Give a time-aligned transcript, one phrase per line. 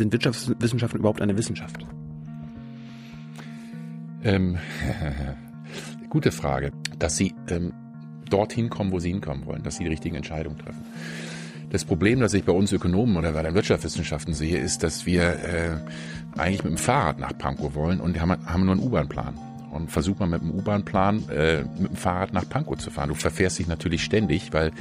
[0.00, 1.84] Sind Wirtschaftswissenschaften überhaupt eine Wissenschaft?
[4.24, 4.56] Ähm,
[6.08, 6.72] gute Frage.
[6.98, 7.74] Dass Sie ähm,
[8.30, 10.82] dorthin kommen, wo Sie hinkommen wollen, dass Sie die richtigen Entscheidungen treffen.
[11.68, 15.22] Das Problem, das ich bei uns Ökonomen oder bei den Wirtschaftswissenschaften sehe, ist, dass wir
[15.22, 15.76] äh,
[16.38, 19.34] eigentlich mit dem Fahrrad nach Pankow wollen und haben, haben nur einen U-Bahn-Plan.
[19.70, 23.10] Und versuch mal mit dem U-Bahn-Plan äh, mit dem Fahrrad nach Pankow zu fahren.
[23.10, 24.72] Du verfährst dich natürlich ständig, weil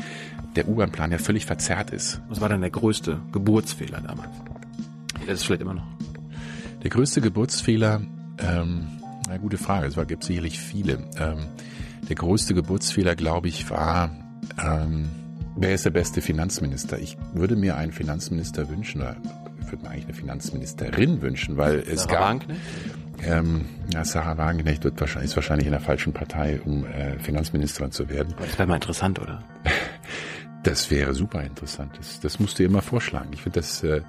[0.55, 2.21] der U-Bahn-Plan ja völlig verzerrt ist.
[2.29, 4.29] Was war dann der größte Geburtsfehler damals?
[5.27, 5.87] Das ist vielleicht immer noch.
[6.83, 8.01] Der größte Geburtsfehler,
[8.39, 8.87] ähm,
[9.27, 10.99] na gute Frage, es gibt sicherlich viele.
[11.17, 11.47] Ähm,
[12.07, 14.11] der größte Geburtsfehler, glaube ich, war,
[14.63, 15.09] ähm,
[15.55, 16.97] wer ist der beste Finanzminister?
[16.99, 19.17] Ich würde mir einen Finanzminister wünschen, oder
[19.61, 22.21] ich würde mir eigentlich eine Finanzministerin wünschen, weil es Sarah gab.
[22.21, 22.61] Wagenknecht?
[23.21, 27.91] Ähm, ja, Sarah Wagenknecht wird wahrscheinlich, ist wahrscheinlich in der falschen Partei, um äh, Finanzministerin
[27.91, 28.33] zu werden.
[28.39, 29.43] Das wäre mal interessant, oder?
[30.63, 31.93] Das wäre super interessant.
[31.97, 33.29] Das, das musst du ihr mal vorschlagen.
[33.31, 34.01] Ich finde das, äh,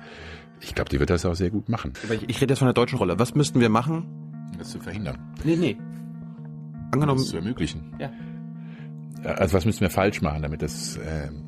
[0.60, 1.92] ich glaube, die wird das auch sehr gut machen.
[2.10, 3.18] Ich, ich rede jetzt von der deutschen Rolle.
[3.18, 4.06] Was müssten wir machen?
[4.59, 5.18] Das zu verhindern.
[5.45, 5.76] Nee, nee.
[6.93, 7.95] Angenommen, Das zu ermöglichen.
[7.98, 8.10] ja.
[9.23, 11.45] Also was müssen wir falsch machen, damit das ähm,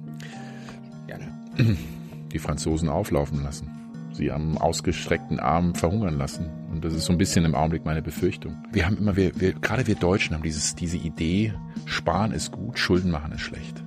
[2.32, 3.70] die Franzosen auflaufen lassen?
[4.12, 6.50] Sie am ausgestreckten Arm verhungern lassen.
[6.70, 8.56] Und das ist so ein bisschen im Augenblick meine Befürchtung.
[8.70, 11.54] Wir haben immer, wir, wir, gerade wir Deutschen haben dieses, diese Idee,
[11.86, 13.81] sparen ist gut, Schulden machen ist schlecht.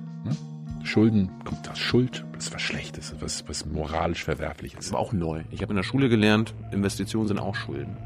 [0.86, 4.86] Schulden, kommt das Schuld, das ist was Schlechtes, was, was moralisch verwerfliches.
[4.86, 5.42] Das war auch neu.
[5.50, 7.96] Ich habe in der Schule gelernt, Investitionen sind auch Schulden.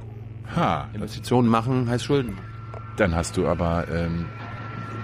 [0.57, 2.37] Ha, Investitionen machen heißt Schulden.
[2.97, 4.27] dann hast du aber, ähm,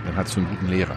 [0.04, 0.96] dann hast du einen guten Lehrer.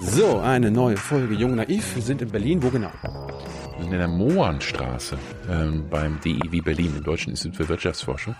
[0.00, 1.94] So, eine neue Folge Jung Naiv.
[1.94, 2.62] Wir sind in Berlin.
[2.62, 2.92] Wo genau?
[3.02, 5.18] Wir sind in der Mohrenstraße
[5.50, 8.34] ähm, beim DIW Berlin, dem Deutschen Institut für Wirtschaftsforschung.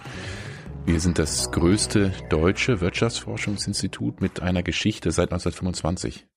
[0.87, 6.29] Wir sind das größte deutsche Wirtschaftsforschungsinstitut mit einer Geschichte seit 1925,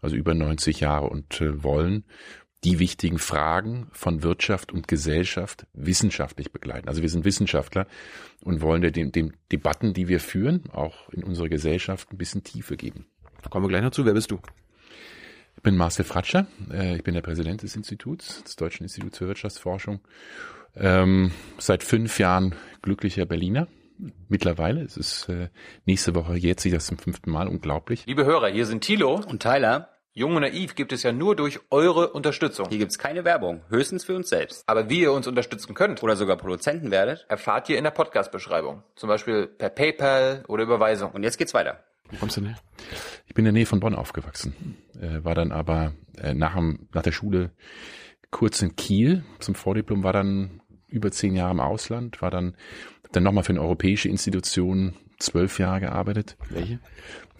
[0.00, 2.04] also über 90 Jahre und äh, wollen
[2.64, 6.88] die wichtigen Fragen von Wirtschaft und Gesellschaft wissenschaftlich begleiten.
[6.88, 7.86] Also wir sind Wissenschaftler
[8.42, 12.78] und wollen den, den Debatten, die wir führen, auch in unserer Gesellschaft ein bisschen Tiefe
[12.78, 13.04] geben.
[13.50, 14.06] Kommen wir gleich noch zu.
[14.06, 14.40] Wer bist du?
[15.56, 19.28] Ich bin Marcel Fratscher, äh, ich bin der Präsident des Instituts, des Deutschen Instituts für
[19.28, 20.00] Wirtschaftsforschung.
[20.74, 23.68] Ähm, seit fünf Jahren glücklicher Berliner.
[24.28, 25.48] Mittlerweile, es ist äh,
[25.84, 28.06] nächste Woche jetzt sich das zum fünften Mal, unglaublich.
[28.06, 29.20] Liebe Hörer, hier sind Thilo.
[29.26, 32.68] Und Tyler, Jung und Naiv gibt es ja nur durch eure Unterstützung.
[32.68, 34.64] hier gibt's keine Werbung, höchstens für uns selbst.
[34.66, 37.26] Aber wie ihr uns unterstützen könnt, Oder sogar Produzenten werdet.
[37.28, 38.82] erfahrt ihr in der Podcast-Beschreibung.
[38.96, 41.12] Zum Beispiel per PayPal oder Überweisung.
[41.12, 41.84] Und jetzt geht's weiter.
[42.10, 42.58] Wo kommst du denn her?
[43.26, 46.88] Ich bin in der Nähe von Bonn aufgewachsen, äh, war dann aber äh, nach, dem,
[46.92, 47.52] nach der Schule
[48.32, 52.56] kurz in Kiel zum Vordiplom, war dann über zehn Jahre im Ausland, war dann
[53.12, 56.36] dann nochmal für eine europäische Institution zwölf Jahre gearbeitet.
[56.48, 56.78] Welche?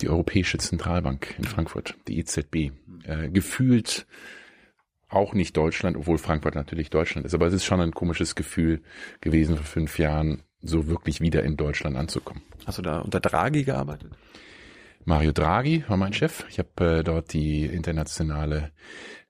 [0.00, 2.72] die Europäische Zentralbank in Frankfurt, die EZB.
[3.04, 4.06] Äh, gefühlt
[5.08, 8.80] auch nicht Deutschland, obwohl Frankfurt natürlich Deutschland ist, aber es ist schon ein komisches Gefühl
[9.20, 12.42] gewesen, vor fünf Jahren so wirklich wieder in Deutschland anzukommen.
[12.66, 14.12] Hast du da unter Draghi gearbeitet?
[15.04, 16.44] Mario Draghi war mein Chef.
[16.50, 18.70] Ich habe äh, dort die internationale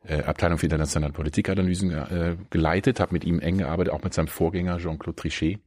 [0.05, 4.27] äh, Abteilung für internationale Politikanalysen äh, geleitet, habe mit ihm eng gearbeitet, auch mit seinem
[4.27, 5.61] Vorgänger Jean-Claude Trichet.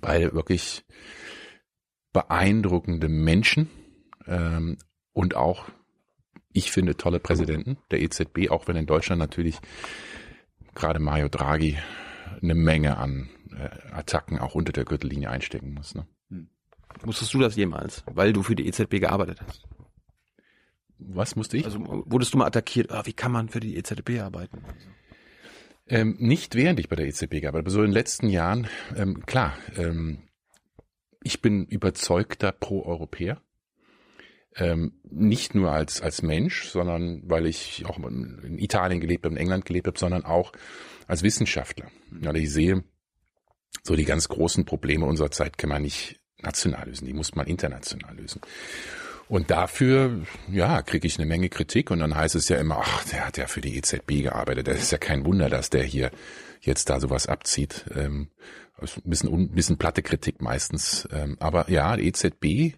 [0.00, 0.84] Beide wirklich
[2.12, 3.70] beeindruckende Menschen
[4.26, 4.78] ähm,
[5.12, 5.66] und auch,
[6.52, 9.58] ich finde, tolle Präsidenten der EZB, auch wenn in Deutschland natürlich
[10.74, 11.78] gerade Mario Draghi
[12.40, 15.94] eine Menge an äh, Attacken auch unter der Gürtellinie einstecken muss.
[15.94, 16.06] Ne?
[17.04, 19.64] Musstest du das jemals, weil du für die EZB gearbeitet hast?
[20.98, 21.64] Was musste ich?
[21.64, 24.62] Also wurdest du mal attackiert, ah, wie kann man für die EZB arbeiten?
[25.88, 29.26] Ähm, nicht während ich bei der EZB gearbeitet habe, so in den letzten Jahren, ähm,
[29.26, 30.22] klar, ähm,
[31.22, 33.40] ich bin überzeugter Pro-Europäer.
[34.54, 39.40] Ähm, nicht nur als, als Mensch, sondern weil ich auch in Italien gelebt habe, in
[39.40, 40.52] England gelebt habe, sondern auch
[41.06, 41.90] als Wissenschaftler.
[42.20, 42.84] Ja, ich sehe,
[43.82, 47.46] so die ganz großen Probleme unserer Zeit kann man nicht national lösen, die muss man
[47.46, 48.42] international lösen.
[49.32, 53.04] Und dafür, ja, kriege ich eine Menge Kritik und dann heißt es ja immer, ach,
[53.04, 54.68] der hat ja für die EZB gearbeitet.
[54.68, 56.10] Das ist ja kein Wunder, dass der hier
[56.60, 57.86] jetzt da sowas abzieht.
[57.94, 58.28] Ähm,
[58.78, 61.08] ein bisschen, un, bisschen platte Kritik meistens.
[61.10, 62.76] Ähm, aber ja, die EZB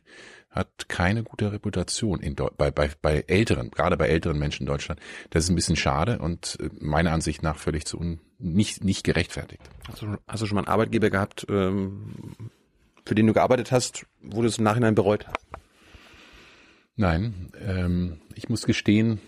[0.49, 4.69] hat keine gute Reputation in Deu bei, bei, bei älteren, gerade bei älteren Menschen in
[4.69, 5.01] Deutschland.
[5.31, 9.03] Das ist ein bisschen schade und äh, meiner Ansicht nach völlig zu un, nicht, nicht
[9.03, 9.63] gerechtfertigt.
[9.89, 12.13] Hast du, hast du schon mal einen Arbeitgeber gehabt, ähm,
[13.05, 15.64] für den du gearbeitet hast, wo du es im Nachhinein bereut hast?
[16.97, 19.21] Nein, ähm, ich muss gestehen,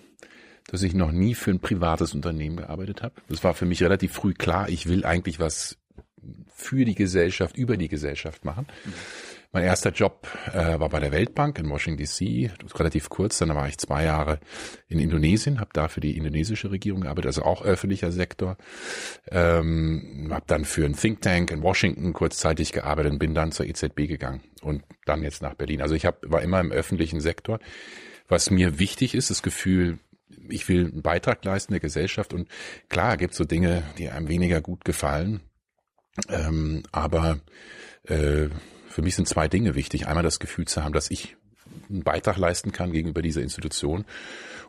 [0.68, 3.14] dass ich noch nie für ein privates Unternehmen gearbeitet habe.
[3.28, 5.78] Das war für mich relativ früh klar, ich will eigentlich was
[6.54, 8.66] für die Gesellschaft, über die Gesellschaft machen.
[9.52, 13.38] Mein erster Job äh, war bei der Weltbank in Washington DC, relativ kurz.
[13.38, 14.38] Dann war ich zwei Jahre
[14.88, 18.56] in Indonesien, habe da für die indonesische Regierung gearbeitet, also auch öffentlicher Sektor.
[19.30, 23.66] Ähm, habe dann für ein Think Tank in Washington kurzzeitig gearbeitet und bin dann zur
[23.66, 25.82] EZB gegangen und dann jetzt nach Berlin.
[25.82, 27.58] Also ich hab, war immer im öffentlichen Sektor.
[28.28, 29.98] Was mir wichtig ist, das Gefühl,
[30.48, 32.48] ich will einen Beitrag leisten der Gesellschaft und
[32.88, 35.40] klar gibt so Dinge, die einem weniger gut gefallen.
[36.28, 37.40] Ähm, aber
[38.04, 38.48] äh,
[38.96, 40.06] für mich sind zwei Dinge wichtig.
[40.06, 41.36] Einmal das Gefühl zu haben, dass ich
[41.90, 44.06] einen Beitrag leisten kann gegenüber dieser Institution.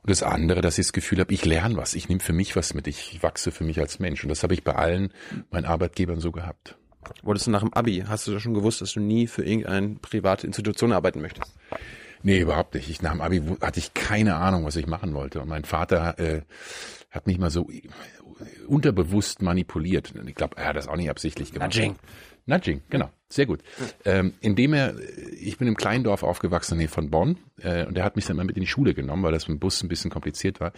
[0.01, 2.57] Und das andere, dass ich das Gefühl habe, ich lerne was, ich nehme für mich
[2.57, 4.23] was mit, ich wachse für mich als Mensch.
[4.23, 5.13] Und das habe ich bei allen
[5.49, 6.77] meinen Arbeitgebern so gehabt.
[7.23, 10.45] Wurdest du nach dem Abi, hast du schon gewusst, dass du nie für irgendeine private
[10.45, 11.55] Institution arbeiten möchtest?
[12.21, 12.89] Nee, überhaupt nicht.
[12.89, 15.39] Ich, nach dem Abi hatte ich keine Ahnung, was ich machen wollte.
[15.39, 16.41] Und mein Vater äh,
[17.11, 17.69] hat mich mal so
[18.67, 20.13] unterbewusst manipuliert.
[20.25, 21.73] Ich glaube, er hat das auch nicht absichtlich gemacht.
[21.73, 21.95] Nudging.
[22.47, 23.11] Nudging, genau.
[23.29, 23.61] Sehr gut.
[24.05, 24.95] Ähm, indem er,
[25.39, 28.45] ich bin im Kleindorf aufgewachsen, nee, von Bonn, äh, und er hat mich dann mal
[28.45, 30.71] mit in die Schule genommen, weil das mit dem Bus ein bisschen kompliziert war.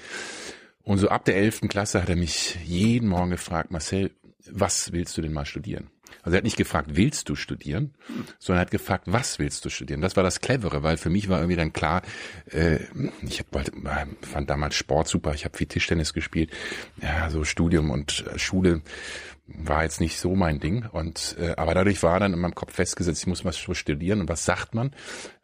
[0.84, 4.12] Und so ab der elften Klasse hat er mich jeden Morgen gefragt, Marcel,
[4.50, 5.92] was willst du denn mal studieren?
[6.24, 7.94] Also er hat nicht gefragt, willst du studieren,
[8.40, 10.02] sondern er hat gefragt, was willst du studieren?
[10.02, 12.02] Das war das Clevere, weil für mich war irgendwie dann klar,
[12.52, 12.80] äh,
[13.22, 13.72] ich wollte,
[14.22, 16.52] fand damals Sport super, ich habe viel Tischtennis gespielt,
[17.02, 18.82] ja, so Studium und äh, Schule
[19.58, 20.86] war jetzt nicht so mein Ding.
[20.86, 24.22] Und äh, aber dadurch war dann in meinem Kopf festgesetzt, ich muss was studieren.
[24.22, 24.92] Und was sagt man,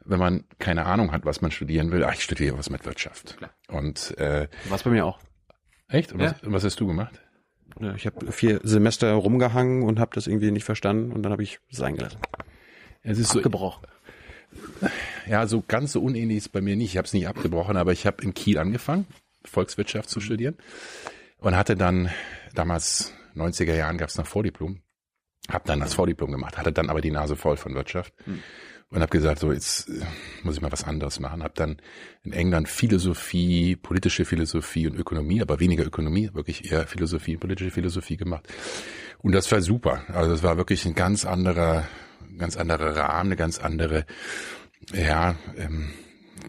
[0.03, 2.03] wenn man keine Ahnung hat, was man studieren will?
[2.03, 3.37] Ach, ich studiere was mit Wirtschaft.
[3.37, 3.51] Klar.
[3.69, 5.19] Und äh, Was bei mir auch.
[5.87, 6.11] echt?
[6.13, 6.31] Und Ja.
[6.31, 7.19] was, und was hast du gemacht?
[7.97, 11.59] Ich habe vier Semester rumgehangen und habe das irgendwie nicht verstanden und dann habe ich
[11.69, 12.19] es eingelassen.
[13.03, 13.85] Es ist so, Abgebrochen.
[15.27, 16.91] ja, so ganz so unähnlich ist bei mir nicht.
[16.91, 19.05] Ich habe es nicht abgebrochen, aber ich habe in Kiel angefangen,
[19.43, 20.55] Volkswirtschaft zu studieren
[21.39, 22.09] und hatte dann
[22.53, 24.81] damals 90er Jahren gab es noch Vordiplom,
[25.49, 28.13] habe dann das Vordiplom gemacht, hatte dann aber die Nase voll von Wirtschaft
[28.89, 30.05] und habe gesagt, so jetzt äh,
[30.43, 31.43] muss ich mal was anderes machen.
[31.43, 31.77] Habe dann
[32.23, 37.71] in England Philosophie, politische Philosophie und Ökonomie, aber weniger Ökonomie, wirklich eher Philosophie und politische
[37.71, 38.47] Philosophie gemacht.
[39.19, 40.03] Und das war super.
[40.09, 41.87] Also das war wirklich ein ganz anderer,
[42.37, 44.05] ganz anderer Rahmen, eine ganz andere,
[44.93, 45.91] ja, ähm,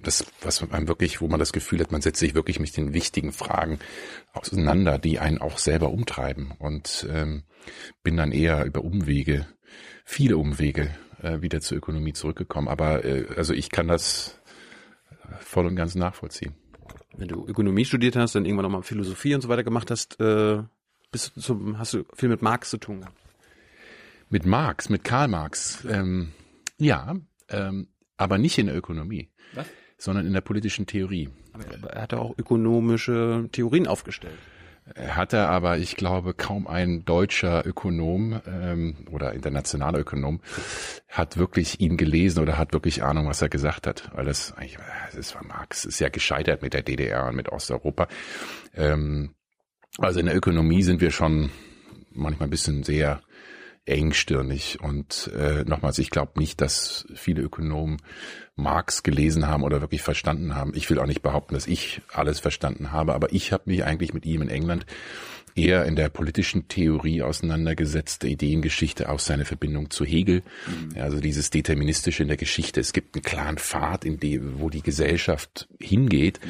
[0.03, 2.93] das, was einem wirklich, wo man das Gefühl hat, man setzt sich wirklich mit den
[2.93, 3.79] wichtigen Fragen
[4.33, 6.53] auseinander, die einen auch selber umtreiben.
[6.59, 7.45] Und ähm,
[8.03, 9.47] bin dann eher über Umwege,
[10.05, 10.91] viele Umwege,
[11.23, 12.69] äh, wieder zur Ökonomie zurückgekommen.
[12.69, 14.41] Aber äh, also ich kann das
[15.41, 16.55] voll und ganz nachvollziehen.
[17.17, 20.63] Wenn du Ökonomie studiert hast, dann irgendwann nochmal Philosophie und so weiter gemacht hast, äh,
[21.11, 23.17] bist du zum, hast du viel mit Marx zu tun gehabt.
[24.29, 26.33] Mit Marx, mit Karl Marx, ähm,
[26.79, 27.15] ja,
[27.49, 29.67] ähm, aber nicht in der Ökonomie, Was?
[29.99, 31.29] Sondern in der politischen Theorie.
[31.53, 34.39] Aber er hat auch ökonomische Theorien aufgestellt.
[34.95, 40.41] Hat er aber, ich glaube, kaum ein deutscher Ökonom ähm, oder internationaler Ökonom
[41.09, 44.13] hat wirklich ihn gelesen oder hat wirklich Ahnung, was er gesagt hat.
[44.15, 44.79] Weil das eigentlich,
[45.13, 48.07] das war Marx, ist ja gescheitert mit der DDR und mit Osteuropa.
[48.75, 49.35] Ähm,
[49.99, 51.51] also in der Ökonomie sind wir schon
[52.13, 53.21] manchmal ein bisschen sehr
[53.87, 54.79] engstirnig.
[54.83, 57.99] Und äh, nochmals, ich glaube nicht, dass viele Ökonomen
[58.57, 60.73] Marx gelesen haben oder wirklich verstanden haben.
[60.75, 64.13] Ich will auch nicht behaupten, dass ich alles verstanden habe, aber ich habe mich eigentlich
[64.15, 64.87] mit ihm in England
[65.57, 70.43] eher in der politischen Theorie auseinandergesetzt, der Ideengeschichte, auch seine Verbindung zu Hegel.
[70.95, 72.81] Ja, Also dieses Deterministische in der Geschichte.
[72.81, 76.41] Es gibt einen klaren Pfad, in die, wo die Gesellschaft hingeht.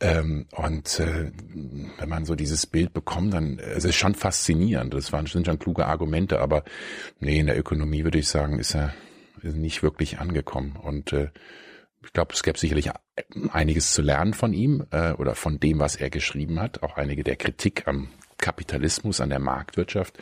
[0.00, 1.32] Ähm, und äh,
[1.98, 4.94] wenn man so dieses Bild bekommt, dann es ist schon faszinierend.
[4.94, 6.64] Das waren, sind schon kluge Argumente, aber
[7.18, 8.94] nee, in der Ökonomie würde ich sagen, ist er
[9.42, 10.76] nicht wirklich angekommen.
[10.80, 11.30] Und äh,
[12.04, 12.90] ich glaube, es gäbe sicherlich
[13.50, 16.82] einiges zu lernen von ihm äh, oder von dem, was er geschrieben hat.
[16.82, 20.18] Auch einige der Kritik am Kapitalismus, an der Marktwirtschaft.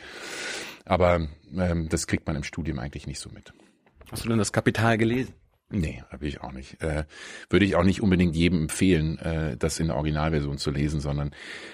[0.85, 3.53] Aber ähm, das kriegt man im Studium eigentlich nicht so mit.
[4.11, 5.33] Hast du denn das Kapital gelesen?
[5.71, 6.81] Nee, habe ich auch nicht.
[6.83, 7.05] Äh,
[7.49, 11.31] würde ich auch nicht unbedingt jedem empfehlen, äh, das in der Originalversion zu lesen, sondern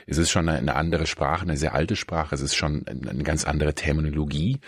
[0.08, 2.34] es ist schon eine, eine andere Sprache, eine sehr alte Sprache.
[2.34, 4.60] Es ist schon eine, ganz andere Terminologie.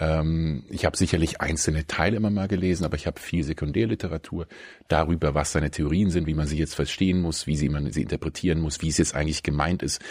[0.00, 4.48] Ähm, ich habe sicherlich einzelne Teile immer mal gelesen, aber ich habe viel Sekundärliteratur
[4.88, 8.02] darüber, was seine Theorien sind, wie man sie jetzt verstehen muss, wie sie man sie
[8.02, 10.02] interpretieren muss, wie es jetzt eigentlich gemeint ist.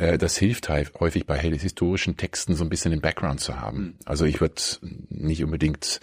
[0.00, 3.98] Äh, das hilft häufig bei historischen Texten so ein bisschen den Background zu haben.
[4.04, 4.60] Also ich würde
[5.10, 6.00] nicht unbedingt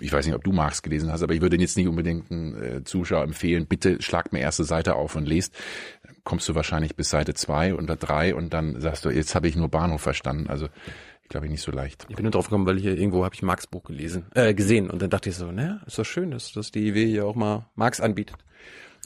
[0.00, 2.62] ich weiß nicht, ob du Marx gelesen hast, aber ich würde jetzt nicht unbedingt einen
[2.62, 5.56] äh, Zuschauer empfehlen, bitte schlag mir erste Seite auf und lest.
[6.22, 9.56] Kommst du wahrscheinlich bis Seite zwei oder drei und dann sagst du, jetzt habe ich
[9.56, 10.46] nur Bahnhof verstanden.
[10.46, 10.68] Also
[11.24, 12.06] ich glaube nicht so leicht.
[12.08, 14.54] Ich bin nur drauf gekommen, weil ich hier irgendwo habe ich Marx Buch gelesen, äh,
[14.54, 17.26] gesehen und dann dachte ich so, ne, ist doch schön, dass, dass die IW hier
[17.26, 18.36] auch mal Marx anbietet.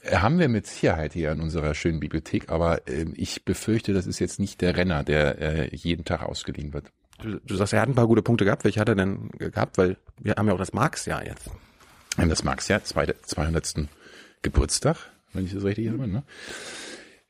[0.02, 4.06] Äh, Haben wir mit Sicherheit hier in unserer schönen Bibliothek, aber äh, ich befürchte, das
[4.06, 6.86] ist jetzt nicht der Renner, der äh, jeden Tag ausgeliehen wird.
[7.20, 8.64] Du, du sagst, er hat ein paar gute Punkte gehabt.
[8.64, 9.78] Welche hat er denn gehabt?
[9.78, 11.50] Weil wir haben ja auch das Marx-Jahr jetzt.
[12.16, 13.88] Das Marx-Jahr, zweite- 200.
[14.42, 14.96] Geburtstag,
[15.32, 16.08] wenn ich das richtig habe.
[16.08, 16.24] Ne?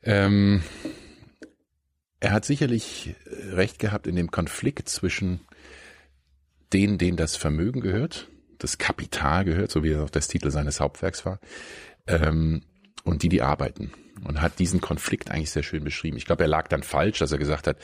[0.01, 0.63] Ähm,
[2.19, 5.39] er hat sicherlich äh, recht gehabt in dem Konflikt zwischen
[6.73, 10.79] denen, denen das Vermögen gehört, das Kapital gehört, so wie es auch das Titel seines
[10.79, 11.39] Hauptwerks war,
[12.07, 12.63] ähm,
[13.03, 13.91] und die, die arbeiten.
[14.23, 16.17] Und hat diesen Konflikt eigentlich sehr schön beschrieben.
[16.17, 17.77] Ich glaube, er lag dann falsch, dass er gesagt hat,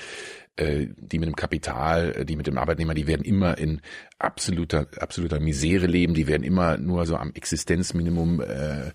[0.60, 3.82] die mit dem Kapital, äh, die mit dem Arbeitnehmer, die werden immer in
[4.18, 8.92] absoluter, absoluter Misere leben, die werden immer nur so am Existenzminimum äh, äh,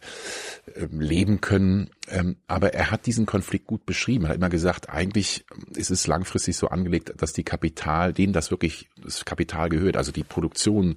[0.91, 1.91] leben können.
[2.09, 4.25] Ähm, aber er hat diesen Konflikt gut beschrieben.
[4.25, 8.51] Er hat immer gesagt, eigentlich ist es langfristig so angelegt, dass die Kapital, denen das
[8.51, 10.97] wirklich das Kapital gehört, also die Produktion,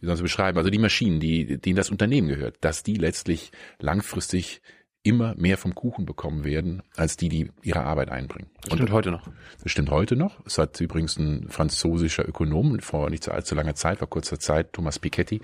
[0.00, 2.96] wie soll man es beschreiben, also die Maschinen, die, denen das Unternehmen gehört, dass die
[2.96, 4.60] letztlich langfristig
[5.04, 8.48] immer mehr vom Kuchen bekommen werden, als die, die ihre Arbeit einbringen.
[8.62, 9.28] Das stimmt heute noch.
[9.62, 10.38] Das stimmt heute noch.
[10.46, 14.72] Es hat übrigens ein französischer Ökonom vor nicht so allzu langer Zeit, vor kurzer Zeit,
[14.72, 15.40] Thomas Piketty,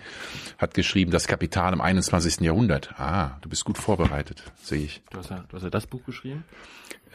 [0.59, 2.41] hat geschrieben, das Kapital im 21.
[2.41, 2.95] Jahrhundert.
[2.99, 5.03] Ah, du bist gut vorbereitet, sehe ich.
[5.11, 6.45] Du hast ja, du hast ja das Buch geschrieben.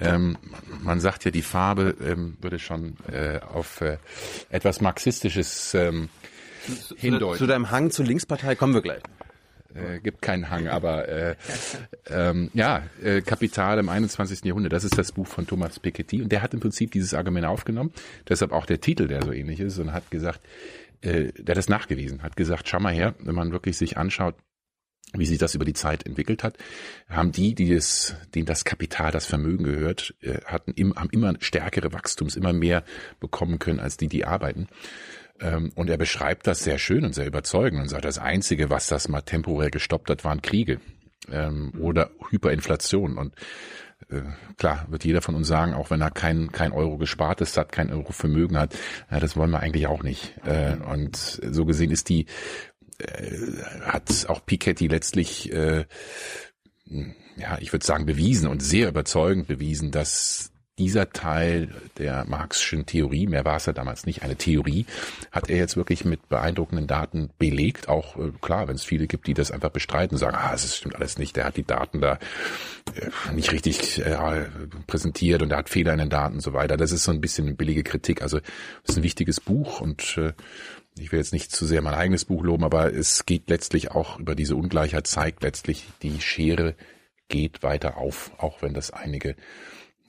[0.02, 0.38] Ähm,
[0.82, 4.00] man sagt ja, die Farbe ähm, würde schon äh, auf äh,
[4.50, 6.10] etwas Marxistisches ähm,
[6.66, 7.38] Zu, hindeuten.
[7.38, 9.04] zu deinem Hang zur Linkspartei kommen wir gleich.
[9.76, 11.36] Äh, gibt keinen Hang, aber äh,
[12.10, 14.46] ähm, ja, äh, Kapital im 21.
[14.46, 17.46] Jahrhundert, das ist das Buch von Thomas Piketty und der hat im Prinzip dieses Argument
[17.46, 17.92] aufgenommen,
[18.28, 20.42] deshalb auch der Titel, der so ähnlich ist und hat gesagt,
[21.02, 24.36] äh, der hat das nachgewiesen, hat gesagt, schau mal her, wenn man wirklich sich anschaut,
[25.16, 26.58] wie sich das über die Zeit entwickelt hat,
[27.08, 31.36] haben die, die es, denen das Kapital, das Vermögen gehört, äh, hatten im, haben immer
[31.40, 32.84] stärkere Wachstums, immer mehr
[33.20, 34.68] bekommen können als die, die arbeiten.
[35.40, 38.88] Ähm, Und er beschreibt das sehr schön und sehr überzeugend und sagt, das Einzige, was
[38.88, 40.80] das mal temporär gestoppt hat, waren Kriege
[41.32, 43.18] ähm, oder Hyperinflation.
[43.18, 43.34] Und
[44.10, 44.22] äh,
[44.58, 47.72] klar, wird jeder von uns sagen, auch wenn er kein, kein Euro gespart ist, hat,
[47.72, 48.78] kein Euro Vermögen hat,
[49.10, 50.36] das wollen wir eigentlich auch nicht.
[50.46, 52.28] Äh, Und so gesehen ist die,
[53.00, 53.38] äh,
[53.82, 55.86] hat auch Piketty letztlich, ja,
[57.60, 63.46] ich würde sagen, bewiesen und sehr überzeugend bewiesen, dass dieser Teil der Marxischen Theorie, mehr
[63.46, 64.88] war es ja damals nicht, eine Theorie,
[65.32, 67.90] hat er jetzt wirklich mit beeindruckenden Daten belegt.
[67.90, 70.96] Auch äh, klar, wenn es viele gibt, die das einfach bestreiten, sagen, ah, es stimmt
[70.96, 72.18] alles nicht, der hat die Daten da
[72.96, 74.46] äh, nicht richtig äh,
[74.88, 76.76] präsentiert und er hat Fehler in den Daten und so weiter.
[76.76, 78.24] Das ist so ein bisschen billige Kritik.
[78.24, 80.34] Also es ist ein wichtiges Buch und äh,
[80.98, 84.20] ich will jetzt nicht zu sehr mein eigenes Buch loben, aber es geht letztlich auch
[84.20, 86.76] über diese Ungleichheit, zeigt letztlich, die Schere
[87.30, 89.36] geht weiter auf, auch wenn das einige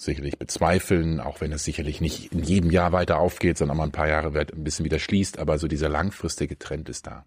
[0.04, 3.92] sicherlich bezweifeln, auch wenn es sicherlich nicht in jedem Jahr weiter aufgeht, sondern mal ein
[3.92, 7.25] paar Jahre wird ein bisschen wieder schließt, aber so dieser langfristige Trend ist da.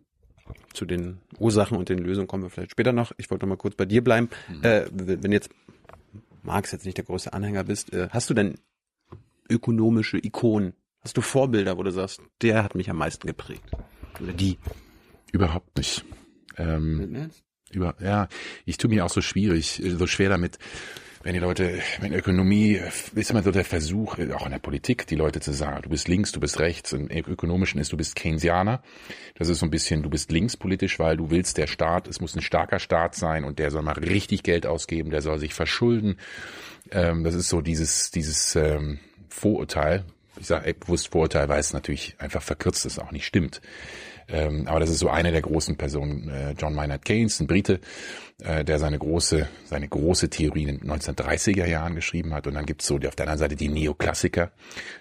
[0.74, 3.12] Zu den Ursachen und den Lösungen kommen wir vielleicht später noch.
[3.18, 4.30] Ich wollte noch mal kurz bei dir bleiben.
[4.62, 5.50] Äh, wenn jetzt
[6.44, 8.56] Marx jetzt nicht der größte Anhänger bist, äh, hast du denn
[9.50, 10.74] ökonomische Ikonen?
[11.02, 13.70] Hast du Vorbilder, wo du sagst, der hat mich am meisten geprägt?
[14.22, 14.58] Oder die?
[15.32, 16.06] Überhaupt nicht.
[16.58, 17.30] Ähm,
[17.72, 18.28] über, ja,
[18.66, 20.58] ich tue mir auch so schwierig, äh, so schwer damit,
[21.28, 22.80] wenn die Leute, wenn Ökonomie,
[23.14, 26.08] ist immer so der Versuch, auch in der Politik, die Leute zu sagen, du bist
[26.08, 28.82] links, du bist rechts, im Ökonomischen ist, du bist Keynesianer.
[29.36, 32.34] Das ist so ein bisschen, du bist linkspolitisch, weil du willst, der Staat, es muss
[32.34, 36.16] ein starker Staat sein und der soll mal richtig Geld ausgeben, der soll sich verschulden.
[36.92, 40.06] Ähm, das ist so dieses, dieses ähm, Vorurteil.
[40.40, 43.60] Ich sage bewusst Vorurteil, weil es natürlich einfach verkürzt ist, auch nicht stimmt.
[44.30, 47.80] Ähm, aber das ist so eine der großen Personen, äh, John Maynard Keynes, ein Brite,
[48.44, 52.46] äh, der seine große, seine große Theorie in den 1930er Jahren geschrieben hat.
[52.46, 54.52] Und dann gibt's so die, auf der anderen Seite die Neoklassiker,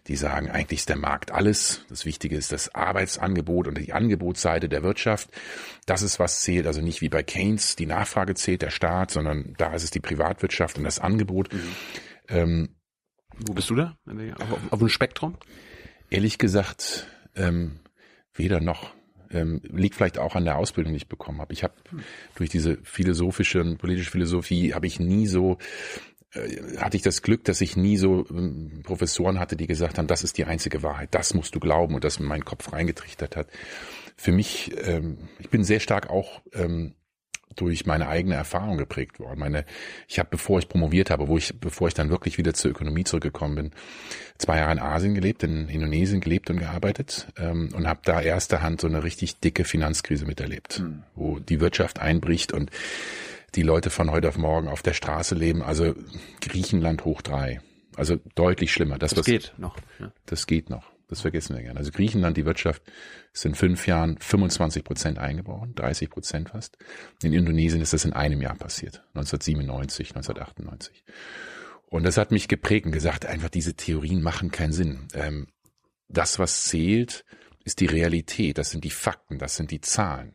[0.06, 1.84] die sagen, eigentlich ist der Markt alles.
[1.88, 5.28] Das Wichtige ist das Arbeitsangebot und die Angebotsseite der Wirtschaft.
[5.86, 6.66] Das ist, was zählt.
[6.66, 10.00] Also nicht wie bei Keynes die Nachfrage zählt, der Staat, sondern da ist es die
[10.00, 11.48] Privatwirtschaft und das Angebot.
[12.28, 12.76] Ähm,
[13.44, 13.96] Wo bist du da?
[14.38, 15.36] Auf, auf dem Spektrum?
[16.08, 17.80] Ehrlich gesagt, ähm,
[18.32, 18.95] weder noch.
[19.30, 21.52] Ähm, liegt vielleicht auch an der Ausbildung, die ich bekommen habe.
[21.52, 21.74] Ich habe
[22.34, 25.58] durch diese philosophische und politische Philosophie habe ich nie so
[26.32, 30.06] äh, hatte ich das Glück, dass ich nie so ähm, Professoren hatte, die gesagt haben,
[30.06, 33.36] das ist die einzige Wahrheit, das musst du glauben und das in meinen Kopf reingetrichtert
[33.36, 33.48] hat.
[34.16, 36.94] Für mich, ähm, ich bin sehr stark auch ähm,
[37.54, 39.38] durch meine eigene Erfahrung geprägt worden.
[39.40, 39.64] Meine,
[40.08, 43.04] ich habe, bevor ich promoviert habe, wo ich, bevor ich dann wirklich wieder zur Ökonomie
[43.04, 43.70] zurückgekommen bin,
[44.36, 48.62] zwei Jahre in Asien gelebt, in Indonesien gelebt und gearbeitet ähm, und habe da erster
[48.62, 51.02] Hand so eine richtig dicke Finanzkrise miterlebt, Hm.
[51.14, 52.70] wo die Wirtschaft einbricht und
[53.54, 55.62] die Leute von heute auf morgen auf der Straße leben.
[55.62, 55.94] Also
[56.42, 57.60] Griechenland hoch drei.
[57.96, 58.98] Also deutlich schlimmer.
[58.98, 59.76] Das, Das was, geht noch.
[59.98, 60.12] Ja.
[60.26, 60.84] das geht noch.
[61.08, 61.78] Das vergessen wir gerne.
[61.78, 62.82] Also Griechenland, die Wirtschaft
[63.32, 66.76] ist in fünf Jahren 25 Prozent eingebrochen, 30 Prozent fast.
[67.22, 71.04] In Indonesien ist das in einem Jahr passiert, 1997, 1998.
[71.88, 75.06] Und das hat mich geprägt und gesagt, einfach diese Theorien machen keinen Sinn.
[75.14, 75.46] Ähm,
[76.08, 77.24] das, was zählt,
[77.64, 80.34] ist die Realität, das sind die Fakten, das sind die Zahlen.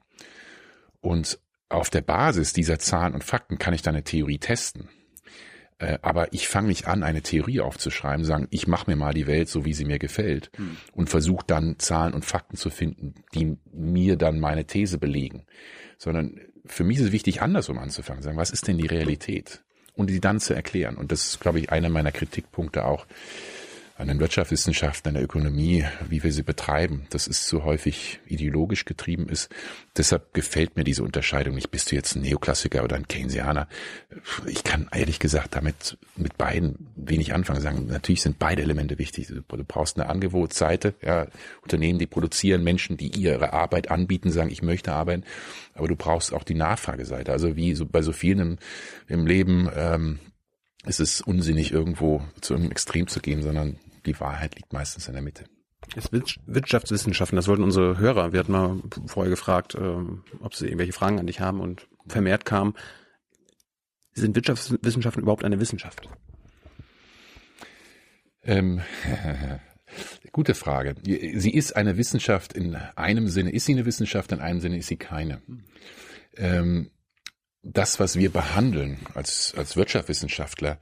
[1.01, 4.89] Und auf der Basis dieser Zahlen und Fakten kann ich dann eine Theorie testen.
[5.81, 9.27] Äh, aber ich fange nicht an, eine Theorie aufzuschreiben, sagen, ich mache mir mal die
[9.27, 10.77] Welt so, wie sie mir gefällt hm.
[10.93, 15.45] und versuche dann Zahlen und Fakten zu finden, die mir dann meine These belegen.
[15.97, 19.63] Sondern für mich ist es wichtig, andersrum anzufangen, sagen, was ist denn die Realität?
[19.93, 20.95] Und die dann zu erklären.
[20.95, 23.05] Und das ist, glaube ich, einer meiner Kritikpunkte auch
[23.97, 28.85] an den Wirtschaftswissenschaften, an der Ökonomie, wie wir sie betreiben, das ist so häufig ideologisch
[28.85, 29.49] getrieben ist.
[29.95, 31.71] Deshalb gefällt mir diese Unterscheidung nicht.
[31.71, 33.67] Bist du jetzt ein Neoklassiker oder ein Keynesianer?
[34.47, 37.61] Ich kann ehrlich gesagt damit mit beiden wenig anfangen.
[37.61, 39.27] Sagen, natürlich sind beide Elemente wichtig.
[39.27, 41.27] Du brauchst eine Angebotsseite, ja,
[41.61, 45.23] Unternehmen, die produzieren, Menschen, die ihre Arbeit anbieten, sagen, ich möchte arbeiten.
[45.73, 47.31] Aber du brauchst auch die Nachfrageseite.
[47.31, 48.57] Also wie so bei so vielen im,
[49.07, 50.19] im Leben, ähm,
[50.85, 55.13] es ist unsinnig, irgendwo zu einem Extrem zu gehen, sondern die Wahrheit liegt meistens in
[55.13, 55.45] der Mitte.
[55.95, 58.33] Das Wirtschaftswissenschaften, das wollten unsere Hörer.
[58.33, 62.45] Wir hatten mal vorher gefragt, ähm, ob sie irgendwelche Fragen an dich haben und vermehrt
[62.45, 62.75] kam,
[64.13, 66.09] sind Wirtschaftswissenschaften überhaupt eine Wissenschaft?
[68.43, 68.81] Ähm,
[70.31, 70.95] gute Frage.
[71.03, 74.87] Sie ist eine Wissenschaft in einem Sinne, ist sie eine Wissenschaft, in einem Sinne ist
[74.87, 75.41] sie keine.
[76.37, 76.91] Ähm,
[77.63, 80.79] das, was wir behandeln als, als Wirtschaftswissenschaftler,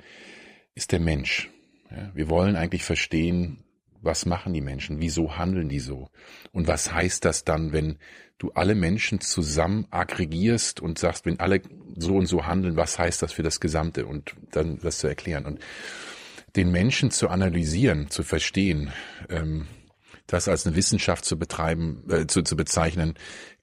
[0.76, 1.50] ist der Mensch.
[1.92, 3.64] Ja, wir wollen eigentlich verstehen,
[4.02, 6.10] was machen die Menschen, wieso handeln die so?
[6.52, 7.98] Und was heißt das dann, wenn
[8.38, 11.62] du alle Menschen zusammen aggregierst und sagst, wenn alle
[11.98, 14.06] so und so handeln, was heißt das für das Gesamte?
[14.06, 15.46] Und dann das zu erklären.
[15.46, 15.60] Und
[16.56, 18.92] den Menschen zu analysieren, zu verstehen,
[19.30, 19.68] ähm,
[20.30, 23.16] das als eine Wissenschaft zu betreiben, äh, zu, zu bezeichnen.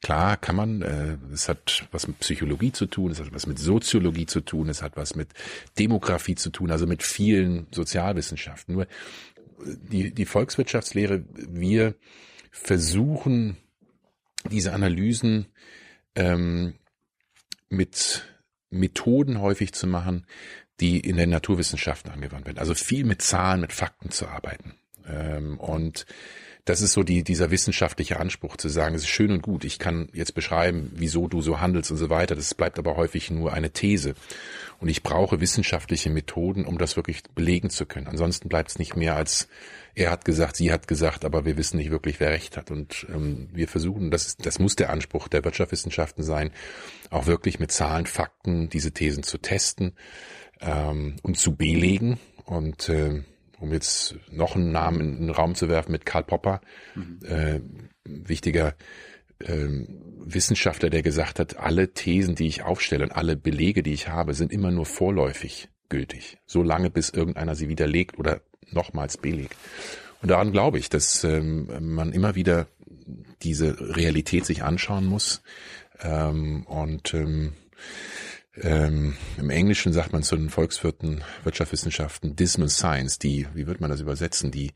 [0.02, 3.58] Klar kann man, äh, es hat was mit Psychologie zu tun, es hat was mit
[3.58, 5.28] Soziologie zu tun, es hat was mit
[5.78, 8.75] Demografie zu tun, also mit vielen Sozialwissenschaften.
[8.75, 8.87] Nur
[9.64, 11.94] die, die Volkswirtschaftslehre, wir
[12.50, 13.56] versuchen
[14.50, 15.46] diese Analysen
[16.14, 16.75] ähm,
[17.68, 18.25] mit
[18.70, 20.26] Methoden häufig zu machen,
[20.80, 22.58] die in den Naturwissenschaften angewandt werden.
[22.58, 24.75] Also viel mit Zahlen, mit Fakten zu arbeiten.
[25.06, 26.06] Ähm, und
[26.66, 29.79] das ist so die, dieser wissenschaftliche Anspruch zu sagen, es ist schön und gut, ich
[29.79, 32.35] kann jetzt beschreiben, wieso du so handelst und so weiter.
[32.35, 34.14] Das bleibt aber häufig nur eine These.
[34.81, 38.09] Und ich brauche wissenschaftliche Methoden, um das wirklich belegen zu können.
[38.09, 39.48] Ansonsten bleibt es nicht mehr als
[39.96, 42.70] er hat gesagt, sie hat gesagt, aber wir wissen nicht wirklich, wer recht hat.
[42.70, 46.50] Und ähm, wir versuchen, das, ist, das muss der Anspruch der Wirtschaftswissenschaften sein,
[47.09, 49.94] auch wirklich mit Zahlen, Fakten diese Thesen zu testen
[50.61, 52.18] ähm, und zu belegen.
[52.44, 53.22] Und äh,
[53.59, 56.61] um jetzt noch einen Namen in den Raum zu werfen mit Karl Popper,
[56.95, 57.21] mhm.
[57.27, 57.61] äh,
[58.05, 58.75] wichtiger
[59.38, 59.69] äh,
[60.19, 64.35] Wissenschaftler, der gesagt hat, alle Thesen, die ich aufstelle und alle Belege, die ich habe,
[64.35, 68.40] sind immer nur vorläufig gültig, so lange bis irgendeiner sie widerlegt oder
[68.71, 69.57] nochmals belegt.
[70.23, 72.66] Und daran glaube ich, dass ähm, man immer wieder
[73.42, 75.42] diese Realität sich anschauen muss
[76.01, 77.53] ähm, und ähm,
[78.62, 83.90] ähm, Im Englischen sagt man zu den Volkswirten, Wirtschaftswissenschaften Dismal Science, die, wie wird man
[83.90, 84.73] das übersetzen, die,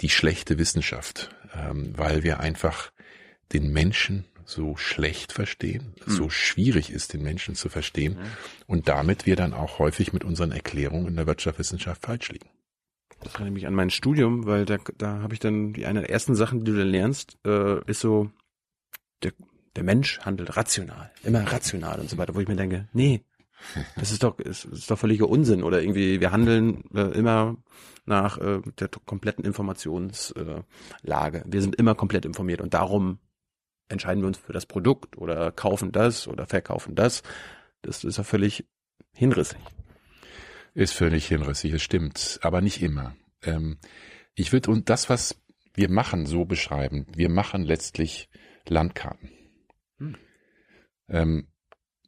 [0.00, 2.90] die schlechte Wissenschaft, ähm, weil wir einfach
[3.52, 6.10] den Menschen so schlecht verstehen, mhm.
[6.10, 8.24] so schwierig ist, den Menschen zu verstehen mhm.
[8.66, 12.48] und damit wir dann auch häufig mit unseren Erklärungen in der Wirtschaftswissenschaft falsch liegen.
[13.20, 16.10] Das erinnert mich an mein Studium, weil da, da habe ich dann die eine der
[16.10, 18.30] ersten Sachen, die du dann lernst, äh, ist so
[19.22, 19.32] der
[19.78, 23.22] der Mensch handelt rational, immer rational und so weiter, wo ich mir denke, nee,
[23.94, 27.56] das ist doch, ist, ist doch völliger Unsinn oder irgendwie, wir handeln äh, immer
[28.04, 31.38] nach äh, der kompletten Informationslage.
[31.38, 33.20] Äh, wir sind immer komplett informiert und darum
[33.88, 37.22] entscheiden wir uns für das Produkt oder kaufen das oder verkaufen das.
[37.82, 38.66] Das ist ja völlig
[39.14, 39.60] hinrissig.
[40.74, 43.14] Ist völlig hinrissig, es stimmt, aber nicht immer.
[43.44, 43.78] Ähm,
[44.34, 45.40] ich würde und das, was
[45.72, 47.06] wir machen, so beschreiben.
[47.14, 48.28] Wir machen letztlich
[48.66, 49.37] Landkarten.
[49.98, 50.16] Hm.
[51.08, 51.48] Ähm,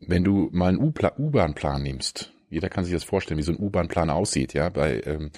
[0.01, 4.11] wenn du mal einen U-Bahn-Plan nimmst, jeder kann sich das vorstellen, wie so ein U-Bahn-Plan
[4.11, 5.31] aussieht, ja, bei ähm,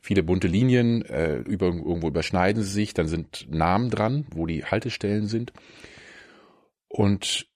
[0.00, 4.64] viele bunte Linien, äh, über, irgendwo überschneiden sie sich, dann sind Namen dran, wo die
[4.64, 5.52] Haltestellen sind.
[6.88, 7.48] Und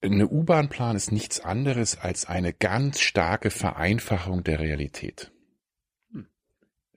[0.00, 5.30] eine U-Bahn-Plan ist nichts anderes als eine ganz starke Vereinfachung der Realität.
[6.10, 6.26] Hm.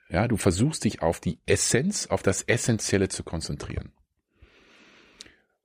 [0.10, 3.92] Ja, du versuchst dich auf die Essenz, auf das Essentielle zu konzentrieren.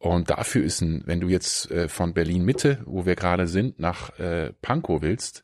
[0.01, 3.79] Und dafür ist ein, wenn du jetzt äh, von Berlin Mitte, wo wir gerade sind,
[3.79, 5.43] nach äh, Pankow willst,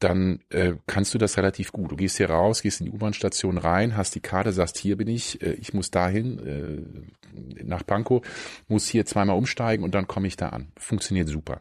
[0.00, 1.92] dann äh, kannst du das relativ gut.
[1.92, 5.06] Du gehst hier raus, gehst in die U-Bahn-Station rein, hast die Karte, sagst, hier bin
[5.06, 8.26] ich, äh, ich muss dahin, äh, nach Pankow,
[8.66, 10.72] muss hier zweimal umsteigen und dann komme ich da an.
[10.76, 11.60] Funktioniert super.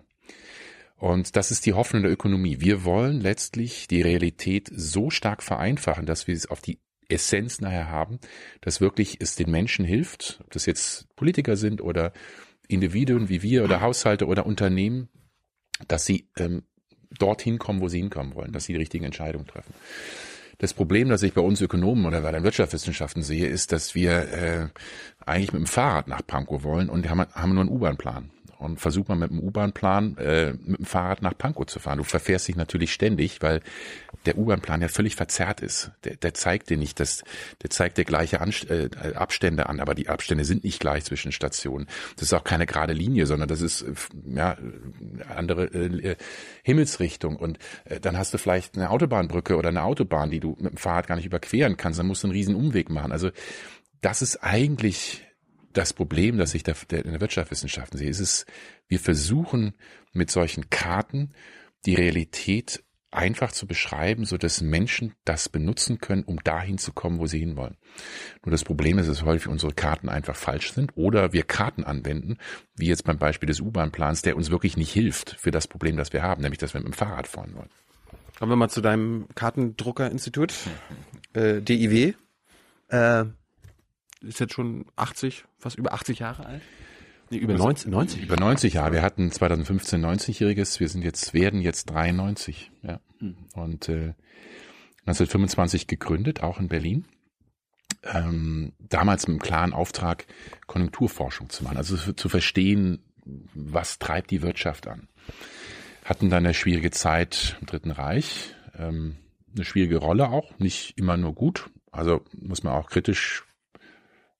[0.96, 2.60] Und das ist die Hoffnung der Ökonomie.
[2.60, 7.89] Wir wollen letztlich die Realität so stark vereinfachen, dass wir es auf die Essenz nachher
[7.89, 8.20] haben,
[8.62, 12.12] dass wirklich es den Menschen hilft, ob das jetzt Politiker sind oder
[12.67, 15.10] Individuen wie wir oder Haushalte oder Unternehmen,
[15.88, 16.63] dass sie ähm,
[17.17, 19.74] dorthin kommen, wo sie hinkommen wollen, dass sie die richtigen Entscheidungen treffen.
[20.58, 24.12] Das Problem, das ich bei uns Ökonomen oder bei den Wirtschaftswissenschaften sehe, ist, dass wir
[24.34, 24.67] äh,
[25.24, 29.08] eigentlich mit dem Fahrrad nach Pankow wollen und haben, haben nur einen U-Bahn-Plan und versuch
[29.08, 31.98] mal mit dem U-Bahn-Plan äh, mit dem Fahrrad nach Pankow zu fahren.
[31.98, 33.62] Du verfährst dich natürlich ständig, weil
[34.26, 35.91] der U-Bahn-Plan ja völlig verzerrt ist.
[36.04, 37.24] Der, der zeigt dir nicht, dass
[37.62, 41.32] der zeigt dir gleiche Anst äh, Abstände an, aber die Abstände sind nicht gleich zwischen
[41.32, 41.88] Stationen.
[42.15, 43.86] Das ist auch keine gerade Linie, sondern das ist
[44.26, 44.58] ja
[45.36, 46.15] andere äh,
[46.63, 47.36] Himmelsrichtung.
[47.36, 50.78] Und äh, dann hast du vielleicht eine Autobahnbrücke oder eine Autobahn, die du mit dem
[50.78, 52.00] Fahrrad gar nicht überqueren kannst.
[52.00, 53.12] Dann musst du einen riesen Umweg machen.
[53.12, 53.30] Also
[54.02, 55.27] das ist eigentlich
[55.73, 58.45] das Problem, das ich da in der Wirtschaftswissenschaften sehe, ist es,
[58.88, 59.73] wir versuchen
[60.13, 61.34] mit solchen Karten
[61.86, 67.19] die Realität einfach zu beschreiben, so dass Menschen das benutzen können, um dahin zu kommen,
[67.19, 67.77] wo sie hinwollen.
[68.43, 72.38] Nur das Problem ist, dass häufig unsere Karten einfach falsch sind oder wir Karten anwenden,
[72.75, 76.12] wie jetzt beim Beispiel des U-Bahn-Plans, der uns wirklich nicht hilft für das Problem, das
[76.12, 77.69] wir haben, nämlich dass wir mit dem Fahrrad fahren wollen.
[78.38, 80.53] Kommen wir mal zu deinem Kartendruckerinstitut,
[81.34, 82.13] äh, DIW.
[82.89, 83.25] Äh,
[84.21, 86.62] ist jetzt schon 80, fast über 80 Jahre alt.
[87.30, 88.23] Nee, über 90, 90.
[88.23, 88.93] Über 90 Jahre.
[88.93, 90.80] Wir hatten 2015 90-jähriges.
[90.80, 92.71] Wir sind jetzt, werden jetzt 93.
[92.84, 92.99] Ja.
[93.19, 93.36] Mhm.
[93.53, 94.13] Und äh,
[95.01, 97.06] 1925 gegründet, auch in Berlin.
[98.03, 100.25] Ähm, damals mit einem klaren Auftrag,
[100.67, 101.77] Konjunkturforschung zu machen.
[101.77, 102.99] Also zu verstehen,
[103.53, 105.10] was treibt die Wirtschaft an.
[106.06, 108.56] Hatten dann eine schwierige Zeit im Dritten Reich.
[108.77, 109.17] Ähm,
[109.53, 111.69] eine schwierige Rolle auch, nicht immer nur gut.
[111.91, 113.47] Also muss man auch kritisch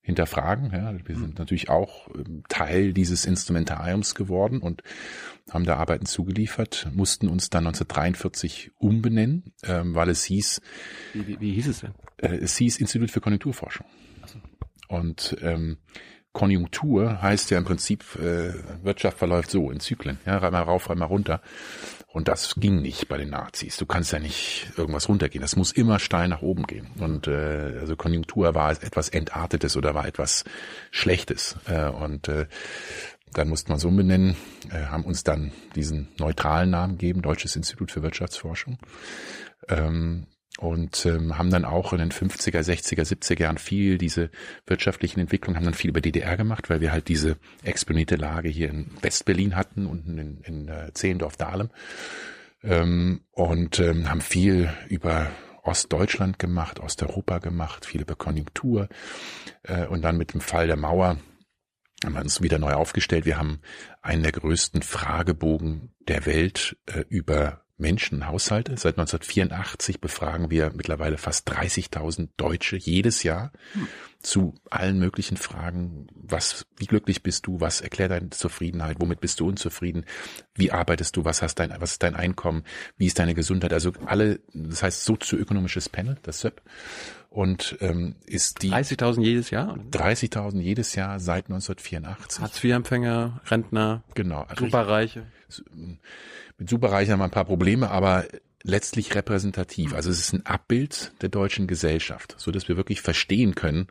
[0.08, 0.72] hinterfragen.
[0.72, 1.34] Ja, wir sind mhm.
[1.36, 4.82] natürlich auch ähm, Teil dieses Instrumentariums geworden und
[5.50, 10.62] haben da Arbeiten zugeliefert, mussten uns dann 1943 umbenennen, ähm, weil es hieß.
[11.12, 11.92] Wie, wie, wie hieß es denn?
[12.16, 13.86] Äh, es hieß Institut für Konjunkturforschung.
[14.24, 14.38] So.
[14.88, 15.76] Und ähm,
[16.32, 21.08] Konjunktur heißt ja im Prinzip, äh, Wirtschaft verläuft so in Zyklen, ja, einmal rauf, einmal
[21.08, 21.42] runter.
[22.10, 23.76] Und das ging nicht bei den Nazis.
[23.76, 25.42] Du kannst ja nicht irgendwas runtergehen.
[25.42, 26.88] Das muss immer steil nach oben gehen.
[26.98, 30.44] Und äh, also Konjunktur war etwas Entartetes oder war etwas
[30.90, 31.56] Schlechtes.
[31.66, 32.46] Äh, und äh,
[33.34, 34.36] dann musste man so benennen,
[34.70, 38.78] äh, haben uns dann diesen neutralen Namen gegeben, Deutsches Institut für Wirtschaftsforschung.
[39.68, 40.26] Ähm,
[40.58, 44.30] und ähm, haben dann auch in den 50er, 60er, 70er Jahren viel diese
[44.66, 48.68] wirtschaftlichen Entwicklungen, haben dann viel über DDR gemacht, weil wir halt diese exponierte Lage hier
[48.68, 51.70] in Westberlin hatten und in, in äh, Zehlendorf-Dahlem
[52.64, 55.30] ähm, und ähm, haben viel über
[55.62, 58.88] Ostdeutschland gemacht, Osteuropa gemacht, viel über Konjunktur
[59.62, 61.18] äh, und dann mit dem Fall der Mauer
[62.04, 63.26] haben wir uns wieder neu aufgestellt.
[63.26, 63.60] Wir haben
[64.02, 68.72] einen der größten Fragebogen der Welt äh, über Menschen, Haushalte.
[68.76, 73.52] Seit 1984 befragen wir mittlerweile fast 30.000 Deutsche jedes Jahr
[74.20, 76.08] zu allen möglichen Fragen.
[76.14, 77.60] Was, wie glücklich bist du?
[77.60, 78.96] Was erklärt deine Zufriedenheit?
[78.98, 80.04] Womit bist du unzufrieden?
[80.54, 81.24] Wie arbeitest du?
[81.24, 82.64] Was hast dein, was ist dein Einkommen?
[82.96, 83.72] Wie ist deine Gesundheit?
[83.72, 86.60] Also alle, das heißt sozioökonomisches Panel, das SEP.
[87.30, 89.76] Und ähm, ist die 30.000 jedes Jahr?
[89.90, 92.42] 30.000 jedes Jahr seit 1984.
[92.42, 95.26] Hartz-IV-Empfänger, Rentner, genau, Superreiche
[96.58, 98.26] mit Superreich haben wir ein paar Probleme, aber
[98.62, 99.94] letztlich repräsentativ.
[99.94, 103.86] Also es ist ein Abbild der deutschen Gesellschaft, so dass wir wirklich verstehen können,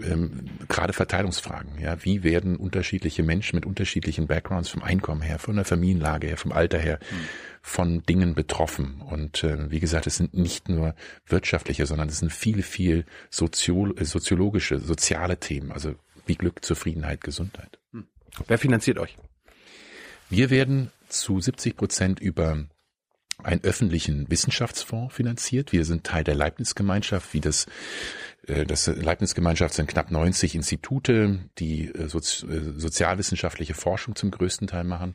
[0.00, 1.78] ähm, gerade Verteilungsfragen.
[1.80, 6.36] Ja, wie werden unterschiedliche Menschen mit unterschiedlichen Backgrounds vom Einkommen her, von der Familienlage her,
[6.36, 7.16] vom Alter her, mhm.
[7.62, 9.00] von Dingen betroffen?
[9.00, 10.94] Und äh, wie gesagt, es sind nicht nur
[11.26, 15.72] wirtschaftliche, sondern es sind viele, viel Sozio soziologische, soziale Themen.
[15.72, 15.94] Also
[16.26, 17.78] wie Glück, Zufriedenheit, Gesundheit.
[17.92, 18.06] Mhm.
[18.46, 19.16] Wer finanziert euch?
[20.30, 22.64] Wir werden zu 70 Prozent über
[23.44, 25.72] einen öffentlichen Wissenschaftsfonds finanziert.
[25.72, 27.66] Wir sind Teil der Leibniz-Gemeinschaft, wie das
[28.46, 34.84] äh, das Leibniz-Gemeinschaft sind knapp 90 Institute, die äh, äh, sozialwissenschaftliche Forschung zum größten Teil
[34.84, 35.14] machen.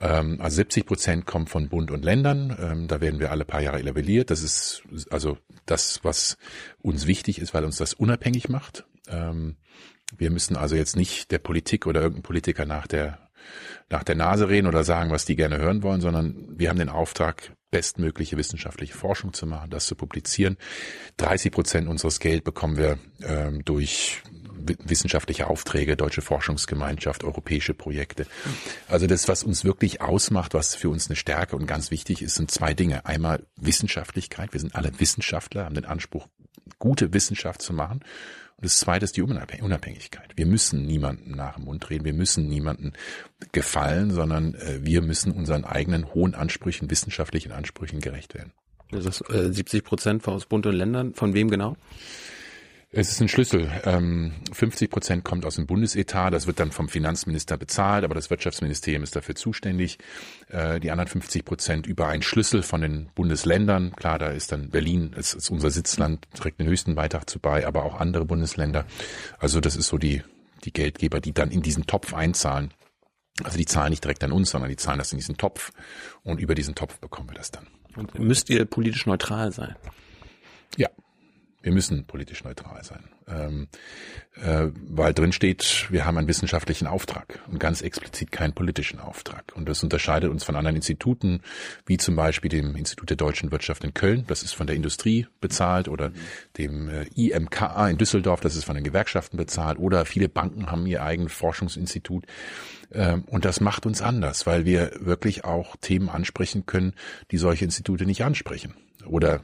[0.00, 2.56] Ähm, also 70 Prozent kommen von Bund und Ländern.
[2.60, 4.30] Ähm, da werden wir alle paar Jahre labelliert.
[4.30, 6.38] Das ist also das, was
[6.82, 8.84] uns wichtig ist, weil uns das unabhängig macht.
[9.08, 9.56] Ähm,
[10.16, 13.23] wir müssen also jetzt nicht der Politik oder irgendein Politiker nach der
[13.90, 16.88] nach der Nase reden oder sagen, was die gerne hören wollen, sondern wir haben den
[16.88, 20.56] Auftrag, bestmögliche wissenschaftliche Forschung zu machen, das zu publizieren.
[21.16, 24.22] 30 Prozent unseres Geld bekommen wir ähm, durch
[24.84, 28.26] wissenschaftliche Aufträge, deutsche Forschungsgemeinschaft, europäische Projekte.
[28.88, 32.36] Also das, was uns wirklich ausmacht, was für uns eine Stärke und ganz wichtig ist,
[32.36, 33.04] sind zwei Dinge.
[33.06, 34.52] Einmal Wissenschaftlichkeit.
[34.52, 36.28] Wir sind alle Wissenschaftler, haben den Anspruch,
[36.78, 38.00] gute Wissenschaft zu machen.
[38.56, 40.32] Und das zweite ist die Unabhängigkeit.
[40.36, 42.92] Wir müssen niemanden nach dem Mund reden, wir müssen niemanden
[43.52, 48.52] gefallen, sondern äh, wir müssen unseren eigenen hohen Ansprüchen, wissenschaftlichen Ansprüchen gerecht werden.
[48.90, 51.14] Das ist äh, 70 Prozent aus Bund und Ländern.
[51.14, 51.76] Von wem genau?
[52.96, 53.68] Es ist ein Schlüssel.
[54.52, 56.32] 50 ähm, Prozent kommt aus dem Bundesetat.
[56.32, 59.98] Das wird dann vom Finanzminister bezahlt, aber das Wirtschaftsministerium ist dafür zuständig.
[60.48, 63.92] Äh, die anderen 50 Prozent über einen Schlüssel von den Bundesländern.
[63.96, 67.66] Klar, da ist dann Berlin, es ist unser Sitzland, trägt den höchsten Beitrag zu bei,
[67.66, 68.86] aber auch andere Bundesländer.
[69.40, 70.22] Also das ist so die,
[70.64, 72.72] die Geldgeber, die dann in diesen Topf einzahlen.
[73.42, 75.72] Also die zahlen nicht direkt an uns, sondern die zahlen das in diesen Topf
[76.22, 77.66] und über diesen Topf bekommen wir das dann.
[77.96, 79.74] Und müsst ihr politisch neutral sein?
[80.76, 80.88] Ja,
[81.64, 83.68] wir müssen politisch neutral sein, ähm,
[84.36, 89.52] äh, weil drin steht, wir haben einen wissenschaftlichen Auftrag und ganz explizit keinen politischen Auftrag.
[89.56, 91.40] Und das unterscheidet uns von anderen Instituten,
[91.86, 95.26] wie zum Beispiel dem Institut der deutschen Wirtschaft in Köln, das ist von der Industrie
[95.40, 96.12] bezahlt, oder
[96.58, 100.86] dem äh, IMKA in Düsseldorf, das ist von den Gewerkschaften bezahlt, oder viele Banken haben
[100.86, 102.26] ihr eigenes Forschungsinstitut.
[102.92, 106.92] Ähm, und das macht uns anders, weil wir wirklich auch Themen ansprechen können,
[107.30, 108.74] die solche Institute nicht ansprechen.
[109.06, 109.40] Oder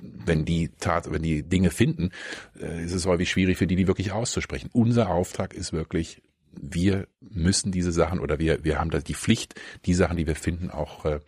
[0.00, 2.10] wenn die Tat, wenn die Dinge finden,
[2.60, 4.70] äh, ist es häufig schwierig für die, die wirklich auszusprechen.
[4.72, 6.22] Unser Auftrag ist wirklich,
[6.52, 9.54] wir müssen diese Sachen oder wir, wir haben da die Pflicht,
[9.86, 11.20] die Sachen, die wir finden, auch äh,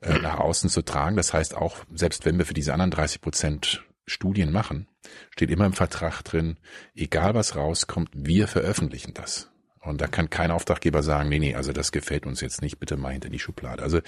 [0.00, 1.16] äh nach außen zu tragen.
[1.16, 4.86] Das heißt auch, selbst wenn wir für diese anderen 30 Prozent Studien machen,
[5.30, 6.58] steht immer im Vertrag drin,
[6.94, 9.50] egal was rauskommt, wir veröffentlichen das.
[9.80, 12.96] Und da kann kein Auftraggeber sagen, nee, nee, also das gefällt uns jetzt nicht, bitte
[12.96, 13.82] mal hinter die Schublade.
[13.82, 14.00] Also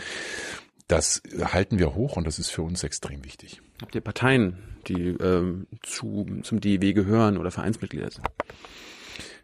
[0.89, 3.61] das halten wir hoch und das ist für uns extrem wichtig.
[3.81, 4.57] Habt ihr Parteien,
[4.89, 8.27] die ähm, zu, zum DEW gehören oder Vereinsmitglieder sind?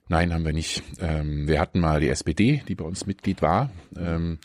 [0.09, 0.83] Nein, haben wir nicht.
[1.01, 3.71] Ähm, wir hatten mal die SPD, die bei uns Mitglied war.
[3.97, 4.39] Ähm,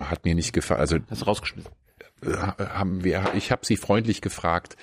[0.00, 0.80] hat mir nicht gefallen.
[0.80, 1.70] Also Hast du rausgeschmissen?
[2.22, 4.76] Äh, haben wir, ich habe sie freundlich gefragt,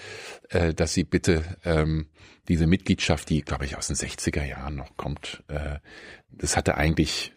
[0.49, 2.07] äh, dass sie bitte ähm,
[2.47, 5.77] diese Mitgliedschaft, die glaube ich aus den 60er Jahren noch kommt, äh,
[6.31, 7.33] das hatte eigentlich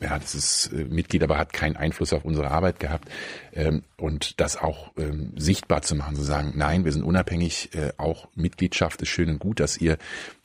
[0.00, 3.08] ja, das ist äh, Mitglied, aber hat keinen Einfluss auf unsere Arbeit gehabt.
[3.52, 7.92] Ähm, und das auch ähm, sichtbar zu machen, zu sagen, nein, wir sind unabhängig, äh,
[7.96, 9.98] auch Mitgliedschaft ist schön und gut, dass ihr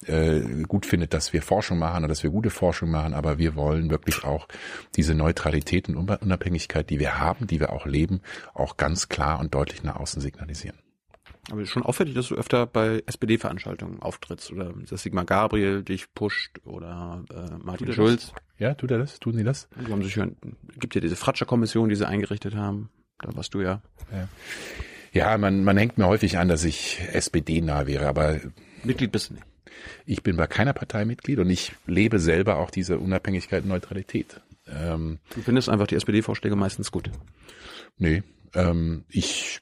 [0.05, 3.55] äh, gut findet, dass wir Forschung machen und dass wir gute Forschung machen, aber wir
[3.55, 4.47] wollen wirklich auch
[4.95, 8.21] diese Neutralität und Unabhängigkeit, die wir haben, die wir auch leben,
[8.53, 10.77] auch ganz klar und deutlich nach außen signalisieren.
[11.51, 16.59] Aber schon auffällig, dass du öfter bei SPD-Veranstaltungen auftrittst oder dass Sigmar Gabriel dich pusht
[16.65, 18.31] oder äh, Martin Schulz.
[18.33, 18.43] Das?
[18.59, 19.19] Ja, tut er das?
[19.19, 19.67] Tun sie das?
[19.85, 20.27] Die haben sich ja,
[20.77, 22.89] gibt ja diese Fratscher-Kommission, die sie eingerichtet haben.
[23.19, 23.81] Da warst du ja.
[24.11, 24.29] Ja,
[25.11, 28.39] ja man, man hängt mir häufig an, dass ich SPD-nah wäre, aber
[28.83, 29.45] Mitglied bist du nicht.
[30.05, 34.41] Ich bin bei keiner Partei Mitglied und ich lebe selber auch diese Unabhängigkeit und Neutralität.
[34.67, 37.09] Ähm, du findest einfach die SPD-Vorschläge meistens gut?
[37.97, 39.61] Nee, ähm, ich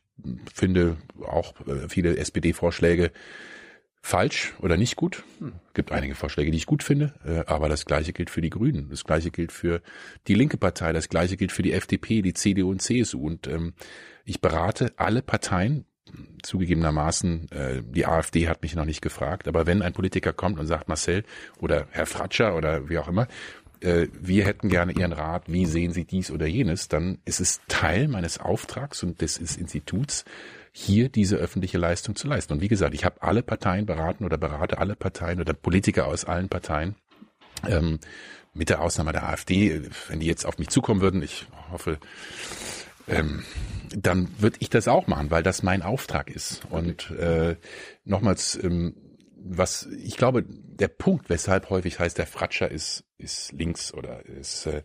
[0.54, 3.12] finde auch äh, viele SPD-Vorschläge
[4.02, 5.24] falsch oder nicht gut.
[5.40, 5.54] Hm.
[5.74, 8.90] Gibt einige Vorschläge, die ich gut finde, äh, aber das gleiche gilt für die Grünen,
[8.90, 9.82] das gleiche gilt für
[10.28, 13.20] die linke Partei, das gleiche gilt für die FDP, die CDU und CSU.
[13.20, 13.74] Und ähm,
[14.26, 15.86] ich berate alle Parteien,
[16.44, 20.68] zugegebenermaßen, äh, die AfD hat mich noch nicht gefragt, aber wenn ein Politiker kommt und
[20.68, 21.24] sagt, Marcel
[21.60, 23.28] oder Herr Fratscher oder wie auch immer,
[23.82, 27.62] äh, wir hätten gerne Ihren Rat, wie sehen Sie dies oder jenes, dann ist es
[27.68, 30.26] Teil meines Auftrags und des Instituts,
[30.72, 32.54] hier diese öffentliche Leistung zu leisten.
[32.54, 36.26] Und wie gesagt, ich habe alle Parteien beraten oder berate alle Parteien oder Politiker aus
[36.26, 36.96] allen Parteien.
[37.68, 38.00] Ähm,
[38.54, 42.00] mit der Ausnahme der AfD, wenn die jetzt auf mich zukommen würden, ich hoffe,
[43.08, 43.44] ähm,
[43.96, 46.62] dann würde ich das auch machen, weil das mein Auftrag ist.
[46.70, 47.56] Und äh,
[48.04, 48.96] nochmals, ähm,
[49.50, 54.66] was ich glaube, der Punkt, weshalb häufig heißt, der Fratscher ist, ist links oder ist.
[54.66, 54.84] Äh,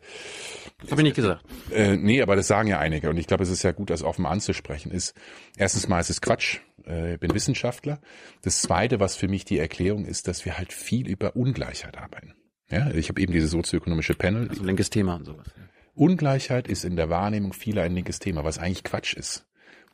[0.90, 1.44] Habe ich nicht gesagt.
[1.70, 3.10] Äh, nee, aber das sagen ja einige.
[3.10, 4.90] Und ich glaube, es ist ja gut, das offen anzusprechen.
[4.90, 5.14] Ist
[5.56, 6.60] erstens mal, es ist Quatsch.
[6.84, 8.00] Äh, bin Wissenschaftler.
[8.42, 12.34] Das zweite, was für mich die Erklärung ist, dass wir halt viel über Ungleichheit arbeiten.
[12.70, 14.48] Ja, ich habe eben diese sozioökonomische Panel.
[14.48, 15.46] Also linkes Thema und sowas.
[15.94, 19.46] Ungleichheit ist in der Wahrnehmung vieler ein linkes Thema, was eigentlich Quatsch ist.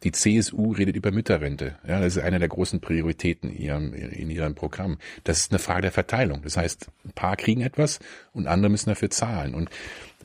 [0.05, 1.77] Die CSU redet über Mütterrente.
[1.87, 4.99] Ja, das ist eine der großen Prioritäten in ihrem, in ihrem Programm.
[5.25, 6.43] Das ist eine Frage der Verteilung.
[6.43, 7.99] Das heißt, ein paar kriegen etwas
[8.33, 9.55] und andere müssen dafür zahlen.
[9.55, 9.71] Und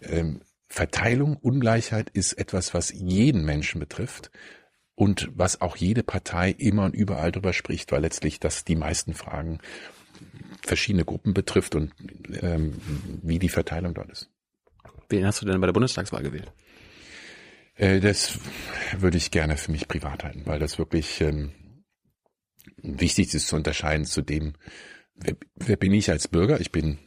[0.02, 4.32] ähm, Verteilung, Ungleichheit ist etwas, was jeden Menschen betrifft
[4.96, 9.14] und was auch jede Partei immer und überall darüber spricht, weil letztlich das die meisten
[9.14, 9.60] Fragen
[10.62, 11.92] verschiedene Gruppen betrifft und
[12.42, 12.74] ähm,
[13.22, 14.30] wie die Verteilung dort ist.
[15.10, 16.52] Wen hast du denn bei der Bundestagswahl gewählt?
[17.76, 18.40] Äh, das
[18.98, 21.52] würde ich gerne für mich privat halten, weil das wirklich ähm,
[22.78, 24.54] wichtig ist zu unterscheiden zu dem,
[25.16, 26.60] wer, wer bin ich als Bürger?
[26.60, 27.00] Ich bin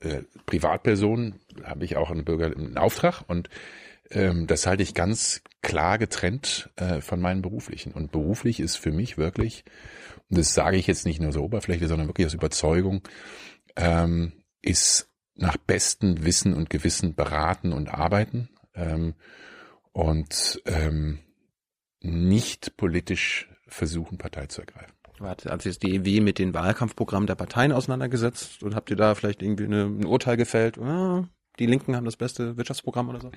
[0.00, 3.48] äh, Privatperson, habe ich auch einen Bürger einen Auftrag und
[4.10, 7.92] ähm, das halte ich ganz klar getrennt äh, von meinen beruflichen.
[7.92, 9.64] Und beruflich ist für mich wirklich,
[10.28, 13.02] und das sage ich jetzt nicht nur so oberflächlich, sondern wirklich aus Überzeugung,
[13.76, 18.48] ähm, ist nach bestem Wissen und Gewissen beraten und arbeiten.
[18.74, 19.14] Ähm,
[19.96, 21.20] und ähm,
[22.02, 24.92] nicht politisch versuchen, Partei zu ergreifen.
[25.20, 28.96] Hat, hat sich jetzt die EW mit den Wahlkampfprogrammen der Parteien auseinandergesetzt und habt ihr
[28.96, 30.76] da vielleicht irgendwie eine, ein Urteil gefällt?
[30.76, 31.26] Ah,
[31.58, 33.32] die Linken haben das beste Wirtschaftsprogramm oder so?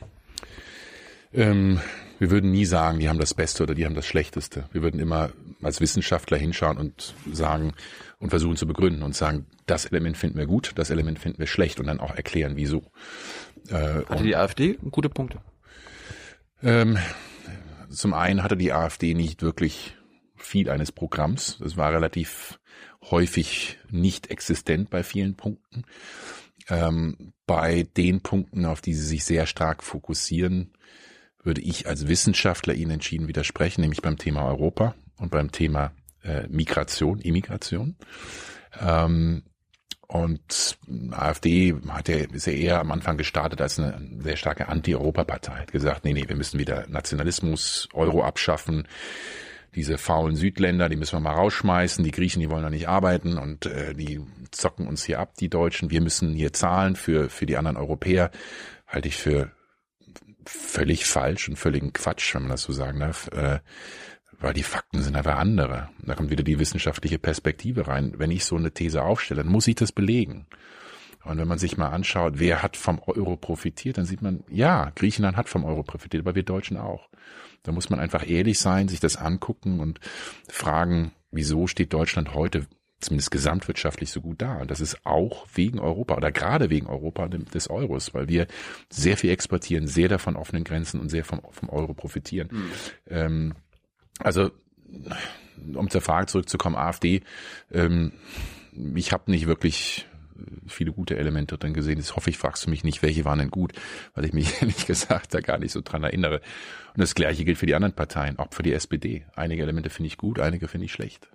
[1.32, 1.80] Ähm,
[2.18, 4.66] wir würden nie sagen, die haben das Beste oder die haben das Schlechteste.
[4.74, 5.30] Wir würden immer
[5.62, 7.72] als Wissenschaftler hinschauen und sagen
[8.18, 11.48] und versuchen zu begründen und sagen, das Element finden wir gut, das Element finden wir
[11.48, 12.84] schlecht und dann auch erklären, wieso.
[13.70, 15.40] Äh, Hatte die AfD gute Punkte?
[16.62, 16.98] Ähm,
[17.90, 19.96] zum einen hatte die AfD nicht wirklich
[20.36, 21.58] viel eines Programms.
[21.60, 22.60] Das war relativ
[23.10, 25.84] häufig nicht existent bei vielen Punkten.
[26.68, 30.74] Ähm, bei den Punkten, auf die sie sich sehr stark fokussieren,
[31.42, 35.94] würde ich als Wissenschaftler ihnen entschieden widersprechen, nämlich beim Thema Europa und beim Thema
[36.24, 37.96] äh, Migration, Immigration.
[38.80, 39.44] Ähm,
[40.12, 40.80] und
[41.12, 45.54] AfD hat ja, ist ja eher am Anfang gestartet als eine sehr starke Anti-Europa-Partei.
[45.54, 48.88] Hat gesagt, nee, nee, wir müssen wieder Nationalismus, Euro abschaffen.
[49.76, 52.04] Diese faulen Südländer, die müssen wir mal rausschmeißen.
[52.04, 54.20] Die Griechen, die wollen da nicht arbeiten und äh, die
[54.50, 55.92] zocken uns hier ab, die Deutschen.
[55.92, 58.32] Wir müssen hier zahlen für, für die anderen Europäer.
[58.88, 59.52] Halte ich für
[60.50, 63.28] völlig falsch und völligen Quatsch, wenn man das so sagen darf.
[63.30, 63.60] Äh,
[64.40, 65.90] weil die Fakten sind einfach andere.
[66.02, 68.14] Da kommt wieder die wissenschaftliche Perspektive rein.
[68.18, 70.48] Wenn ich so eine These aufstelle, dann muss ich das belegen.
[71.26, 74.92] Und wenn man sich mal anschaut, wer hat vom Euro profitiert, dann sieht man, ja,
[74.96, 77.10] Griechenland hat vom Euro profitiert, aber wir Deutschen auch.
[77.64, 80.00] Da muss man einfach ehrlich sein, sich das angucken und
[80.48, 82.68] fragen, wieso steht Deutschland heute
[83.00, 84.58] zumindest gesamtwirtschaftlich so gut da.
[84.58, 88.48] Und das ist auch wegen Europa oder gerade wegen Europa des Euros, weil wir
[88.90, 92.50] sehr viel exportieren, sehr davon offenen Grenzen und sehr vom, vom Euro profitieren.
[92.52, 92.72] Mhm.
[93.08, 93.54] Ähm,
[94.20, 94.52] also,
[95.74, 97.22] um zur Frage zurückzukommen, AfD,
[97.72, 98.14] ähm,
[98.96, 100.06] ich habe nicht wirklich
[100.68, 101.98] viele gute Elemente drin gesehen.
[101.98, 103.74] Jetzt hoffe ich, fragst du mich nicht, welche waren denn gut,
[104.14, 106.42] weil ich mich ehrlich gesagt da gar nicht so dran erinnere.
[106.94, 109.26] Und das Gleiche gilt für die anderen Parteien, auch für die SPD.
[109.36, 111.30] Einige Elemente finde ich gut, einige finde ich schlecht.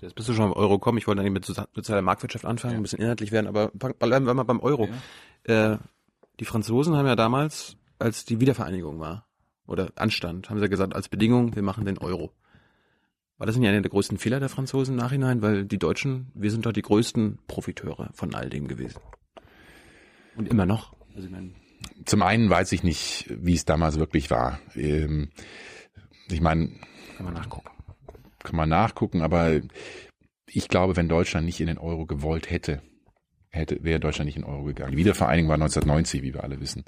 [0.00, 0.98] Jetzt bist du schon beim Euro kommen.
[0.98, 2.78] Ich wollte eigentlich mit sozialer Marktwirtschaft anfangen, ja.
[2.78, 4.88] ein bisschen inhaltlich werden, aber bleiben wir mal beim Euro.
[5.46, 5.72] Ja.
[5.72, 5.78] Äh,
[6.38, 9.26] die Franzosen haben ja damals, als die Wiedervereinigung war,
[9.66, 12.32] oder anstand, haben sie gesagt, als Bedingung, wir machen den Euro.
[13.38, 15.42] War das nicht einer der größten Fehler der Franzosen im Nachhinein?
[15.42, 19.00] Weil die Deutschen, wir sind doch die größten Profiteure von all dem gewesen.
[20.36, 20.94] Und immer noch.
[21.14, 21.28] Also
[22.04, 24.58] Zum einen weiß ich nicht, wie es damals wirklich war.
[24.74, 25.30] Ähm,
[26.30, 26.70] ich meine.
[27.16, 27.75] Kann man nachgucken.
[28.46, 29.60] Kann man nachgucken, aber
[30.46, 32.80] ich glaube, wenn Deutschland nicht in den Euro gewollt hätte,
[33.50, 34.92] hätte, wäre Deutschland nicht in den Euro gegangen.
[34.92, 36.84] Die Wiedervereinigung war 1990, wie wir alle wissen.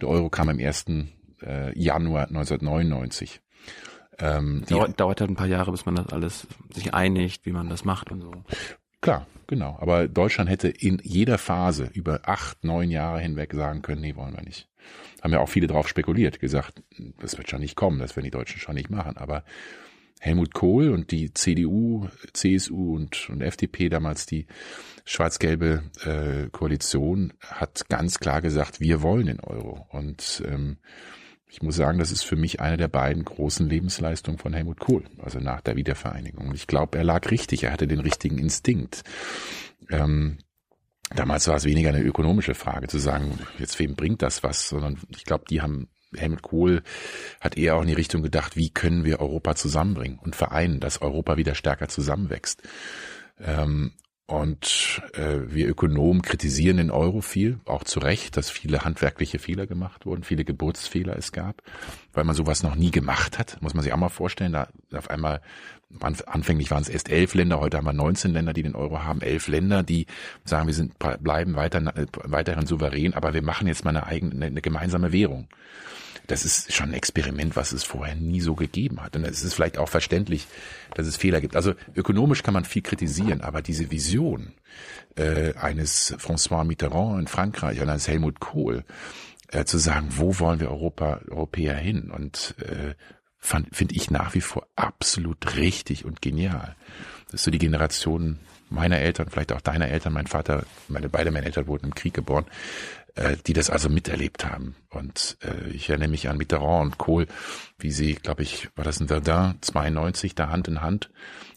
[0.00, 1.12] Der Euro kam im ersten
[1.42, 3.40] äh, Januar 1999.
[4.20, 7.68] Ähm, dauert, dauert halt ein paar Jahre, bis man das alles sich einigt, wie man
[7.68, 8.30] das macht und so.
[9.00, 9.76] Klar, genau.
[9.80, 14.36] Aber Deutschland hätte in jeder Phase über acht, neun Jahre hinweg sagen können, nee, wollen
[14.36, 14.68] wir nicht.
[15.20, 16.84] Haben ja auch viele drauf spekuliert, gesagt,
[17.18, 19.16] das wird schon nicht kommen, das werden die Deutschen schon nicht machen.
[19.16, 19.42] Aber
[20.22, 24.46] Helmut Kohl und die CDU, CSU und, und FDP, damals die
[25.04, 29.84] schwarz-gelbe äh, Koalition, hat ganz klar gesagt, wir wollen den Euro.
[29.90, 30.76] Und ähm,
[31.48, 35.02] ich muss sagen, das ist für mich eine der beiden großen Lebensleistungen von Helmut Kohl,
[35.18, 36.46] also nach der Wiedervereinigung.
[36.46, 39.02] Und ich glaube, er lag richtig, er hatte den richtigen Instinkt.
[39.90, 40.38] Ähm,
[41.16, 45.00] damals war es weniger eine ökonomische Frage zu sagen, jetzt wem bringt das was, sondern
[45.08, 46.82] ich glaube, die haben Helmut Kohl
[47.40, 51.02] hat eher auch in die Richtung gedacht, wie können wir Europa zusammenbringen und vereinen, dass
[51.02, 52.62] Europa wieder stärker zusammenwächst.
[53.40, 53.92] Ähm,
[54.32, 59.66] und äh, wir Ökonomen kritisieren den Euro viel, auch zu Recht, dass viele handwerkliche Fehler
[59.66, 61.60] gemacht wurden, viele Geburtsfehler es gab,
[62.14, 63.60] weil man sowas noch nie gemacht hat.
[63.60, 65.42] Muss man sich auch mal vorstellen, da auf einmal,
[66.00, 69.20] anfänglich waren es erst elf Länder, heute haben wir 19 Länder, die den Euro haben,
[69.20, 70.06] elf Länder, die
[70.44, 71.92] sagen, wir sind bleiben weiter,
[72.24, 75.48] weiterhin souverän, aber wir machen jetzt mal eine eigene, eine gemeinsame Währung
[76.26, 79.16] das ist schon ein Experiment, was es vorher nie so gegeben hat.
[79.16, 80.46] Und es ist vielleicht auch verständlich,
[80.94, 81.56] dass es Fehler gibt.
[81.56, 84.52] Also ökonomisch kann man viel kritisieren, aber diese Vision
[85.16, 88.84] äh, eines François Mitterrand in Frankreich und eines Helmut Kohl,
[89.48, 92.10] äh, zu sagen, wo wollen wir Europa, Europäer hin?
[92.10, 92.94] Und äh,
[93.38, 96.76] finde ich nach wie vor absolut richtig und genial.
[97.26, 98.38] Das ist so die Generation
[98.70, 102.14] meiner Eltern, vielleicht auch deiner Eltern, mein Vater, meine beide meine Eltern wurden im Krieg
[102.14, 102.46] geboren,
[103.14, 104.76] äh, die das also miterlebt haben.
[104.90, 107.26] Und äh, ich erinnere mich an Mitterrand und Kohl,
[107.78, 111.10] wie sie, glaube ich, war das in Verdun 92, da Hand in Hand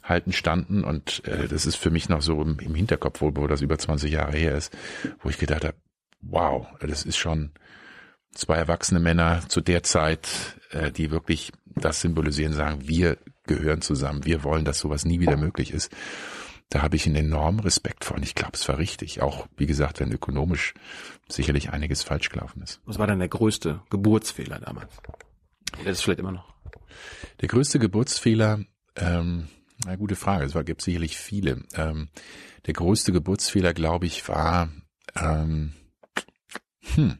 [0.03, 0.83] halten standen.
[0.83, 3.77] Und äh, das ist für mich noch so im, im Hinterkopf, wo, wo das über
[3.77, 4.75] 20 Jahre her ist,
[5.21, 5.77] wo ich gedacht habe,
[6.21, 7.51] wow, das ist schon
[8.33, 10.27] zwei erwachsene Männer zu der Zeit,
[10.71, 13.17] äh, die wirklich das symbolisieren, sagen, wir
[13.47, 15.91] gehören zusammen, wir wollen, dass sowas nie wieder möglich ist.
[16.69, 19.21] Da habe ich einen enormen Respekt vor und ich glaube, es war richtig.
[19.21, 20.73] Auch, wie gesagt, wenn ökonomisch
[21.29, 22.81] sicherlich einiges falsch gelaufen ist.
[22.85, 24.91] Was war denn der größte Geburtsfehler damals?
[25.83, 26.53] Das ist vielleicht immer noch.
[27.41, 28.61] Der größte Geburtsfehler,
[28.95, 29.47] ähm,
[29.85, 31.63] eine gute Frage, es gibt sicherlich viele.
[31.73, 32.09] Ähm,
[32.65, 34.69] der größte Geburtsfehler, glaube ich, war
[35.15, 35.73] ähm,
[36.95, 37.19] hm,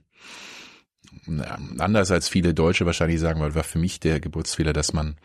[1.80, 5.18] anders als viele Deutsche wahrscheinlich sagen, weil war für mich der Geburtsfehler, dass man,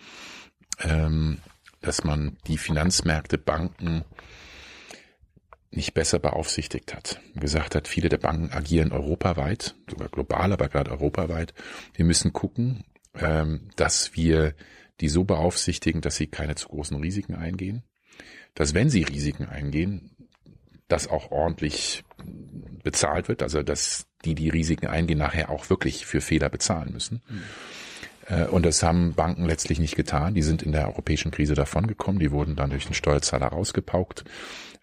[0.81, 1.39] ähm,
[1.81, 4.05] dass man die Finanzmärkte, Banken
[5.71, 7.21] nicht besser beaufsichtigt hat.
[7.35, 11.55] Gesagt hat, viele der Banken agieren europaweit, sogar global, aber gerade europaweit.
[11.95, 14.55] Wir müssen gucken, ähm, dass wir
[15.01, 17.83] die so beaufsichtigen, dass sie keine zu großen Risiken eingehen.
[18.55, 20.11] Dass wenn sie Risiken eingehen,
[20.89, 22.05] das auch ordentlich
[22.83, 27.23] bezahlt wird, also dass die, die Risiken eingehen, nachher auch wirklich für Fehler bezahlen müssen.
[27.29, 27.43] Mhm.
[28.51, 30.35] Und das haben Banken letztlich nicht getan.
[30.35, 32.21] Die sind in der europäischen Krise davongekommen.
[32.21, 34.25] Die wurden dann durch den Steuerzahler rausgepaukt,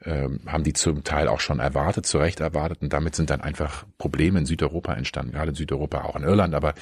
[0.04, 2.82] ähm, haben die zum Teil auch schon erwartet, zu Recht erwartet.
[2.82, 6.56] Und damit sind dann einfach Probleme in Südeuropa entstanden, gerade in Südeuropa, auch in Irland,
[6.56, 6.74] aber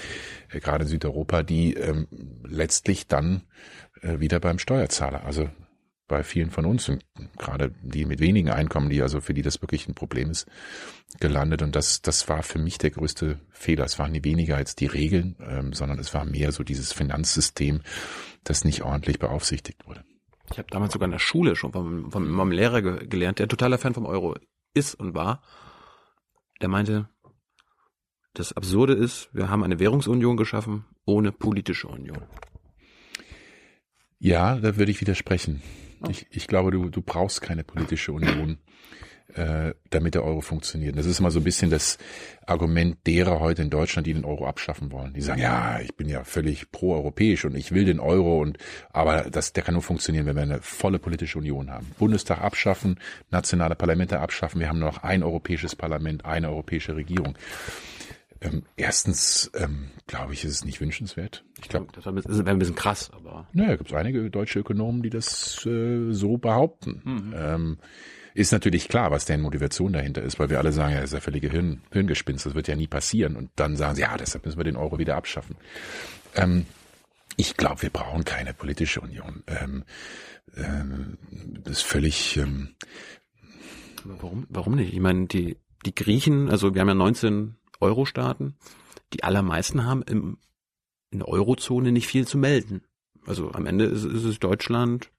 [0.52, 2.08] äh, gerade in Südeuropa, die ähm,
[2.44, 3.44] letztlich dann
[4.02, 5.50] äh, wieder beim Steuerzahler, also
[6.08, 7.04] bei vielen von uns und
[7.38, 10.48] gerade die mit wenigen Einkommen, die also für die das wirklich ein Problem ist,
[11.20, 11.62] gelandet.
[11.62, 13.86] Und das, das war für mich der größte Fehler.
[13.86, 17.82] Es waren nie weniger als die Regeln, ähm, sondern es war mehr so dieses Finanzsystem,
[18.44, 20.04] das nicht ordentlich beaufsichtigt wurde.
[20.52, 23.48] Ich habe damals sogar in der Schule schon von, von meinem Lehrer ge gelernt, der
[23.48, 24.36] totaler Fan vom Euro
[24.74, 25.42] ist und war.
[26.62, 27.10] Der meinte,
[28.34, 32.22] das Absurde ist, wir haben eine Währungsunion geschaffen ohne politische Union.
[34.20, 35.62] Ja, da würde ich widersprechen.
[36.10, 38.58] Ich, ich glaube, du, du brauchst keine politische Union,
[39.34, 40.98] äh, damit der Euro funktioniert.
[40.98, 41.98] Das ist immer so ein bisschen das
[42.46, 45.14] Argument derer heute in Deutschland, die den Euro abschaffen wollen.
[45.14, 48.58] Die sagen, ja, ich bin ja völlig pro-europäisch und ich will den Euro und
[48.94, 51.92] aber das, der kann nur funktionieren, wenn wir eine volle politische Union haben.
[51.98, 53.00] Bundestag abschaffen,
[53.32, 54.60] nationale Parlamente abschaffen.
[54.60, 57.38] Wir haben nur noch ein europäisches Parlament, eine europäische Regierung.
[58.46, 61.44] Ähm, erstens, ähm, glaube ich, ist es nicht wünschenswert.
[61.62, 63.48] Ich glaube, das wäre ein bisschen krass, aber.
[63.54, 67.02] Naja, gibt es einige deutsche Ökonomen, die das äh, so behaupten.
[67.04, 67.34] Mhm.
[67.36, 67.78] Ähm,
[68.34, 71.14] ist natürlich klar, was deren Motivation dahinter ist, weil wir alle sagen, ja, das ist
[71.14, 73.38] ja völlige Hirn, Hirngespinst, das wird ja nie passieren.
[73.38, 75.56] Und dann sagen sie, ja, deshalb müssen wir den Euro wieder abschaffen.
[76.36, 76.66] Ähm,
[77.38, 79.44] ich glaube, wir brauchen keine politische Union.
[79.48, 79.84] Ähm,
[80.56, 81.18] ähm,
[81.64, 82.38] das ist völlig.
[82.38, 82.76] Ähm,
[84.04, 84.94] warum, warum nicht?
[84.94, 88.56] Ich meine, die, die Griechen, also wir haben ja 19 Euro-Staaten,
[89.14, 90.38] die allermeisten haben im,
[91.12, 92.84] in der Eurozone nicht viel zu melden.
[93.26, 95.12] Also am Ende ist, ist es Deutschland,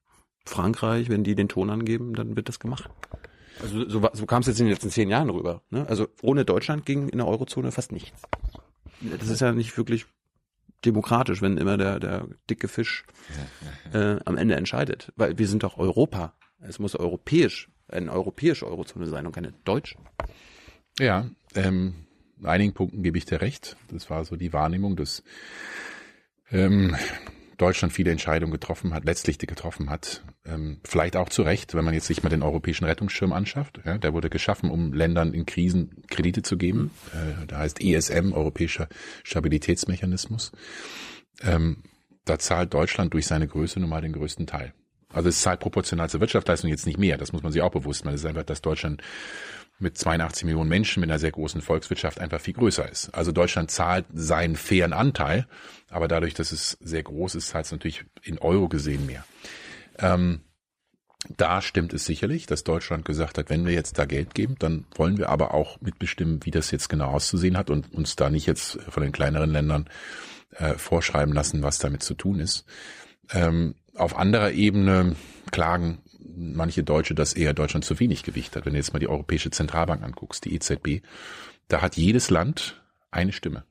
[0.45, 2.89] Frankreich, wenn die den Ton angeben, dann wird das gemacht.
[3.61, 5.63] Also so, so kam es jetzt in den letzten zehn Jahren rüber.
[5.71, 5.89] Ne?
[5.89, 8.23] Also ohne Deutschland ging in der Eurozone fast nichts.
[9.01, 10.07] Das ist ja nicht wirklich
[10.85, 13.05] demokratisch, wenn immer der, der dicke Fisch
[13.93, 15.13] äh, am Ende entscheidet.
[15.17, 16.35] Weil wir sind doch Europa.
[16.61, 19.97] Es muss europäisch, eine europäische Eurozone sein und keine deutsche.
[20.99, 22.06] Ja, ähm,
[22.39, 23.77] in einigen Punkten gebe ich dir recht.
[23.89, 25.23] Das war so die Wahrnehmung, dass
[26.51, 26.97] ähm,
[27.57, 30.23] Deutschland viele Entscheidungen getroffen hat, letztlich getroffen hat.
[30.45, 33.81] Ähm, vielleicht auch zu Recht, wenn man jetzt sich mal den europäischen Rettungsschirm anschafft.
[33.85, 36.91] Ja, der wurde geschaffen, um Ländern in Krisen Kredite zu geben.
[37.13, 38.89] Äh, da heißt ESM, Europäischer
[39.25, 40.53] Stabilitätsmechanismus.
[41.43, 41.83] Ähm,
[42.25, 44.75] da zahlt Deutschland durch seine Größe nun mal den größten Teil.
[45.13, 47.17] Also es zahlt proportional zur Wirtschaftsleistung jetzt nicht mehr.
[47.17, 48.15] Das muss man sich auch bewusst machen.
[48.15, 49.03] Es ist einfach, dass Deutschland
[49.79, 53.11] mit 82 Millionen Menschen mit einer sehr großen Volkswirtschaft einfach viel größer ist.
[53.15, 55.47] Also Deutschland zahlt seinen fairen Anteil,
[55.91, 59.25] aber dadurch, dass es sehr groß ist, zahlt es natürlich in Euro gesehen mehr.
[59.99, 60.41] Ähm,
[61.37, 64.87] da stimmt es sicherlich, dass Deutschland gesagt hat, wenn wir jetzt da Geld geben, dann
[64.95, 68.47] wollen wir aber auch mitbestimmen, wie das jetzt genau auszusehen hat und uns da nicht
[68.47, 69.89] jetzt von den kleineren Ländern
[70.53, 72.65] äh, vorschreiben lassen, was damit zu tun ist.
[73.31, 75.17] Ähm, auf anderer Ebene
[75.51, 75.99] klagen
[76.37, 78.67] manche Deutsche, dass eher Deutschland zu wenig Gewicht hat.
[78.67, 81.03] Wenn du jetzt mal die Europäische Zentralbank anguckst, die EZB,
[81.69, 83.65] da hat jedes Land eine Stimme.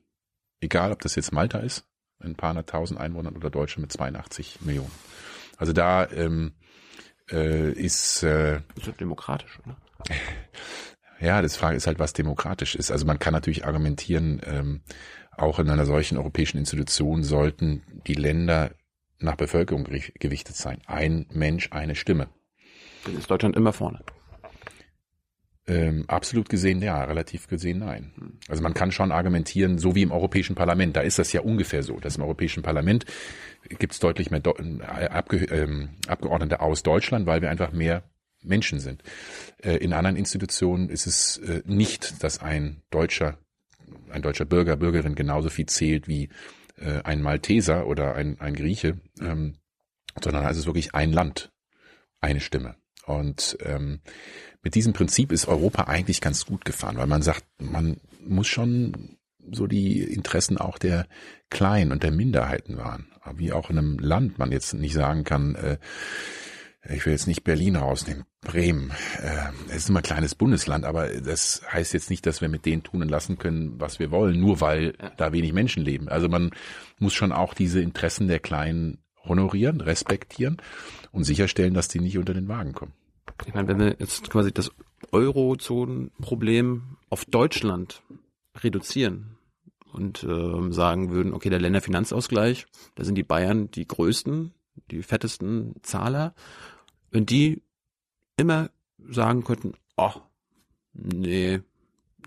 [0.60, 1.86] Egal, ob das jetzt Malta ist,
[2.20, 4.90] ein paar hunderttausend Einwohnern oder Deutsche mit 82 Millionen.
[5.56, 6.52] Also da ähm,
[7.30, 9.76] äh, ist äh, ist das demokratisch, oder?
[11.18, 12.90] Ja, das Frage ist halt, was demokratisch ist.
[12.90, 14.82] Also man kann natürlich argumentieren, ähm,
[15.30, 18.72] auch in einer solchen europäischen Institution sollten die Länder
[19.18, 20.80] nach Bevölkerung gewichtet sein.
[20.86, 22.28] Ein Mensch, eine Stimme.
[23.06, 24.00] Dann ist Deutschland immer vorne.
[25.68, 28.12] Ähm, absolut gesehen ja, relativ gesehen nein.
[28.48, 31.82] Also man kann schon argumentieren, so wie im Europäischen Parlament, da ist das ja ungefähr
[31.82, 33.04] so, dass im Europäischen Parlament
[33.68, 38.04] gibt es deutlich mehr Do äh, Abge ähm, Abgeordnete aus Deutschland, weil wir einfach mehr
[38.44, 39.02] Menschen sind.
[39.58, 43.38] Äh, in anderen Institutionen ist es äh, nicht, dass ein deutscher,
[44.10, 46.28] ein deutscher Bürger, Bürgerin genauso viel zählt wie
[46.76, 49.56] äh, ein Malteser oder ein, ein Grieche, ähm,
[50.22, 51.50] sondern es ist wirklich ein Land,
[52.20, 52.76] eine Stimme.
[53.06, 54.00] Und ähm,
[54.62, 59.16] mit diesem Prinzip ist Europa eigentlich ganz gut gefahren, weil man sagt, man muss schon
[59.50, 61.06] so die Interessen auch der
[61.48, 63.06] Kleinen und der Minderheiten waren.
[63.36, 65.78] Wie auch in einem Land man jetzt nicht sagen kann, äh,
[66.88, 68.92] ich will jetzt nicht Berlin rausnehmen, Bremen.
[69.22, 72.66] Äh, es ist immer ein kleines Bundesland, aber das heißt jetzt nicht, dass wir mit
[72.66, 75.10] denen tun und lassen können, was wir wollen, nur weil ja.
[75.16, 76.08] da wenig Menschen leben.
[76.08, 76.50] Also man
[76.98, 80.58] muss schon auch diese Interessen der Kleinen honorieren, respektieren
[81.16, 82.92] und sicherstellen, dass die nicht unter den Wagen kommen.
[83.46, 84.70] Ich meine, wenn wir jetzt quasi das
[85.12, 88.02] Eurozonenproblem auf Deutschland
[88.58, 89.38] reduzieren
[89.92, 94.52] und äh, sagen würden, okay, der Länderfinanzausgleich, da sind die Bayern die größten,
[94.90, 96.34] die fettesten Zahler,
[97.10, 97.62] wenn die
[98.36, 98.70] immer
[99.08, 100.12] sagen könnten, oh,
[100.92, 101.60] nee,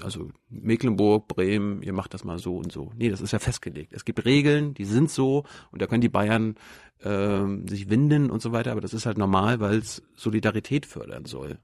[0.02, 2.91] also Mecklenburg, Bremen, ihr macht das mal so und so.
[2.95, 3.93] Nee, das ist ja festgelegt.
[3.93, 6.56] Es gibt Regeln, die sind so und da können die Bayern
[7.00, 11.26] äh, sich winden und so weiter, aber das ist halt normal, weil es Solidarität fördern
[11.26, 11.60] soll.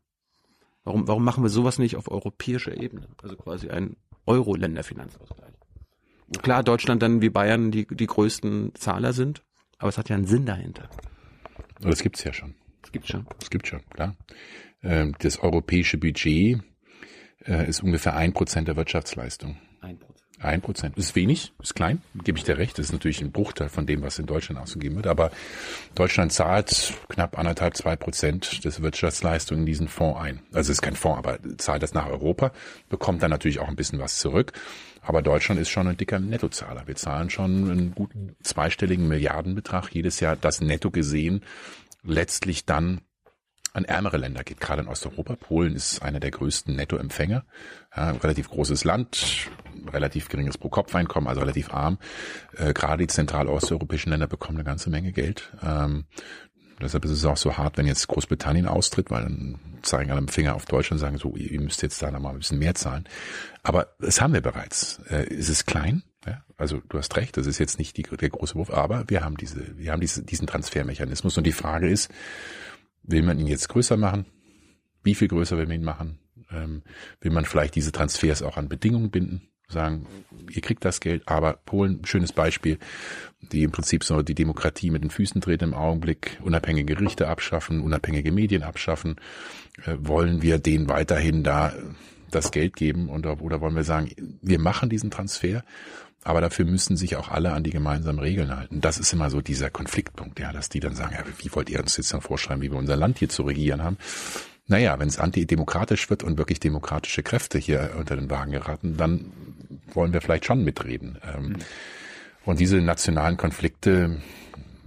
[0.83, 3.07] Warum, warum machen wir sowas nicht auf europäischer Ebene?
[3.21, 5.53] Also quasi ein Euro-Länderfinanzausgleich.
[6.41, 9.43] Klar, Deutschland dann wie Bayern die, die größten Zahler sind,
[9.77, 10.89] aber es hat ja einen Sinn dahinter.
[11.79, 12.55] Aber das gibt's ja schon.
[12.81, 13.25] Das gibt's schon.
[13.39, 14.15] Das gibt's schon, klar.
[14.81, 16.61] Ähm, das europäische Budget
[17.47, 19.57] äh, ist ungefähr ein Prozent der Wirtschaftsleistung.
[19.81, 20.15] Ein Prozent.
[20.41, 20.97] Ein Prozent.
[20.97, 22.77] Ist wenig, ist klein, gebe ich dir recht.
[22.77, 25.07] Das ist natürlich ein Bruchteil von dem, was in Deutschland ausgegeben wird.
[25.07, 25.31] Aber
[25.95, 30.41] Deutschland zahlt knapp anderthalb, zwei Prozent des Wirtschaftsleistung in diesen Fonds ein.
[30.51, 32.51] Also es ist kein Fonds, aber zahlt das nach Europa,
[32.89, 34.51] bekommt dann natürlich auch ein bisschen was zurück.
[35.01, 36.85] Aber Deutschland ist schon ein dicker Nettozahler.
[36.85, 41.43] Wir zahlen schon einen guten zweistelligen Milliardenbetrag jedes Jahr, das netto gesehen
[42.03, 43.01] letztlich dann
[43.75, 45.35] an ärmere Länder geht, gerade in Osteuropa.
[45.35, 47.43] Polen ist einer der größten Nettoempfänger.
[47.95, 49.49] Ja, relativ großes Land,
[49.91, 51.97] relativ geringes Pro-Kopf-Einkommen, also relativ arm.
[52.55, 55.51] Äh, gerade die zentral-osteuropäischen Länder bekommen eine ganze Menge Geld.
[55.61, 56.05] Ähm,
[56.81, 60.31] deshalb ist es auch so hart, wenn jetzt Großbritannien austritt, weil dann zeigen alle mit
[60.31, 63.09] Finger auf Deutschland und sagen so, ihr müsst jetzt da nochmal ein bisschen mehr zahlen.
[63.61, 65.01] Aber das haben wir bereits.
[65.09, 66.03] Äh, ist es klein?
[66.25, 69.21] Ja, also du hast recht, das ist jetzt nicht die, der große Wurf, aber wir
[69.21, 72.09] haben diese, wir haben diese, diesen Transfermechanismus und die Frage ist,
[73.07, 74.25] Will man ihn jetzt größer machen?
[75.03, 76.19] Wie viel größer will man ihn machen?
[76.51, 76.83] Ähm,
[77.21, 79.49] will man vielleicht diese Transfers auch an Bedingungen binden?
[79.67, 80.05] Sagen,
[80.51, 82.77] ihr kriegt das Geld, aber Polen, schönes Beispiel,
[83.51, 87.81] die im Prinzip so die Demokratie mit den Füßen treten im Augenblick, unabhängige Gerichte abschaffen,
[87.81, 89.15] unabhängige Medien abschaffen.
[89.85, 91.73] Äh, wollen wir denen weiterhin da
[92.31, 95.63] das Geld geben und, oder wollen wir sagen, wir machen diesen Transfer
[96.25, 98.81] aber dafür müssen sich auch alle an die gemeinsamen Regeln halten.
[98.81, 101.79] Das ist immer so dieser Konfliktpunkt, ja, dass die dann sagen, ja, wie wollt ihr
[101.79, 103.97] uns jetzt dann vorschreiben, wie wir unser Land hier zu regieren haben?
[104.65, 109.31] Naja, wenn es antidemokratisch wird und wirklich demokratische Kräfte hier unter den Wagen geraten, dann
[109.93, 111.19] wollen wir vielleicht schon mitreden.
[111.39, 111.57] Mhm.
[112.43, 114.17] Und diese nationalen Konflikte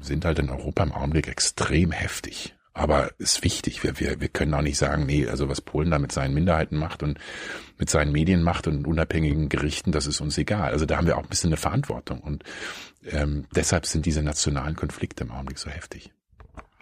[0.01, 2.58] sind halt in Europa im Augenblick extrem heftig.
[2.79, 3.83] Aber ist wichtig.
[3.83, 6.77] Wir, wir, wir können auch nicht sagen, nee, also was Polen da mit seinen Minderheiten
[6.77, 7.19] macht und
[7.77, 10.71] mit seinen Medien macht und unabhängigen Gerichten, das ist uns egal.
[10.71, 12.21] Also da haben wir auch ein bisschen eine Verantwortung.
[12.21, 12.45] Und
[13.05, 16.13] ähm, deshalb sind diese nationalen Konflikte im Augenblick so heftig.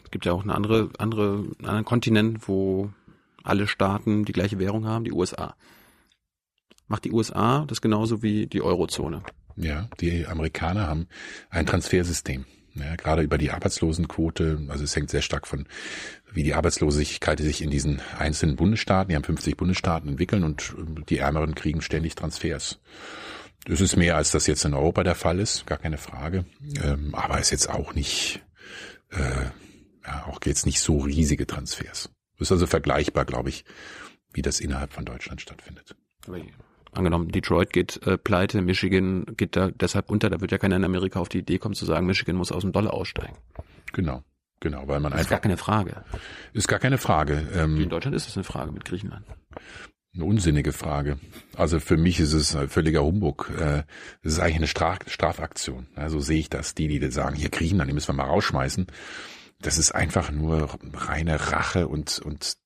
[0.04, 2.90] Es gibt ja auch eine andere, andere, einen anderen Kontinent, wo
[3.42, 5.56] alle Staaten die gleiche Währung haben, die USA.
[6.88, 9.22] Macht die USA das genauso wie die Eurozone?
[9.56, 11.06] Ja, die Amerikaner haben
[11.48, 12.44] ein Transfersystem.
[12.78, 15.66] Ja, gerade über die Arbeitslosenquote, also es hängt sehr stark von,
[16.32, 21.04] wie die Arbeitslosigkeit sich in diesen einzelnen Bundesstaaten, die haben 50 Bundesstaaten entwickeln und ähm,
[21.08, 22.80] die Ärmeren kriegen ständig Transfers.
[23.64, 26.44] Das ist mehr, als das jetzt in Europa der Fall ist, gar keine Frage.
[26.82, 28.42] Ähm, aber ist jetzt auch nicht,
[29.10, 29.46] äh,
[30.06, 32.10] ja, auch jetzt nicht so riesige Transfers.
[32.38, 33.64] Ist also vergleichbar, glaube ich,
[34.32, 35.96] wie das innerhalb von Deutschland stattfindet
[36.96, 40.84] angenommen, Detroit geht äh, pleite, Michigan geht da deshalb unter, da wird ja keiner in
[40.84, 43.36] Amerika auf die Idee kommen zu sagen, Michigan muss aus dem Dollar aussteigen.
[43.92, 44.22] Genau.
[44.60, 45.20] Genau, weil man das einfach.
[45.20, 46.04] Ist gar keine Frage.
[46.54, 47.46] Ist gar keine Frage.
[47.54, 49.26] Ähm, in Deutschland ist es eine Frage mit Griechenland.
[50.14, 51.18] Eine unsinnige Frage.
[51.54, 53.52] Also für mich ist es völliger Humbug.
[53.58, 53.82] Äh,
[54.22, 55.88] es ist eigentlich eine Straf Strafaktion.
[55.94, 56.74] Ja, so sehe ich das.
[56.74, 58.86] Die, die sagen, hier Griechenland, die müssen wir mal rausschmeißen.
[59.60, 62.56] Das ist einfach nur reine Rache und, und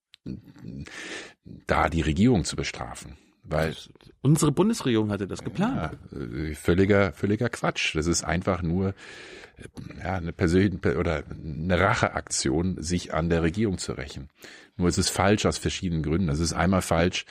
[1.66, 3.16] da die Regierung zu bestrafen.
[3.42, 3.74] Weil
[4.22, 5.98] unsere Bundesregierung hatte das geplant.
[6.12, 7.96] Ja, äh, völliger, völliger Quatsch.
[7.96, 13.78] Das ist einfach nur äh, ja, eine persönliche oder eine Racheaktion, sich an der Regierung
[13.78, 14.28] zu rächen.
[14.76, 16.28] Nur es ist falsch aus verschiedenen Gründen.
[16.28, 17.24] Es ist einmal falsch,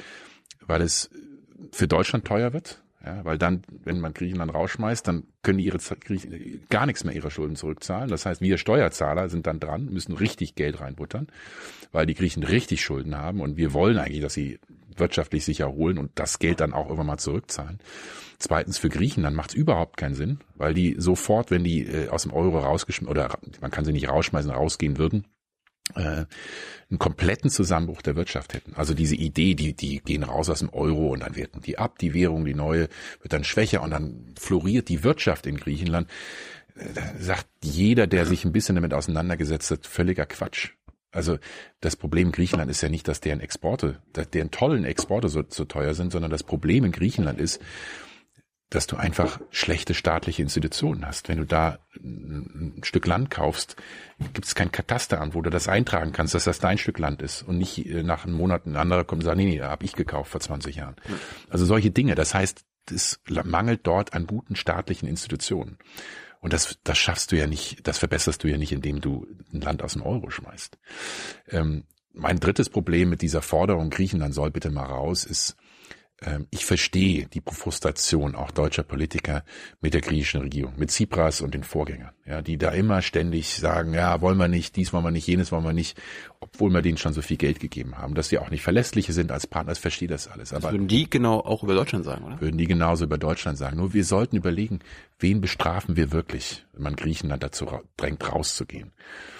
[0.65, 1.09] weil es
[1.71, 2.81] für Deutschland teuer wird.
[3.05, 5.79] Ja, weil dann, wenn man Griechenland rausschmeißt, dann können die ihre
[6.69, 8.09] gar nichts mehr ihre Schulden zurückzahlen.
[8.09, 11.27] Das heißt, wir Steuerzahler sind dann dran, müssen richtig Geld reinbuttern,
[11.93, 14.59] weil die Griechen richtig Schulden haben und wir wollen eigentlich, dass sie
[14.95, 17.79] wirtschaftlich sich erholen und das Geld dann auch irgendwann mal zurückzahlen.
[18.37, 22.23] Zweitens für Griechenland macht es überhaupt keinen Sinn, weil die sofort, wenn die äh, aus
[22.23, 25.25] dem Euro rausgeschmissen oder man kann sie nicht rausschmeißen, rausgehen würden,
[25.95, 26.25] äh,
[26.89, 28.73] einen kompletten Zusammenbruch der Wirtschaft hätten.
[28.75, 31.99] Also diese Idee, die, die gehen raus aus dem Euro und dann werden die ab,
[31.99, 32.89] die Währung, die neue,
[33.21, 36.09] wird dann schwächer und dann floriert die Wirtschaft in Griechenland.
[36.75, 40.71] Äh, da sagt jeder, der sich ein bisschen damit auseinandergesetzt hat, völliger Quatsch.
[41.11, 41.39] Also
[41.81, 45.43] das Problem in Griechenland ist ja nicht, dass deren Exporte, dass deren tollen Exporte so,
[45.47, 47.59] so teuer sind, sondern das Problem in Griechenland ist,
[48.69, 51.27] dass du einfach schlechte staatliche Institutionen hast.
[51.27, 53.75] Wenn du da ein Stück Land kaufst,
[54.19, 57.23] gibt es kein Kataster an, wo du das eintragen kannst, dass das dein Stück Land
[57.23, 59.69] ist und nicht äh, nach einem Monat ein anderer kommt und sagt, nee, nee, da
[59.69, 60.95] habe ich gekauft vor 20 Jahren.
[61.49, 62.13] Also solche Dinge.
[62.13, 65.77] Das heißt, es mangelt dort an guten staatlichen Institutionen.
[66.39, 69.61] Und das, das schaffst du ja nicht, das verbesserst du ja nicht, indem du ein
[69.61, 70.77] Land aus dem Euro schmeißt.
[71.49, 71.83] Ähm,
[72.13, 75.55] mein drittes Problem mit dieser Forderung, Griechenland soll bitte mal raus, ist,
[76.51, 79.43] ich verstehe die Frustration auch deutscher Politiker
[79.79, 83.93] mit der griechischen Regierung, mit Tsipras und den Vorgängern, ja, die da immer ständig sagen,
[83.93, 85.97] ja, wollen wir nicht, dies wollen wir nicht, jenes wollen wir nicht,
[86.41, 89.31] obwohl wir denen schon so viel Geld gegeben haben, dass sie auch nicht verlässliche sind
[89.31, 90.51] als Partner, ich verstehe das alles.
[90.51, 92.41] Aber das würden die genau auch über Deutschland sagen, oder?
[92.41, 93.77] Würden die genauso über Deutschland sagen.
[93.77, 94.79] Nur wir sollten überlegen,
[95.19, 97.65] wen bestrafen wir wirklich, wenn man Griechenland dazu
[97.95, 98.91] drängt, rauszugehen.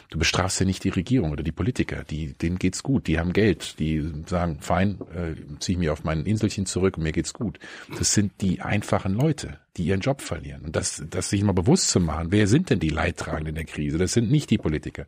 [0.10, 3.32] Du bestrafst ja nicht die Regierung oder die Politiker, die, denen geht's gut, die haben
[3.32, 7.32] Geld, die sagen, fein, äh, ziehe ich mich auf mein Inselchen zurück und mir geht's
[7.32, 7.60] gut.
[7.96, 10.64] Das sind die einfachen Leute, die ihren Job verlieren.
[10.66, 14.00] Und das, das sich mal bewusst zu machen, wer sind denn die Leidtragenden der Krise?
[14.00, 15.06] Das sind nicht die Politiker,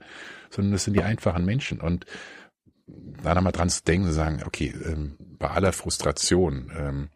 [0.51, 1.81] sondern das sind die einfachen Menschen.
[1.81, 2.05] Und
[3.23, 7.09] da nochmal dran zu denken, zu sagen, okay, ähm, bei aller Frustration, ähm,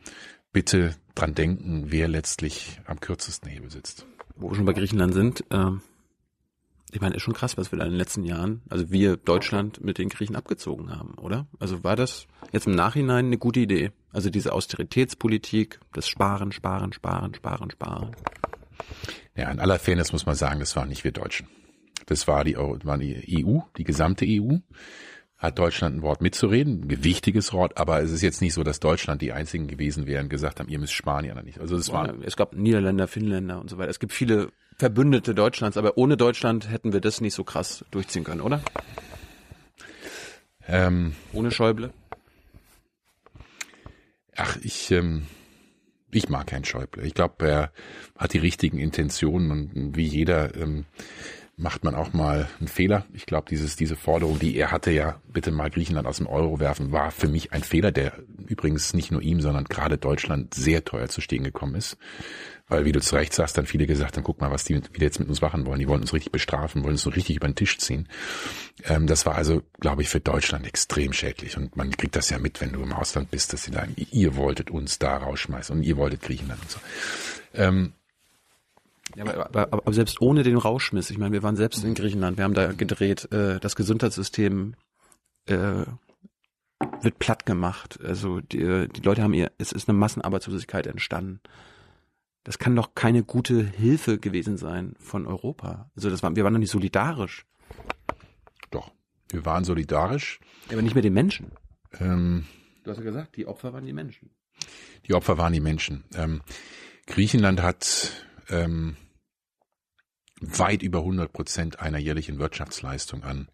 [0.51, 4.07] bitte dran denken, wer letztlich am kürzesten Hebel sitzt.
[4.35, 5.81] Wo wir schon bei Griechenland sind, ähm
[6.91, 9.83] ich meine, ist schon krass, was wir da in den letzten Jahren, also wir Deutschland
[9.83, 11.47] mit den Griechen abgezogen haben, oder?
[11.59, 13.91] Also war das jetzt im Nachhinein eine gute Idee?
[14.13, 18.15] Also diese Austeritätspolitik, das Sparen, Sparen, Sparen, Sparen, Sparen.
[19.35, 21.47] Ja, in aller Fairness muss man sagen, das waren nicht wir Deutschen.
[22.05, 24.57] Das war die, war die EU, die gesamte EU.
[25.37, 28.79] Hat Deutschland ein Wort mitzureden, ein gewichtiges Wort, aber es ist jetzt nicht so, dass
[28.79, 31.59] Deutschland die einzigen gewesen wären, gesagt haben, ihr müsst Spanier nicht.
[31.59, 32.13] Also es war.
[32.23, 33.89] Es gab Niederländer, Finnländer und so weiter.
[33.89, 38.25] Es gibt viele Verbündete Deutschlands, aber ohne Deutschland hätten wir das nicht so krass durchziehen
[38.25, 38.61] können, oder?
[40.67, 41.93] Ähm, ohne Schäuble?
[44.35, 45.27] Ach, ich, ähm,
[46.11, 47.05] ich mag Herrn Schäuble.
[47.05, 47.71] Ich glaube, er
[48.17, 50.85] hat die richtigen Intentionen und wie jeder ähm,
[51.57, 53.05] macht man auch mal einen Fehler.
[53.13, 56.59] Ich glaube, dieses, diese Forderung, die er hatte, ja, bitte mal Griechenland aus dem Euro
[56.59, 58.13] werfen, war für mich ein Fehler, der
[58.47, 61.97] übrigens nicht nur ihm, sondern gerade Deutschland sehr teuer zu stehen gekommen ist.
[62.67, 65.05] Weil, wie du zu Recht sagst, dann viele gesagt haben, guck mal, was die wieder
[65.05, 65.79] jetzt mit uns machen wollen.
[65.79, 68.07] Die wollen uns richtig bestrafen, wollen uns so richtig über den Tisch ziehen.
[68.85, 71.57] Ähm, das war also, glaube ich, für Deutschland extrem schädlich.
[71.57, 74.35] Und man kriegt das ja mit, wenn du im Ausland bist, dass sie sagen, ihr
[74.35, 76.79] wolltet uns da rausschmeißen und ihr wolltet Griechenland und so.
[77.53, 77.93] Ähm,
[79.15, 82.37] ja, aber, aber, aber selbst ohne den Rauschmiss, ich meine, wir waren selbst in Griechenland,
[82.37, 84.73] wir haben da gedreht, äh, das Gesundheitssystem
[85.45, 85.85] äh,
[87.01, 87.99] wird platt gemacht.
[88.03, 91.39] Also die, die Leute haben ihr, es ist eine Massenarbeitslosigkeit entstanden.
[92.45, 95.89] Das kann doch keine gute Hilfe gewesen sein von Europa.
[95.95, 97.43] Also das war, wir waren doch nicht solidarisch.
[98.69, 98.91] Doch,
[99.29, 100.39] wir waren solidarisch.
[100.71, 101.51] Aber nicht mit den Menschen.
[101.99, 102.45] Ähm,
[102.83, 104.29] du hast ja gesagt, die Opfer waren die Menschen.
[105.07, 106.03] Die Opfer waren die Menschen.
[106.13, 106.43] Ähm,
[107.07, 108.11] Griechenland hat
[108.49, 108.95] ähm,
[110.39, 113.49] weit über 100 Prozent einer jährlichen Wirtschaftsleistung an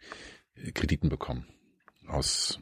[0.56, 1.48] äh, Krediten bekommen.
[2.08, 2.60] Aus,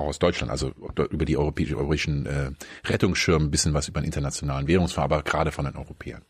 [0.00, 0.72] auch aus Deutschland, also
[1.10, 2.50] über die europäische, europäischen äh,
[2.84, 6.22] Rettungsschirme, ein bisschen was über den internationalen Währungsfonds, aber gerade von den Europäern.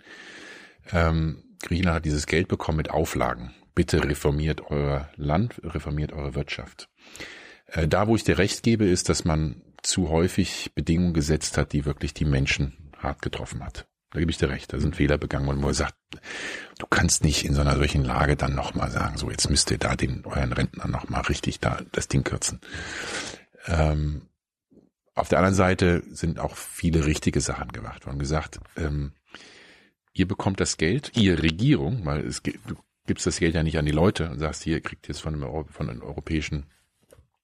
[0.93, 3.55] Ähm, Griechenland hat dieses Geld bekommen mit Auflagen.
[3.75, 6.89] Bitte reformiert euer Land, reformiert eure Wirtschaft.
[7.67, 11.73] Äh, da, wo ich dir recht gebe, ist, dass man zu häufig Bedingungen gesetzt hat,
[11.73, 13.87] die wirklich die Menschen hart getroffen hat.
[14.11, 15.95] Da gebe ich dir recht, da sind Fehler begangen worden, wo er sagt,
[16.79, 19.79] du kannst nicht in so einer solchen Lage dann nochmal sagen, so jetzt müsst ihr
[19.79, 22.61] da den euren Rentnern nochmal richtig da das Ding kürzen.
[23.67, 24.23] Ähm,
[25.15, 28.19] auf der anderen Seite sind auch viele richtige Sachen gemacht worden.
[28.19, 29.13] Gesagt, ähm,
[30.13, 33.87] ihr bekommt das Geld, ihr Regierung, weil es du gibst das Geld ja nicht an
[33.87, 36.67] die Leute und sagst, hier kriegt jetzt von einem, von einem europäischen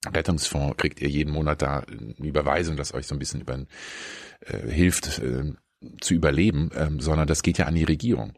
[0.07, 3.59] Rettungsfonds, kriegt ihr jeden Monat da eine Überweisung, das euch so ein bisschen über,
[4.41, 5.53] äh, hilft, äh,
[6.01, 8.33] zu überleben, ähm, sondern das geht ja an die Regierung.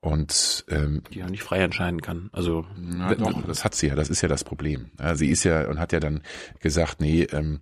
[0.00, 2.30] Und ähm, die ja nicht frei entscheiden kann.
[2.32, 3.96] Also na, doch, das hat sie ja.
[3.96, 4.92] Das ist ja das Problem.
[5.00, 6.22] Ja, sie ist ja und hat ja dann
[6.60, 7.60] gesagt, nee, ähm,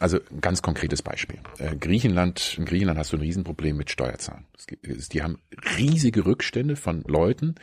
[0.00, 1.40] also ein ganz konkretes Beispiel.
[1.58, 4.46] Äh, Griechenland, in Griechenland hast du ein Riesenproblem mit Steuerzahlen.
[5.12, 5.38] Die haben
[5.76, 7.56] riesige Rückstände von Leuten,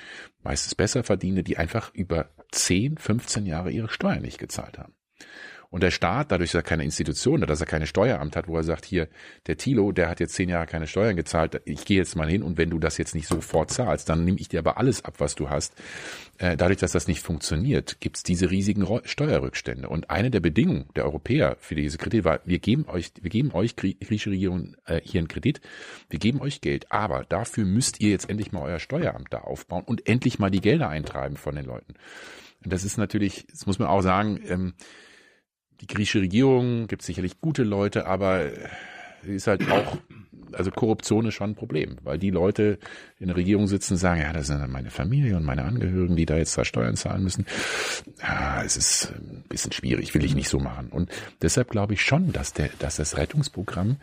[0.43, 4.93] meistens besser verdiene, die einfach über 10, 15 Jahre ihre Steuern nicht gezahlt haben.
[5.75, 8.55] Und der Staat, dadurch, dass er keine Institution hat, dass er keine Steueramt hat, wo
[8.55, 9.09] er sagt, hier,
[9.45, 12.43] der Thilo, der hat jetzt zehn Jahre keine Steuern gezahlt, ich gehe jetzt mal hin
[12.43, 15.15] und wenn du das jetzt nicht sofort zahlst, dann nehme ich dir aber alles ab,
[15.17, 15.73] was du hast.
[16.37, 19.89] Äh, dadurch, dass das nicht funktioniert, gibt's diese riesigen Steuerrückstände.
[19.89, 23.51] Und eine der Bedingungen der Europäer für diese Kredite war, wir geben euch, wir geben
[23.51, 25.59] euch griechische Regierung äh, hier einen Kredit,
[26.09, 29.83] wir geben euch Geld, aber dafür müsst ihr jetzt endlich mal euer Steueramt da aufbauen
[29.83, 31.95] und endlich mal die Gelder eintreiben von den Leuten.
[32.63, 34.73] Und das ist natürlich, das muss man auch sagen, ähm,
[35.81, 38.49] die griechische Regierung gibt sicherlich gute Leute, aber
[39.23, 39.97] sie ist halt auch,
[40.53, 42.79] also Korruption ist schon ein Problem, weil die Leute
[43.19, 46.15] in der Regierung sitzen und sagen, ja, das sind dann meine Familie und meine Angehörigen,
[46.15, 47.45] die da jetzt da Steuern zahlen müssen.
[48.21, 50.89] Ja, es ist ein bisschen schwierig, will ich nicht so machen.
[50.89, 51.09] Und
[51.41, 53.97] deshalb glaube ich schon, dass der, dass das Rettungsprogramm,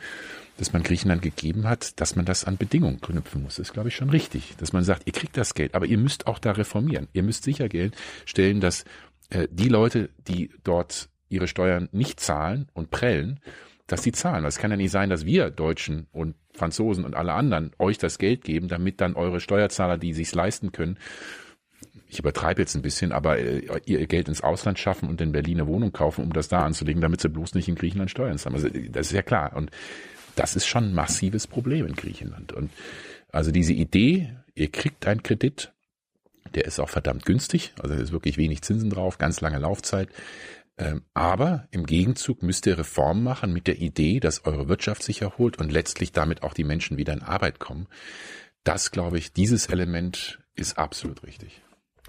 [0.59, 3.57] das man Griechenland gegeben hat, dass man das an Bedingungen knüpfen muss.
[3.57, 4.55] Das ist, glaube ich, schon richtig.
[4.59, 7.09] Dass man sagt, ihr kriegt das Geld, aber ihr müsst auch da reformieren.
[7.15, 8.85] Ihr müsst sicherstellen, dass
[9.31, 13.41] äh, die Leute, die dort ihre Steuern nicht zahlen und prellen,
[13.87, 14.45] dass die zahlen.
[14.45, 18.19] Es kann ja nicht sein, dass wir Deutschen und Franzosen und alle anderen euch das
[18.19, 20.99] Geld geben, damit dann eure Steuerzahler, die sich's leisten können,
[22.09, 25.61] ich übertreibe jetzt ein bisschen, aber äh, ihr Geld ins Ausland schaffen und in Berlin
[25.61, 28.55] eine Wohnung kaufen, um das da anzulegen, damit sie bloß nicht in Griechenland Steuern zahlen.
[28.55, 29.57] Also, das ist ja klar.
[29.57, 29.71] Und
[30.37, 32.53] das ist schon ein massives Problem in Griechenland.
[32.53, 32.71] Und
[33.31, 35.73] also diese Idee, ihr kriegt einen Kredit,
[36.55, 40.09] der ist auch verdammt günstig, also da ist wirklich wenig Zinsen drauf, ganz lange Laufzeit.
[40.79, 45.23] Ähm, aber im Gegenzug müsst ihr Reformen machen mit der Idee, dass eure Wirtschaft sich
[45.23, 47.89] erholt und letztlich damit auch die Menschen wieder in Arbeit kommen.
[48.65, 51.63] Das, glaube ich, dieses Element ist absolut richtig.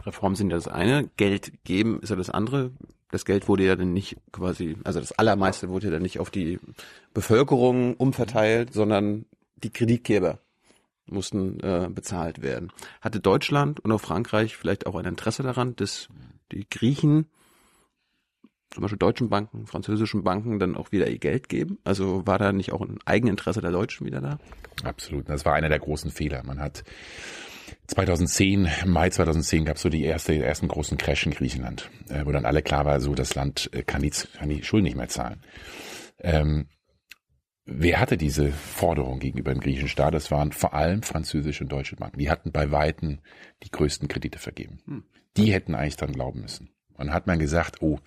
[0.06, 2.72] Reformen sind ja das eine, Geld geben ist ja das andere.
[3.12, 6.30] Das Geld wurde ja dann nicht quasi, also das allermeiste wurde ja dann nicht auf
[6.30, 6.60] die
[7.14, 9.26] Bevölkerung umverteilt, sondern
[9.58, 10.40] die Kreditgeber
[11.06, 12.72] mussten äh, bezahlt werden.
[13.02, 16.08] Hatte Deutschland und auch Frankreich vielleicht auch ein Interesse daran, dass
[16.52, 17.28] die Griechen
[18.74, 21.78] zum Beispiel deutschen Banken, französischen Banken dann auch wieder ihr Geld geben?
[21.84, 24.40] Also war da nicht auch ein Eigeninteresse der Deutschen wieder da?
[24.84, 25.30] Absolut.
[25.30, 26.44] Das war einer der großen Fehler.
[26.44, 26.84] Man hat
[27.88, 32.32] 2010, Mai 2010 gab es so die erste, ersten großen Crash in Griechenland, äh, wo
[32.32, 35.10] dann alle klar war, so das Land äh, kann die, kann die Schulden nicht mehr
[35.10, 35.42] zahlen.
[36.20, 36.68] Ähm,
[37.66, 40.14] wer hatte diese Forderung gegenüber dem griechischen Staat?
[40.14, 42.20] Das waren vor allem französische und deutsche Banken.
[42.20, 43.20] Die hatten bei Weitem
[43.64, 44.80] die größten Kredite vergeben.
[44.86, 45.04] Hm.
[45.38, 46.70] Die hätten eigentlich dran glauben müssen.
[46.98, 48.00] Und hat man gesagt, oh,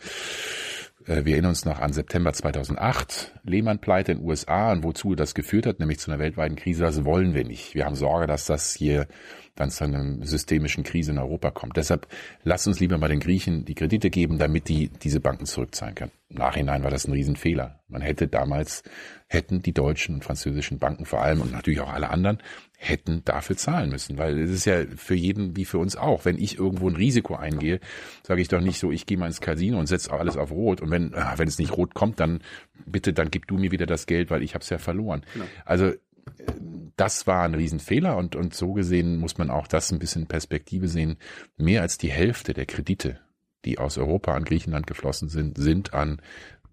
[1.06, 5.34] äh, wir erinnern uns noch an September 2008, Lehman-Pleite in den USA und wozu das
[5.34, 7.74] geführt hat, nämlich zu einer weltweiten Krise, das wollen wir nicht.
[7.74, 9.06] Wir haben Sorge, dass das hier
[9.54, 11.76] dann zu einer systemischen Krise in Europa kommt.
[11.76, 12.06] Deshalb
[12.44, 16.12] lasst uns lieber mal den Griechen die Kredite geben, damit die diese Banken zurückzahlen können.
[16.28, 17.80] Im Nachhinein war das ein Riesenfehler.
[17.88, 18.82] Man hätte damals,
[19.28, 22.38] hätten die deutschen und französischen Banken vor allem und natürlich auch alle anderen,
[22.88, 24.18] hätten dafür zahlen müssen.
[24.18, 26.24] Weil es ist ja für jeden wie für uns auch.
[26.24, 27.80] Wenn ich irgendwo ein Risiko eingehe,
[28.22, 30.80] sage ich doch nicht so, ich gehe mal ins Casino und setze alles auf Rot.
[30.80, 32.40] Und wenn, ah, wenn es nicht rot kommt, dann
[32.86, 35.24] bitte, dann gib du mir wieder das Geld, weil ich habe es ja verloren.
[35.34, 35.46] Genau.
[35.64, 35.92] Also
[36.96, 40.88] das war ein Riesenfehler und, und so gesehen muss man auch das ein bisschen Perspektive
[40.88, 41.16] sehen.
[41.56, 43.20] Mehr als die Hälfte der Kredite,
[43.64, 46.20] die aus Europa an Griechenland geflossen sind, sind an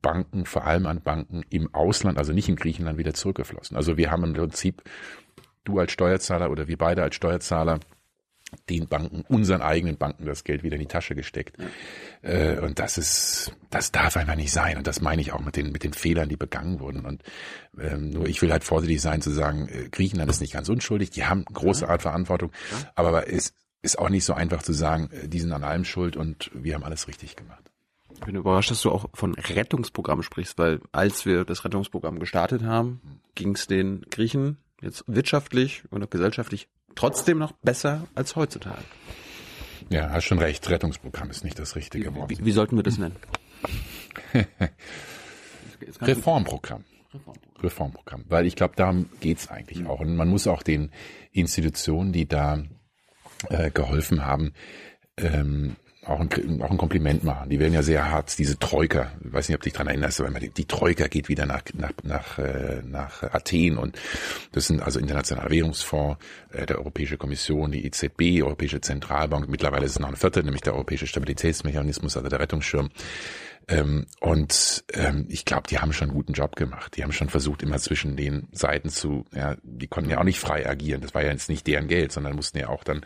[0.01, 3.78] Banken, vor allem an Banken im Ausland, also nicht in Griechenland, wieder zurückgeflossen.
[3.78, 4.84] Also wir haben im Prinzip,
[5.64, 7.80] du als Steuerzahler oder wir beide als Steuerzahler,
[8.70, 11.57] den Banken, unseren eigenen Banken das Geld wieder in die Tasche gesteckt.
[12.22, 14.78] Äh, und das ist, das darf einfach nicht sein.
[14.78, 17.05] Und das meine ich auch mit den, mit den Fehlern, die begangen wurden.
[17.05, 17.24] Und
[17.80, 21.09] ähm, nur ich will halt vorsichtig sein zu sagen, äh, Griechenland ist nicht ganz unschuldig,
[21.09, 22.51] die haben große Art Verantwortung,
[22.95, 26.16] aber es ist auch nicht so einfach zu sagen, äh, die sind an allem schuld
[26.16, 27.64] und wir haben alles richtig gemacht.
[28.14, 32.64] Ich bin überrascht, dass du auch von Rettungsprogramm sprichst, weil als wir das Rettungsprogramm gestartet
[32.64, 33.01] haben,
[33.36, 38.84] ging es den Griechen jetzt wirtschaftlich und auch gesellschaftlich trotzdem noch besser als heutzutage.
[39.90, 40.70] Ja, hast schon recht.
[40.70, 42.30] Rettungsprogramm ist nicht das richtige Wort.
[42.30, 43.16] Wie, wie sollten wir das nennen?
[46.02, 46.84] Reformprogramm.
[47.62, 48.26] Reformprogramm.
[48.28, 49.88] Weil ich glaube, darum geht's eigentlich mhm.
[49.88, 50.00] auch.
[50.00, 50.92] Und man muss auch den
[51.32, 52.64] Institutionen, die da
[53.50, 54.54] äh, geholfen haben,
[55.18, 55.76] ähm,
[56.06, 57.49] auch ein, auch ein Kompliment machen.
[57.49, 60.22] Die werden ja sehr hart, diese Troika, ich weiß nicht, ob du dich dran erinnerst,
[60.22, 63.97] aber die, Troika geht wieder nach, nach, nach, äh, nach Athen und
[64.51, 66.18] das sind also Internationaler Währungsfonds,
[66.51, 70.62] äh, der Europäische Kommission, die EZB, Europäische Zentralbank, mittlerweile ist es noch eine vierte, nämlich
[70.62, 72.89] der Europäische Stabilitätsmechanismus, also der Rettungsschirm.
[73.68, 76.97] Ähm, und ähm, ich glaube, die haben schon einen guten Job gemacht.
[76.97, 80.41] Die haben schon versucht, immer zwischen den Seiten zu, ja, die konnten ja auch nicht
[80.41, 80.99] frei agieren.
[80.99, 83.06] Das war ja jetzt nicht deren Geld, sondern mussten ja auch dann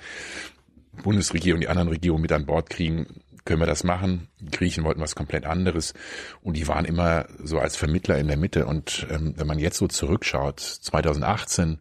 [1.03, 3.07] Bundesregierung, die anderen Regierungen mit an Bord kriegen,
[3.45, 4.27] können wir das machen.
[4.39, 5.93] Die Griechen wollten was komplett anderes
[6.41, 8.65] und die waren immer so als Vermittler in der Mitte.
[8.65, 11.79] Und ähm, wenn man jetzt so zurückschaut, 2018,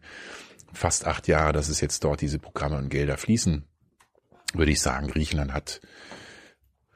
[0.73, 3.65] fast acht Jahre, dass es jetzt dort diese Programme und Gelder fließen,
[4.53, 5.81] würde ich sagen, Griechenland hat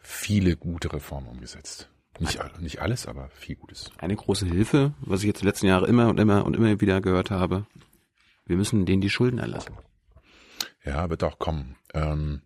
[0.01, 1.89] viele gute Reformen umgesetzt.
[2.19, 3.91] Nicht, nicht alles, aber viel Gutes.
[3.97, 7.01] Eine große Hilfe, was ich jetzt die letzten Jahre immer und immer und immer wieder
[7.01, 7.65] gehört habe.
[8.45, 9.75] Wir müssen denen die Schulden erlassen.
[10.83, 11.75] Ja, wird auch kommen.
[11.93, 12.41] Ähm,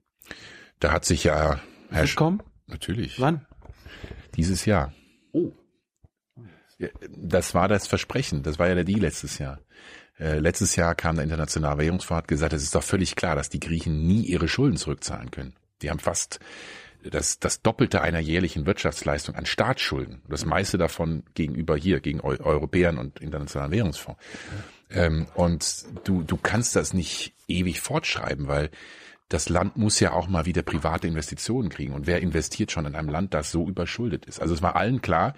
[0.79, 2.41] da hat sich ja Herr kommen?
[2.67, 3.19] Natürlich.
[3.19, 3.45] Wann?
[4.35, 4.93] Dieses Jahr.
[5.31, 5.51] Oh.
[7.09, 8.43] Das war das Versprechen.
[8.43, 9.59] Das war ja der Deal letztes Jahr.
[10.19, 13.49] Äh, letztes Jahr kam der Internationale Währungsfonds hat gesagt, es ist doch völlig klar, dass
[13.49, 15.55] die Griechen nie ihre Schulden zurückzahlen können.
[15.81, 16.39] Die haben fast
[17.03, 20.21] das, das Doppelte einer jährlichen Wirtschaftsleistung an Staatsschulden.
[20.27, 24.21] Das meiste davon gegenüber hier, gegen Eu Europäern und Internationalen Währungsfonds.
[24.89, 28.69] Ähm, und du, du kannst das nicht ewig fortschreiben, weil
[29.29, 31.93] das Land muss ja auch mal wieder private Investitionen kriegen.
[31.93, 34.39] Und wer investiert schon in einem Land, das so überschuldet ist?
[34.39, 35.33] Also es war allen klar,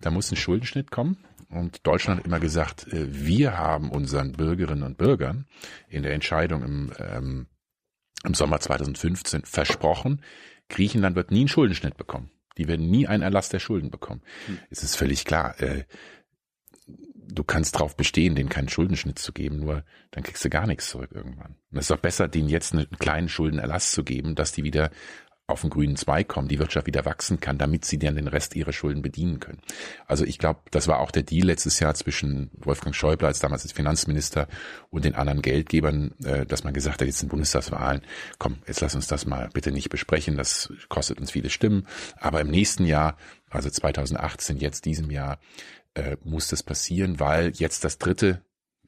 [0.00, 1.18] da muss ein Schuldenschnitt kommen.
[1.48, 5.46] Und Deutschland hat immer gesagt, äh, wir haben unseren Bürgerinnen und Bürgern
[5.88, 7.46] in der Entscheidung im, ähm,
[8.24, 10.22] im Sommer 2015 versprochen,
[10.68, 12.30] Griechenland wird nie einen Schuldenschnitt bekommen.
[12.58, 14.22] Die werden nie einen Erlass der Schulden bekommen.
[14.46, 14.58] Hm.
[14.70, 15.60] Es ist völlig klar.
[15.60, 15.84] Äh,
[17.32, 20.90] du kannst drauf bestehen, denen keinen Schuldenschnitt zu geben, nur dann kriegst du gar nichts
[20.90, 21.56] zurück irgendwann.
[21.70, 24.90] Und es ist doch besser, denen jetzt einen kleinen Schuldenerlass zu geben, dass die wieder
[25.50, 28.56] auf den grünen Zweig kommen, die Wirtschaft wieder wachsen kann, damit sie dann den Rest
[28.56, 29.60] ihrer Schulden bedienen können.
[30.06, 33.62] Also ich glaube, das war auch der Deal letztes Jahr zwischen Wolfgang Schäuble als damals
[33.62, 34.48] als Finanzminister
[34.90, 38.02] und den anderen Geldgebern, äh, dass man gesagt hat, jetzt sind Bundestagswahlen,
[38.38, 42.40] komm, jetzt lass uns das mal bitte nicht besprechen, das kostet uns viele Stimmen, aber
[42.40, 43.16] im nächsten Jahr,
[43.50, 45.40] also 2018, jetzt diesem Jahr,
[46.00, 48.42] äh, muss das passieren, weil jetzt das dritte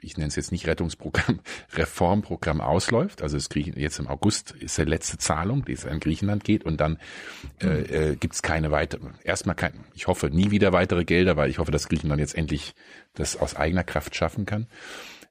[0.05, 1.41] ich nenne es jetzt nicht Rettungsprogramm,
[1.75, 3.23] Reformprogramm ausläuft.
[3.23, 6.65] Also es kriegen jetzt im August ist die letzte Zahlung, die es an Griechenland geht
[6.65, 6.99] und dann
[7.63, 11.51] äh, äh, gibt es keine weitere, erstmal kein, ich hoffe nie wieder weitere Gelder, weil
[11.51, 12.75] ich hoffe, dass Griechenland jetzt endlich
[13.15, 14.67] das aus eigener Kraft schaffen kann.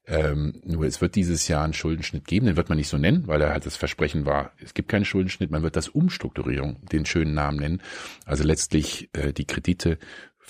[0.04, 3.28] Ähm, nur es wird dieses Jahr einen Schuldenschnitt geben, den wird man nicht so nennen,
[3.28, 7.06] weil er halt das Versprechen war, es gibt keinen Schuldenschnitt, man wird das Umstrukturierung, den
[7.06, 7.82] schönen Namen nennen.
[8.26, 9.98] Also letztlich äh, die Kredite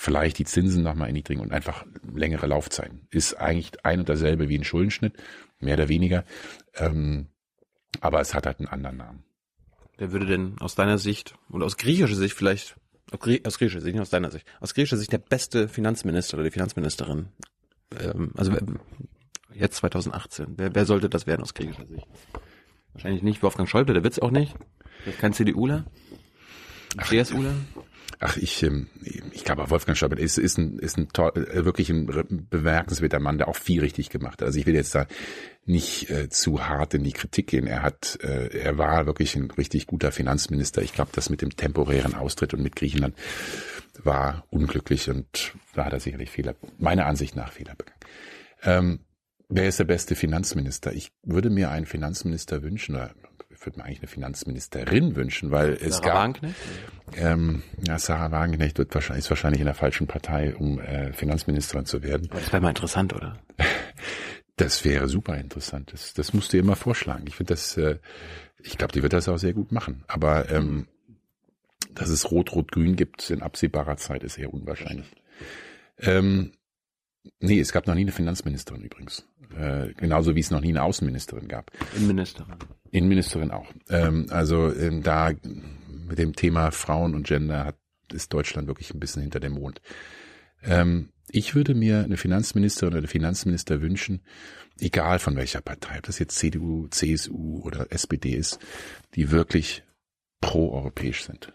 [0.03, 3.07] vielleicht die Zinsen nochmal erniedrigen und einfach längere Laufzeiten.
[3.09, 5.13] Ist eigentlich ein und dasselbe wie ein Schuldenschnitt,
[5.59, 6.25] mehr oder weniger.
[6.75, 7.27] Ähm,
[8.01, 9.23] aber es hat halt einen anderen Namen.
[9.97, 12.75] Wer würde denn aus deiner Sicht und aus griechischer Sicht vielleicht,
[13.11, 16.51] aus griechischer Sicht, nicht aus deiner Sicht, aus griechischer Sicht der beste Finanzminister oder die
[16.51, 17.29] Finanzministerin,
[17.97, 18.51] ähm, also
[19.53, 22.07] jetzt 2018, wer, wer sollte das werden aus griechischer Sicht?
[22.91, 24.53] Wahrscheinlich nicht Wolfgang Schäuble, der wird's auch nicht.
[25.21, 25.85] Kein CDUler?
[27.01, 27.53] CSUler?
[28.19, 28.87] Ach, ich, ähm,
[29.31, 32.07] ich glaube, Wolfgang Schäuble ist, ist ein, ist ein toll, äh, wirklich ein
[32.49, 34.47] bemerkenswerter Mann, der auch viel richtig gemacht hat.
[34.47, 35.07] Also ich will jetzt da
[35.65, 37.67] nicht äh, zu hart in die Kritik gehen.
[37.67, 40.81] Er hat, äh, er war wirklich ein richtig guter Finanzminister.
[40.81, 43.15] Ich glaube, das mit dem temporären Austritt und mit Griechenland
[44.03, 47.99] war unglücklich und da hat er sicherlich Fehler, meiner Ansicht nach Fehler begangen.
[48.63, 48.99] Ähm,
[49.49, 50.93] wer ist der beste Finanzminister?
[50.93, 53.13] Ich würde mir einen Finanzminister wünschen, oder
[53.65, 56.15] würde mir eigentlich eine Finanzministerin wünschen, weil es Sarah gab.
[56.15, 56.55] Wagenknecht?
[57.15, 61.85] Ähm, ja, Sarah Wagenknecht wird wahrscheinlich, ist wahrscheinlich in der falschen Partei, um äh, Finanzministerin
[61.85, 62.29] zu werden.
[62.31, 63.39] das wäre mal interessant, oder?
[64.55, 65.91] Das wäre super interessant.
[65.93, 67.25] Das, das musst du ihr mal vorschlagen.
[67.27, 67.97] Ich finde das, äh,
[68.61, 70.03] ich glaube, die wird das auch sehr gut machen.
[70.07, 70.87] Aber ähm,
[71.95, 75.11] dass es Rot-Rot-Grün gibt in absehbarer Zeit, ist eher unwahrscheinlich.
[75.97, 76.51] Ähm,
[77.39, 79.25] nee, es gab noch nie eine Finanzministerin übrigens.
[79.57, 81.71] Äh, genauso wie es noch nie eine Außenministerin gab.
[81.95, 82.55] Innenministerin.
[82.91, 83.71] Innenministerin auch.
[83.89, 85.31] Ähm, also ähm, da
[86.07, 87.77] mit dem Thema Frauen und Gender hat,
[88.11, 89.81] ist Deutschland wirklich ein bisschen hinter dem Mond.
[90.63, 94.21] Ähm, ich würde mir eine Finanzministerin oder Finanzminister wünschen,
[94.79, 98.59] egal von welcher Partei, ob das jetzt CDU, CSU oder SPD ist,
[99.15, 99.83] die wirklich
[100.41, 101.53] pro-europäisch sind.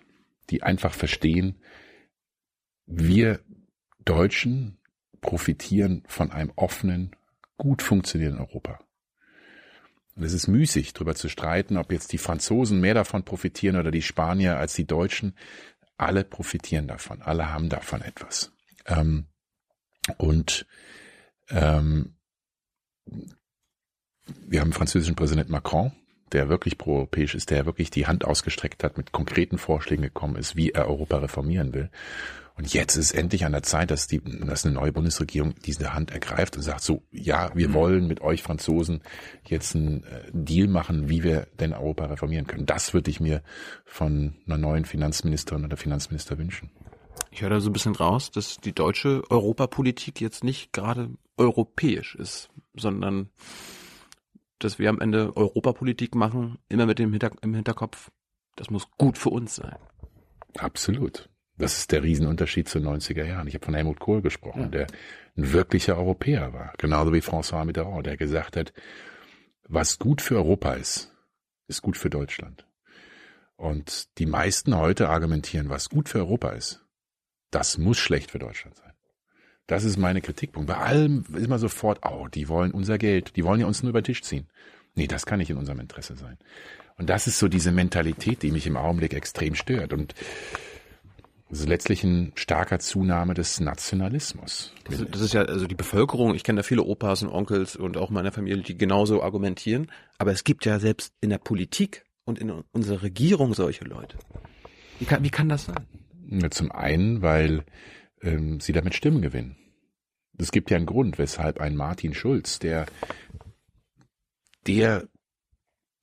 [0.51, 1.61] Die einfach verstehen,
[2.87, 3.41] wir
[4.05, 4.79] Deutschen
[5.21, 7.15] profitieren von einem offenen,
[7.57, 8.79] gut funktionierenden Europa.
[10.17, 13.93] Und es ist müßig, darüber zu streiten, ob jetzt die Franzosen mehr davon profitieren oder
[13.93, 15.37] die Spanier als die Deutschen.
[15.97, 18.53] Alle profitieren davon, alle haben davon etwas.
[18.87, 19.27] Ähm,
[20.17, 20.67] und
[21.51, 22.17] ähm,
[24.47, 25.93] wir haben französischen Präsident Macron,
[26.33, 30.57] der wirklich proeuropäisch ist, der wirklich die Hand ausgestreckt hat, mit konkreten Vorschlägen gekommen ist,
[30.57, 31.91] wie er Europa reformieren will.
[32.59, 36.11] Und jetzt ist endlich an der Zeit, dass, die, dass eine neue Bundesregierung diese Hand
[36.11, 37.75] ergreift und sagt so, ja, wir mhm.
[37.75, 39.01] wollen mit euch Franzosen
[39.47, 42.67] jetzt einen äh, Deal machen, wie wir denn Europa reformieren können.
[42.67, 43.43] Das würde ich mir
[43.85, 46.71] von einer neuen Finanzministerin oder Finanzminister wünschen.
[47.31, 52.17] Ich höre da so ein bisschen raus, dass die deutsche Europapolitik jetzt nicht gerade europäisch
[52.17, 53.31] ist, sondern
[54.59, 58.11] dass wir am Ende Europapolitik machen, immer mit dem Hinter im Hinterkopf,
[58.57, 59.77] das muss gut für uns sein.
[60.57, 61.29] Absolut.
[61.59, 63.49] Das ist der Riesenunterschied zu den 90er Jahren.
[63.49, 64.69] Ich habe von Helmut Kohl gesprochen, ja.
[64.69, 64.87] der
[65.37, 66.73] ein wirklicher Europäer war.
[66.79, 68.73] Genauso wie François Mitterrand, der gesagt hat,
[69.65, 71.13] was gut für Europa ist,
[71.67, 72.67] ist gut für Deutschland.
[73.57, 76.85] Und die meisten heute argumentieren, was gut für Europa ist,
[77.51, 78.93] Das muss schlecht für Deutschland sein.
[79.67, 80.69] Das ist meine Kritikpunkt.
[80.69, 83.91] Bei allem ist man sofort, oh, die wollen unser Geld, die wollen ja uns nur
[83.91, 84.49] über den Tisch ziehen.
[84.95, 86.39] Nee, das kann nicht in unserem Interesse sein.
[86.97, 89.93] Und das ist so diese Mentalität, die mich im Augenblick extrem stört.
[89.93, 90.15] Und
[91.51, 94.75] das ist letztlich ein starker Zunahme des Nationalismus.
[94.85, 97.97] Das, das ist ja also die Bevölkerung, ich kenne da viele Opas und Onkels und
[97.97, 102.39] auch meiner Familie, die genauso argumentieren, aber es gibt ja selbst in der Politik und
[102.39, 104.19] in unserer Regierung solche Leute.
[104.99, 105.87] Wie kann, wie kann das sein?
[106.29, 107.65] Ja, zum einen, weil
[108.21, 109.57] ähm, sie damit Stimmen gewinnen.
[110.37, 112.87] Es gibt ja einen Grund, weshalb ein Martin Schulz, der
[114.67, 115.09] der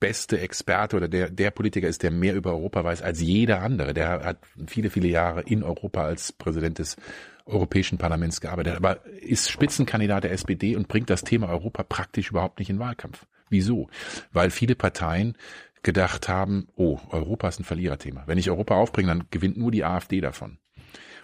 [0.06, 3.92] beste Experte oder der, der Politiker ist, der mehr über Europa weiß als jeder andere.
[3.92, 4.38] Der hat
[4.68, 6.96] viele, viele Jahre in Europa als Präsident des
[7.44, 12.60] Europäischen Parlaments gearbeitet, aber ist Spitzenkandidat der SPD und bringt das Thema Europa praktisch überhaupt
[12.60, 13.26] nicht in Wahlkampf.
[13.50, 13.88] Wieso?
[14.32, 15.36] Weil viele Parteien
[15.82, 18.22] gedacht haben, oh, Europa ist ein Verliererthema.
[18.26, 20.58] Wenn ich Europa aufbringe, dann gewinnt nur die AfD davon.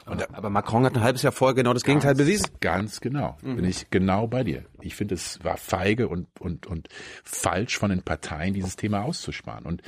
[0.07, 2.47] Und, aber Macron hat ein halbes Jahr vorher genau das Gegenteil bewiesen.
[2.61, 3.37] Ganz genau.
[3.43, 3.57] Mhm.
[3.57, 4.65] Bin ich genau bei dir.
[4.81, 6.89] Ich finde, es war feige und, und, und
[7.23, 9.65] falsch von den Parteien, dieses Thema auszusparen.
[9.65, 9.83] Und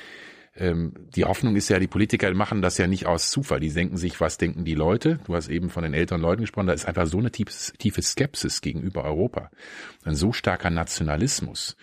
[0.57, 3.59] ähm, die Hoffnung ist ja, die Politiker machen das ja nicht aus Zufall.
[3.59, 5.19] Die denken sich, was denken die Leute?
[5.27, 6.69] Du hast eben von den älteren Leuten gesprochen.
[6.69, 9.51] Da ist einfach so eine tiefe, Skepsis gegenüber Europa.
[10.05, 11.77] Ein so starker Nationalismus.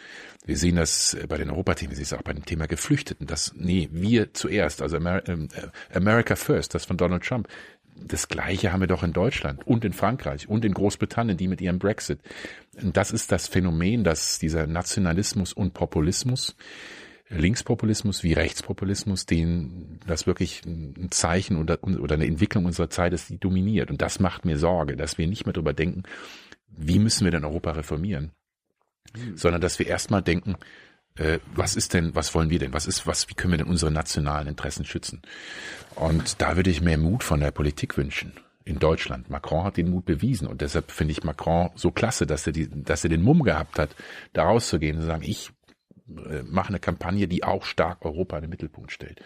[0.46, 3.28] Wir sehen das bei den Europathemen, wir sehen es auch bei dem Thema Geflüchteten.
[3.28, 5.38] Das, nee, wir zuerst, also Amer äh,
[5.94, 7.48] America First, das von Donald Trump
[7.96, 11.62] das Gleiche haben wir doch in Deutschland und in Frankreich und in Großbritannien, die mit
[11.62, 12.20] ihrem Brexit.
[12.82, 16.56] Und das ist das Phänomen, dass dieser Nationalismus und Populismus,
[17.30, 23.30] Linkspopulismus wie Rechtspopulismus, den das wirklich ein Zeichen oder, oder eine Entwicklung unserer Zeit ist,
[23.30, 23.90] die dominiert.
[23.90, 26.04] Und das macht mir Sorge, dass wir nicht mehr darüber denken,
[26.68, 28.32] wie müssen wir denn Europa reformieren,
[29.16, 29.38] mhm.
[29.38, 30.56] sondern dass wir erstmal denken,
[31.16, 32.74] äh, was ist denn, was wollen wir denn?
[32.74, 35.22] Was ist, was, wie können wir denn unsere nationalen Interessen schützen?
[35.96, 38.34] Und da würde ich mehr Mut von der Politik wünschen.
[38.64, 39.30] In Deutschland.
[39.30, 42.70] Macron hat den Mut bewiesen und deshalb finde ich Macron so klasse, dass er die,
[42.70, 43.96] dass er den Mumm gehabt hat,
[44.34, 45.52] da rauszugehen und zu sagen, ich
[46.08, 49.20] äh, mache eine Kampagne, die auch stark Europa in den Mittelpunkt stellt.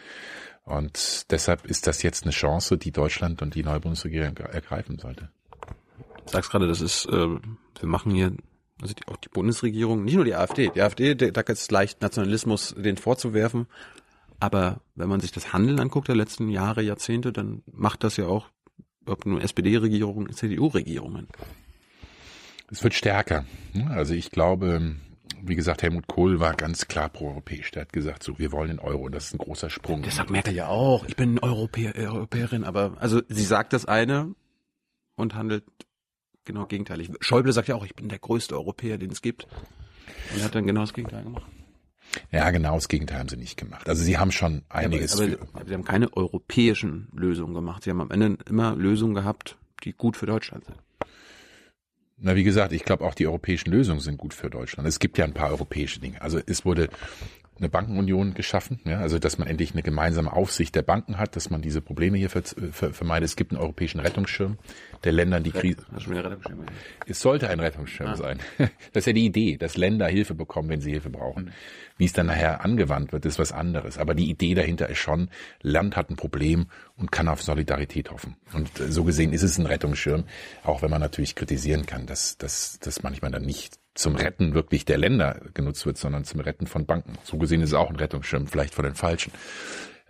[0.64, 5.30] Und deshalb ist das jetzt eine Chance, die Deutschland und die neue Bundesregierung ergreifen sollte.
[6.26, 7.40] Sagst gerade, das ist, äh, wir
[7.88, 8.32] machen hier
[8.82, 10.70] also die, auch die Bundesregierung, nicht nur die AfD.
[10.74, 13.68] Die AfD, da ist es leicht, Nationalismus den vorzuwerfen.
[14.40, 18.28] Aber wenn man sich das Handeln anguckt der letzten Jahre, Jahrzehnte, dann macht das ja
[18.28, 18.50] auch,
[19.06, 21.28] ob nur SPD-Regierungen, CDU-Regierungen.
[22.72, 23.46] Es wird stärker.
[23.90, 24.96] Also ich glaube,
[25.42, 27.72] wie gesagt, Helmut Kohl war ganz klar proeuropäisch.
[27.72, 30.02] Der hat gesagt, so, wir wollen den Euro und das ist ein großer Sprung.
[30.02, 31.06] Das sagt Merkel ja auch.
[31.06, 34.34] Ich bin Europäer, Europäerin, aber also sie sagt das eine
[35.16, 35.64] und handelt
[36.46, 37.12] genau gegenteilig.
[37.20, 39.48] Schäuble sagt ja auch, ich bin der größte Europäer, den es gibt.
[40.34, 41.46] Und hat dann genau das Gegenteil gemacht.
[42.32, 43.88] Ja, genau das Gegenteil haben sie nicht gemacht.
[43.90, 45.18] Also sie haben schon einiges.
[45.20, 47.84] Ja, aber, aber sie haben keine europäischen Lösungen gemacht.
[47.84, 50.78] Sie haben am Ende immer Lösungen gehabt, die gut für Deutschland sind.
[52.18, 54.88] Na, wie gesagt, ich glaube auch die europäischen Lösungen sind gut für Deutschland.
[54.88, 56.22] Es gibt ja ein paar europäische Dinge.
[56.22, 56.90] Also es wurde
[57.58, 61.50] eine Bankenunion geschaffen, ja, also dass man endlich eine gemeinsame Aufsicht der Banken hat, dass
[61.50, 63.30] man diese Probleme hier vermeidet.
[63.30, 64.58] Es gibt einen europäischen Rettungsschirm
[65.04, 65.86] der Länder, die Krise.
[67.08, 68.16] Es sollte ein Rettungsschirm ah.
[68.16, 68.40] sein.
[68.94, 71.46] Das ist ja die Idee, dass Länder Hilfe bekommen, wenn sie Hilfe brauchen.
[71.46, 71.52] Mhm.
[71.98, 73.98] Wie es dann nachher angewandt wird, ist was anderes.
[73.98, 75.30] Aber die Idee dahinter ist schon,
[75.62, 78.36] Land hat ein Problem und kann auf Solidarität hoffen.
[78.54, 80.26] Und äh, so gesehen ist es ein Rettungsschirm,
[80.64, 84.86] auch wenn man natürlich kritisieren kann, dass, dass, dass manchmal dann nicht zum Retten wirklich
[84.86, 87.14] der Länder genutzt wird, sondern zum Retten von Banken.
[87.24, 89.32] So gesehen ist es auch ein Rettungsschirm, vielleicht von den Falschen.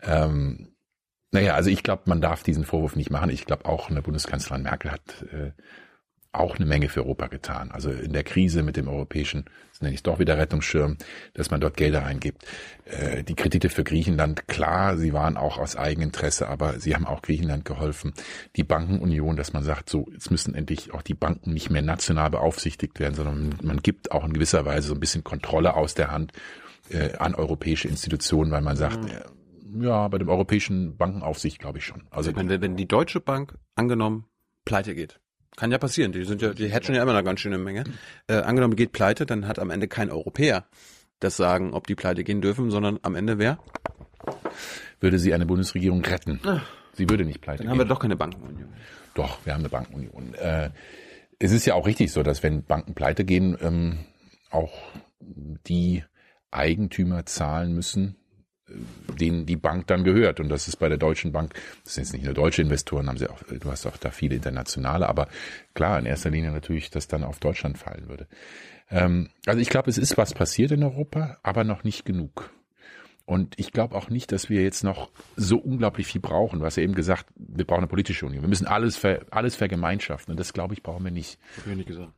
[0.01, 0.75] Ähm,
[1.31, 3.29] naja, also ich glaube, man darf diesen Vorwurf nicht machen.
[3.29, 5.51] Ich glaube auch, eine Bundeskanzlerin Merkel hat äh,
[6.39, 7.71] auch eine Menge für Europa getan.
[7.71, 10.97] Also in der Krise mit dem europäischen, das nenne ich doch wieder Rettungsschirm,
[11.33, 12.45] dass man dort Gelder reingibt.
[12.85, 17.21] Äh, die Kredite für Griechenland, klar, sie waren auch aus Eigeninteresse, aber sie haben auch
[17.21, 18.13] Griechenland geholfen.
[18.55, 22.29] Die Bankenunion, dass man sagt, so, jetzt müssen endlich auch die Banken nicht mehr national
[22.29, 26.11] beaufsichtigt werden, sondern man gibt auch in gewisser Weise so ein bisschen Kontrolle aus der
[26.11, 26.31] Hand
[26.89, 29.83] äh, an europäische Institutionen, weil man sagt, mhm.
[29.83, 32.03] ja, bei dem europäischen Bankenaufsicht glaube ich schon.
[32.11, 34.25] Also wenn, wenn die Deutsche Bank angenommen
[34.65, 35.19] pleite geht,
[35.55, 36.11] kann ja passieren.
[36.11, 37.83] Die sind ja, die hatchen ja immer eine ganz schöne Menge.
[38.27, 40.65] Äh, angenommen geht pleite, dann hat am Ende kein Europäer
[41.19, 43.59] das sagen, ob die pleite gehen dürfen, sondern am Ende wer?
[44.99, 46.39] Würde sie eine Bundesregierung retten.
[46.43, 47.69] Ach, sie würde nicht pleite dann gehen.
[47.69, 48.73] Dann haben wir doch keine Bankenunion.
[49.13, 50.33] Doch, wir haben eine Bankenunion.
[50.35, 50.71] Äh,
[51.39, 53.99] es ist ja auch richtig so, dass wenn Banken pleite gehen, ähm,
[54.49, 54.73] auch
[55.19, 56.03] die
[56.51, 58.15] Eigentümer zahlen müssen,
[59.19, 60.39] denen die Bank dann gehört.
[60.39, 61.53] Und das ist bei der Deutschen Bank,
[61.83, 64.35] das sind jetzt nicht nur deutsche Investoren, haben sie auch, du hast auch da viele
[64.35, 65.27] internationale, aber
[65.73, 68.27] klar, in erster Linie natürlich, dass dann auf Deutschland fallen würde.
[68.89, 72.51] Ähm, also ich glaube, es ist was passiert in Europa, aber noch nicht genug.
[73.25, 76.59] Und ich glaube auch nicht, dass wir jetzt noch so unglaublich viel brauchen.
[76.59, 78.43] Du hast ja eben gesagt, wir brauchen eine politische Union.
[78.43, 80.31] Wir müssen alles, ver, alles vergemeinschaften.
[80.31, 81.39] Und das, glaube ich, brauchen wir nicht.
[81.57, 82.11] Hab ich nicht gesagt.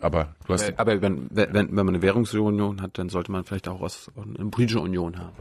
[0.00, 3.68] Aber du hast, Aber wenn, wenn, wenn man eine Währungsunion hat, dann sollte man vielleicht
[3.68, 5.36] auch was, eine politische Union haben.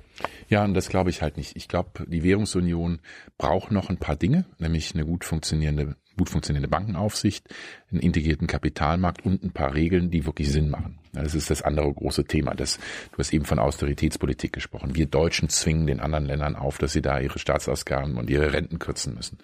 [0.49, 1.55] ja, und das glaube ich halt nicht.
[1.55, 2.99] Ich glaube, die Währungsunion
[3.37, 7.47] braucht noch ein paar Dinge, nämlich eine gut funktionierende, gut funktionierende Bankenaufsicht,
[7.91, 10.99] einen integrierten Kapitalmarkt und ein paar Regeln, die wirklich Sinn machen.
[11.13, 12.53] Das ist das andere große Thema.
[12.53, 12.77] Das,
[13.11, 14.95] du hast eben von Austeritätspolitik gesprochen.
[14.95, 18.79] Wir Deutschen zwingen den anderen Ländern auf, dass sie da ihre Staatsausgaben und ihre Renten
[18.79, 19.39] kürzen müssen.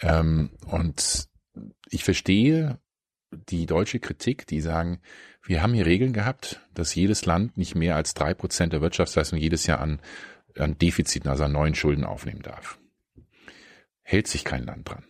[0.00, 1.28] Ähm, und
[1.90, 2.78] ich verstehe
[3.30, 5.00] die deutsche Kritik, die sagen,
[5.42, 9.38] wir haben hier Regeln gehabt, dass jedes Land nicht mehr als drei Prozent der Wirtschaftsleistung
[9.38, 10.00] jedes Jahr an,
[10.56, 12.78] an Defiziten, also an neuen Schulden aufnehmen darf.
[14.02, 15.04] Hält sich kein Land dran.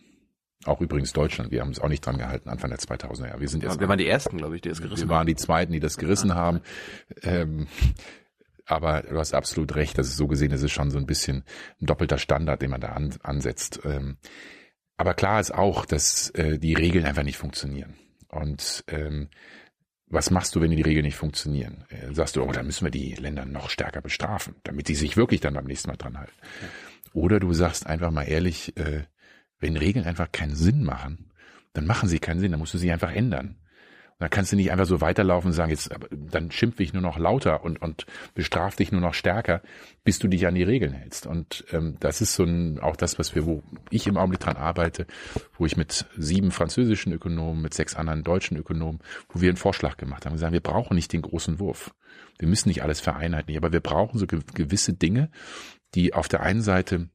[0.65, 1.51] Auch übrigens Deutschland.
[1.51, 3.39] Wir haben uns auch nicht dran gehalten, Anfang der 2000er Jahre.
[3.39, 5.35] Wir sind jetzt wir waren die Ersten, glaube ich, die es gerissen wir waren die
[5.35, 6.59] Zweiten, die das gerissen haben.
[7.21, 7.67] Ähm,
[8.65, 11.43] aber du hast absolut recht, das ist so gesehen, das ist schon so ein bisschen
[11.81, 13.79] ein doppelter Standard, den man da an, ansetzt.
[13.83, 14.17] Ähm,
[14.97, 17.95] aber klar ist auch, dass äh, die Regeln einfach nicht funktionieren.
[18.29, 19.29] Und ähm,
[20.07, 21.85] was machst du, wenn die Regeln nicht funktionieren?
[21.89, 25.17] Äh, sagst du, oh, dann müssen wir die Länder noch stärker bestrafen, damit die sich
[25.17, 26.33] wirklich dann beim nächsten Mal dran halten.
[27.13, 29.03] Oder du sagst einfach mal ehrlich, äh,
[29.59, 31.31] wenn Regeln einfach keinen Sinn machen,
[31.73, 33.57] dann machen sie keinen Sinn, dann musst du sie einfach ändern.
[34.19, 37.17] Dann kannst du nicht einfach so weiterlaufen und sagen, jetzt, dann schimpfe ich nur noch
[37.17, 38.05] lauter und, und
[38.35, 39.61] bestraf dich nur noch stärker,
[40.03, 41.25] bis du dich an die Regeln hältst.
[41.25, 44.57] Und ähm, das ist so ein, auch das, was wir, wo ich im Augenblick dran
[44.57, 45.07] arbeite,
[45.57, 48.99] wo ich mit sieben französischen Ökonomen, mit sechs anderen deutschen Ökonomen,
[49.29, 50.37] wo wir einen Vorschlag gemacht haben.
[50.37, 51.95] Sagen, wir brauchen nicht den großen Wurf.
[52.37, 55.31] Wir müssen nicht alles vereinheitlichen, aber wir brauchen so ge gewisse Dinge,
[55.95, 57.09] die auf der einen Seite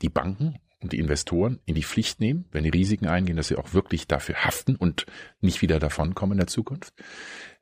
[0.00, 3.56] die Banken und die Investoren in die Pflicht nehmen, wenn die Risiken eingehen, dass sie
[3.56, 5.06] auch wirklich dafür haften und
[5.40, 6.94] nicht wieder davonkommen in der Zukunft.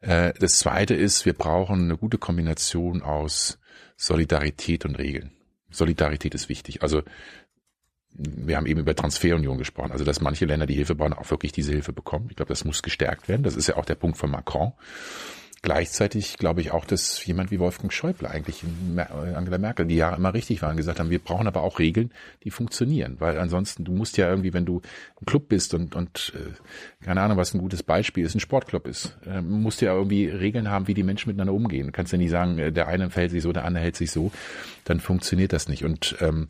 [0.00, 3.58] Äh, Das zweite ist, wir brauchen eine gute Kombination aus
[3.96, 5.30] Solidarität und Regeln.
[5.70, 6.82] Solidarität ist wichtig.
[6.82, 7.02] Also
[8.10, 11.52] wir haben eben über Transferunion gesprochen, also dass manche Länder, die Hilfe brauchen, auch wirklich
[11.52, 12.26] diese Hilfe bekommen.
[12.28, 13.42] Ich glaube, das muss gestärkt werden.
[13.42, 14.72] Das ist ja auch der Punkt von Macron.
[15.64, 20.16] Gleichzeitig glaube ich auch, dass jemand wie Wolfgang Schäuble eigentlich Mer- Angela Merkel die Jahre
[20.16, 22.10] immer richtig waren, gesagt haben, wir brauchen aber auch Regeln,
[22.42, 24.82] die funktionieren, weil ansonsten du musst ja irgendwie, wenn du
[25.20, 28.88] ein Club bist und und äh, keine Ahnung, was ein gutes Beispiel ist, ein Sportclub
[28.88, 31.86] ist, äh, musst du ja irgendwie Regeln haben, wie die Menschen miteinander umgehen.
[31.86, 34.10] Du kannst ja nicht sagen, äh, der eine verhält sich so, der andere hält sich
[34.10, 34.32] so,
[34.82, 35.84] dann funktioniert das nicht.
[35.84, 36.48] Und ähm,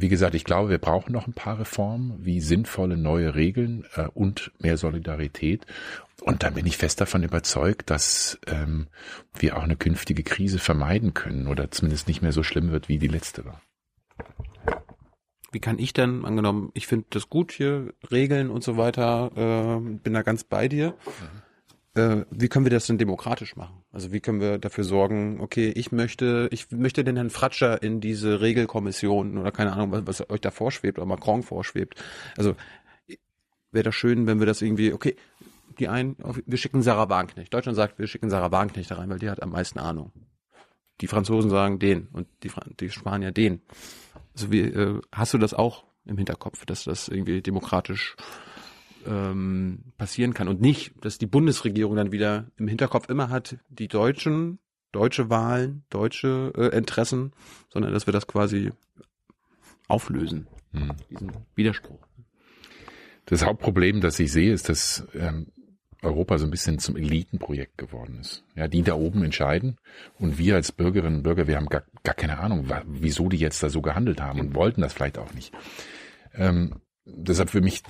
[0.00, 4.06] wie gesagt, ich glaube, wir brauchen noch ein paar Reformen, wie sinnvolle neue Regeln äh,
[4.14, 5.66] und mehr Solidarität.
[6.20, 8.88] Und dann bin ich fest davon überzeugt, dass ähm,
[9.38, 12.98] wir auch eine künftige Krise vermeiden können oder zumindest nicht mehr so schlimm wird, wie
[12.98, 13.60] die letzte war.
[15.50, 19.80] Wie kann ich denn, angenommen, ich finde das gut hier, Regeln und so weiter, äh,
[19.80, 20.94] bin da ganz bei dir.
[21.94, 23.82] Äh, wie können wir das denn demokratisch machen?
[23.92, 28.00] Also wie können wir dafür sorgen, okay, ich möchte, ich möchte den Herrn Fratscher in
[28.00, 31.94] diese Regelkommission oder keine Ahnung, was, was euch da vorschwebt oder Macron vorschwebt.
[32.36, 32.54] Also
[33.72, 35.16] wäre das schön, wenn wir das irgendwie, okay,
[35.78, 36.16] die einen,
[36.46, 37.52] wir schicken Sarah Wagenknecht.
[37.54, 40.12] Deutschland sagt, wir schicken Sarah Wagenknecht da rein, weil die hat am meisten Ahnung.
[41.00, 43.62] Die Franzosen sagen den und die, Fra- die Spanier den.
[44.34, 48.16] Also wie, äh, hast du das auch im Hinterkopf, dass das irgendwie demokratisch
[49.06, 53.88] ähm, passieren kann und nicht, dass die Bundesregierung dann wieder im Hinterkopf immer hat, die
[53.88, 54.58] Deutschen,
[54.92, 57.32] deutsche Wahlen, deutsche äh, Interessen,
[57.68, 58.72] sondern dass wir das quasi
[59.88, 60.92] auflösen, Hm.
[61.10, 62.06] diesen Widerspruch.
[63.26, 65.48] Das Hauptproblem, das ich sehe, ist, dass ähm,
[66.02, 68.44] Europa so ein bisschen zum Elitenprojekt geworden ist.
[68.54, 69.78] Ja, die da oben entscheiden
[70.18, 73.62] und wir als Bürgerinnen und Bürger, wir haben gar, gar keine Ahnung, wieso die jetzt
[73.62, 75.52] da so gehandelt haben und wollten das vielleicht auch nicht.
[76.34, 77.82] Ähm, deshalb für mich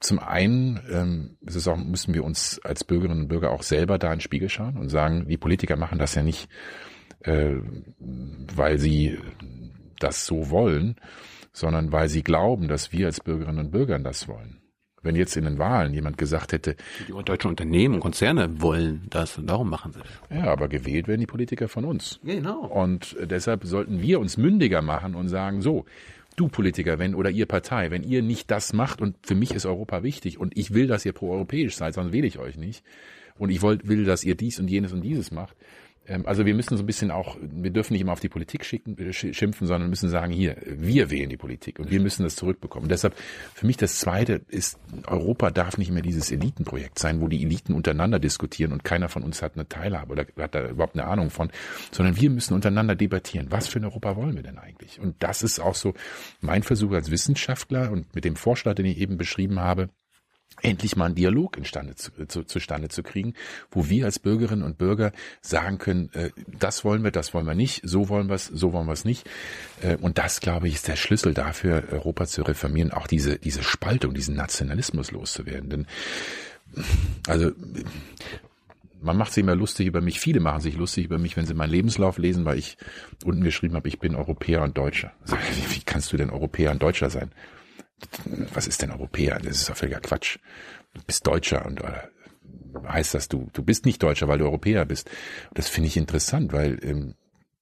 [0.00, 3.98] zum einen ähm, ist es auch, müssen wir uns als Bürgerinnen und Bürger auch selber
[3.98, 6.48] da in den Spiegel schauen und sagen, die Politiker machen das ja nicht,
[7.20, 7.56] äh,
[7.98, 9.18] weil sie
[9.98, 10.96] das so wollen,
[11.52, 14.58] sondern weil sie glauben, dass wir als Bürgerinnen und Bürger das wollen.
[15.04, 16.76] Wenn jetzt in den Wahlen jemand gesagt hätte,
[17.08, 20.38] Die deutschen Unternehmen, Konzerne wollen das und darum machen sie das.
[20.38, 22.20] ja, aber gewählt werden die Politiker von uns.
[22.22, 22.66] Genau.
[22.66, 25.86] Und deshalb sollten wir uns mündiger machen und sagen, so,
[26.34, 29.66] du Politiker, wenn oder ihr Partei, wenn ihr nicht das macht und für mich ist
[29.66, 32.84] Europa wichtig und ich will, dass ihr proeuropäisch seid, sonst wähle ich euch nicht.
[33.38, 35.56] Und ich wollt, will, dass ihr dies und jenes und dieses macht.
[36.06, 38.64] Ähm, Also wir müssen so ein bisschen auch, wir dürfen nicht immer auf die Politik
[38.64, 42.22] schicken, äh, sch- schimpfen, sondern müssen sagen, hier, wir wählen die Politik und wir müssen
[42.24, 42.88] das zurückbekommen.
[42.88, 43.14] deshalb,
[43.54, 47.74] für mich das Zweite ist, Europa darf nicht mehr dieses Elitenprojekt sein, wo die Eliten
[47.74, 51.30] untereinander diskutieren und keiner von uns hat eine Teilhabe oder hat da überhaupt eine Ahnung
[51.30, 51.50] von,
[51.90, 53.46] sondern wir müssen untereinander debattieren.
[53.50, 55.00] Was für ein Europa wollen wir denn eigentlich?
[55.00, 55.94] Und das ist auch so
[56.40, 59.88] mein Versuch als Wissenschaftler und mit dem Vorschlag, den ich eben beschrieben habe,
[60.62, 63.34] endlich mal einen Dialog instande zu, zu, zustande zu kriegen,
[63.70, 67.54] wo wir als Bürgerinnen und Bürger sagen können, äh, das wollen wir, das wollen wir
[67.54, 69.28] nicht, so wollen wir es, so wollen wir es nicht.
[69.82, 73.62] Äh, und das, glaube ich, ist der Schlüssel dafür, Europa zu reformieren, auch diese, diese
[73.62, 75.70] Spaltung, diesen Nationalismus loszuwerden.
[75.70, 75.86] Denn
[77.26, 77.52] also
[79.00, 81.54] man macht sich immer lustig über mich, viele machen sich lustig über mich, wenn sie
[81.54, 82.76] meinen Lebenslauf lesen, weil ich
[83.24, 85.12] unten geschrieben habe, ich bin Europäer und Deutscher.
[85.70, 87.32] Wie kannst du denn Europäer und Deutscher sein?
[88.52, 89.38] Was ist denn Europäer?
[89.38, 90.38] Das ist doch völliger Quatsch.
[90.94, 92.08] Du bist Deutscher und oder
[92.86, 95.10] heißt das, du, du bist nicht Deutscher, weil du Europäer bist.
[95.54, 97.14] Das finde ich interessant, weil ähm,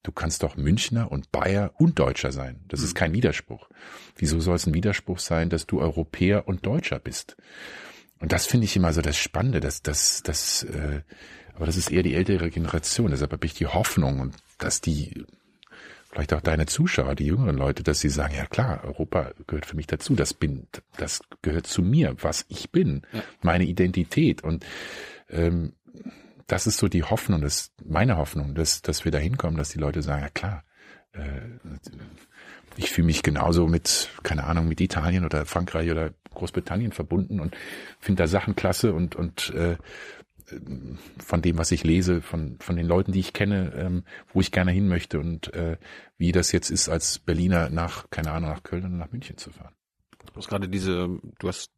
[0.02, 2.60] du kannst doch Münchner und Bayer und Deutscher sein.
[2.68, 2.98] Das ist mhm.
[2.98, 3.68] kein Widerspruch.
[4.16, 7.36] Wieso soll es ein Widerspruch sein, dass du Europäer und Deutscher bist?
[8.20, 11.02] Und das finde ich immer so das Spannende, dass das, das, äh,
[11.54, 13.10] aber das ist eher die ältere Generation.
[13.10, 15.24] Deshalb habe ich die Hoffnung und dass die
[16.10, 19.76] vielleicht auch deine Zuschauer, die jüngeren Leute, dass sie sagen, ja klar, Europa gehört für
[19.76, 20.66] mich dazu, das bin,
[20.96, 23.22] das gehört zu mir, was ich bin, ja.
[23.42, 24.64] meine Identität und
[25.28, 25.72] ähm,
[26.46, 29.78] das ist so die Hoffnung, das meine Hoffnung, dass, dass wir da hinkommen, dass die
[29.78, 30.64] Leute sagen, ja klar,
[31.12, 31.40] äh,
[32.76, 37.56] ich fühle mich genauso mit, keine Ahnung, mit Italien oder Frankreich oder Großbritannien verbunden und
[37.98, 39.76] finde da Sachen klasse und, und äh,
[41.18, 44.52] von dem, was ich lese, von, von den Leuten, die ich kenne, ähm, wo ich
[44.52, 45.76] gerne hin möchte und äh,
[46.18, 49.50] wie das jetzt ist, als Berliner nach, keine Ahnung, nach Köln und nach München zu
[49.50, 49.74] fahren.
[50.32, 51.08] Du hast gerade diese,
[51.38, 51.72] du hast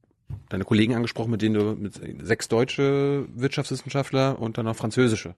[0.48, 5.36] deine Kollegen angesprochen, mit denen du mit sechs deutsche Wirtschaftswissenschaftler und dann noch französische.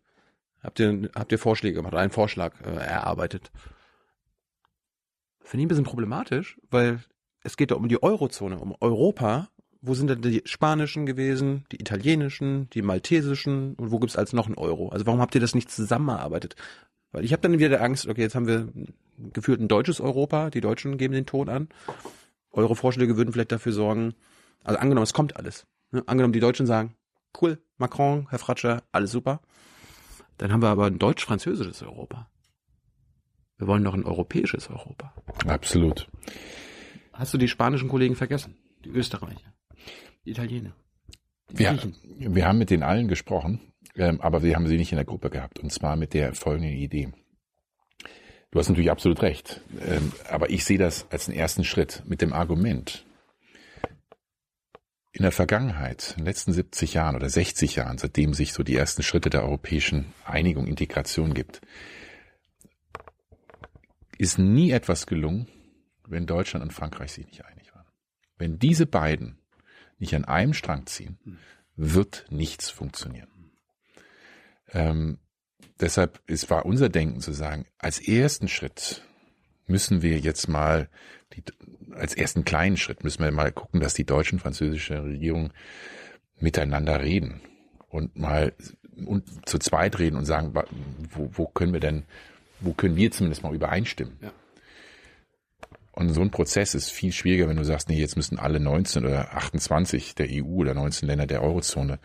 [0.62, 3.50] Habt ihr, habt ihr Vorschläge gemacht, oder einen Vorschlag äh, erarbeitet?
[5.40, 7.00] Finde ich ein bisschen problematisch, weil
[7.42, 9.50] es geht ja um die Eurozone, um Europa
[9.86, 14.46] wo sind denn die spanischen gewesen, die italienischen, die maltesischen und wo gibt's als noch
[14.46, 14.88] einen Euro?
[14.88, 16.56] Also warum habt ihr das nicht zusammengearbeitet?
[17.12, 18.68] Weil ich habe dann wieder Angst, okay, jetzt haben wir
[19.32, 21.68] gefühlt ein deutsches Europa, die Deutschen geben den Ton an.
[22.50, 24.14] Eure Vorschläge würden vielleicht dafür sorgen,
[24.62, 25.66] also angenommen, es kommt alles.
[25.90, 26.02] Ne?
[26.06, 26.96] Angenommen, die Deutschen sagen,
[27.40, 29.40] cool, Macron, Herr Fratscher, alles super.
[30.38, 32.30] Dann haben wir aber ein deutsch-französisches Europa.
[33.58, 35.14] Wir wollen doch ein europäisches Europa.
[35.46, 36.08] Absolut.
[37.12, 38.56] Hast du die spanischen Kollegen vergessen?
[38.84, 39.53] Die Österreicher?
[40.24, 40.74] Italiener.
[41.48, 41.78] Wir,
[42.18, 43.60] wir haben mit den allen gesprochen,
[43.96, 45.58] ähm, aber wir haben sie nicht in der Gruppe gehabt.
[45.60, 47.12] Und zwar mit der folgenden Idee.
[48.50, 52.22] Du hast natürlich absolut recht, ähm, aber ich sehe das als einen ersten Schritt mit
[52.22, 53.04] dem Argument.
[55.12, 58.76] In der Vergangenheit, in den letzten 70 Jahren oder 60 Jahren, seitdem sich so die
[58.76, 61.60] ersten Schritte der europäischen Einigung, Integration gibt,
[64.18, 65.48] ist nie etwas gelungen,
[66.06, 67.86] wenn Deutschland und Frankreich sich nicht einig waren.
[68.38, 69.38] Wenn diese beiden
[69.98, 71.18] nicht an einem Strang ziehen,
[71.76, 73.28] wird nichts funktionieren.
[74.72, 75.18] Ähm,
[75.80, 79.02] deshalb ist, war unser Denken zu sagen, als ersten Schritt
[79.66, 80.88] müssen wir jetzt mal,
[81.32, 81.42] die,
[81.92, 85.52] als ersten kleinen Schritt müssen wir mal gucken, dass die deutsche und französische Regierung
[86.38, 87.40] miteinander reden
[87.88, 88.52] und mal
[89.06, 90.54] und zu zweit reden und sagen,
[91.10, 92.04] wo, wo können wir denn,
[92.60, 94.16] wo können wir zumindest mal übereinstimmen?
[94.20, 94.32] Ja.
[95.94, 99.04] Und so ein Prozess ist viel schwieriger, wenn du sagst, nee, jetzt müssen alle 19
[99.04, 102.00] oder 28 der EU oder 19 Länder der Eurozone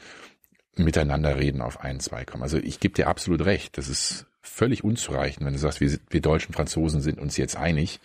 [0.75, 2.43] miteinander reden, auf einen Zwei kommen.
[2.43, 6.21] Also ich gebe dir absolut recht, das ist völlig unzureichend, wenn du sagst, wir, wir
[6.21, 7.99] deutschen Franzosen sind uns jetzt einig.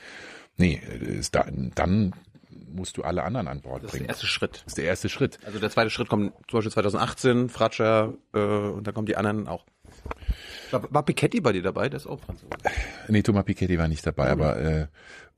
[0.56, 0.80] Nee,
[1.32, 2.14] da, dann
[2.50, 4.06] musst du alle anderen an Bord bringen.
[4.06, 4.52] Das ist der erste Schritt.
[4.54, 5.38] Das ist der erste Schritt.
[5.44, 9.48] Also der zweite Schritt kommt zum Beispiel 2018, Fratscher äh, und dann kommen die anderen
[9.48, 9.64] auch.
[10.70, 11.88] War, Piketty bei dir dabei?
[11.88, 12.50] Der ist auch Franzose.
[13.08, 14.42] Nee, Thomas Piketty war nicht dabei, mhm.
[14.42, 14.86] aber äh,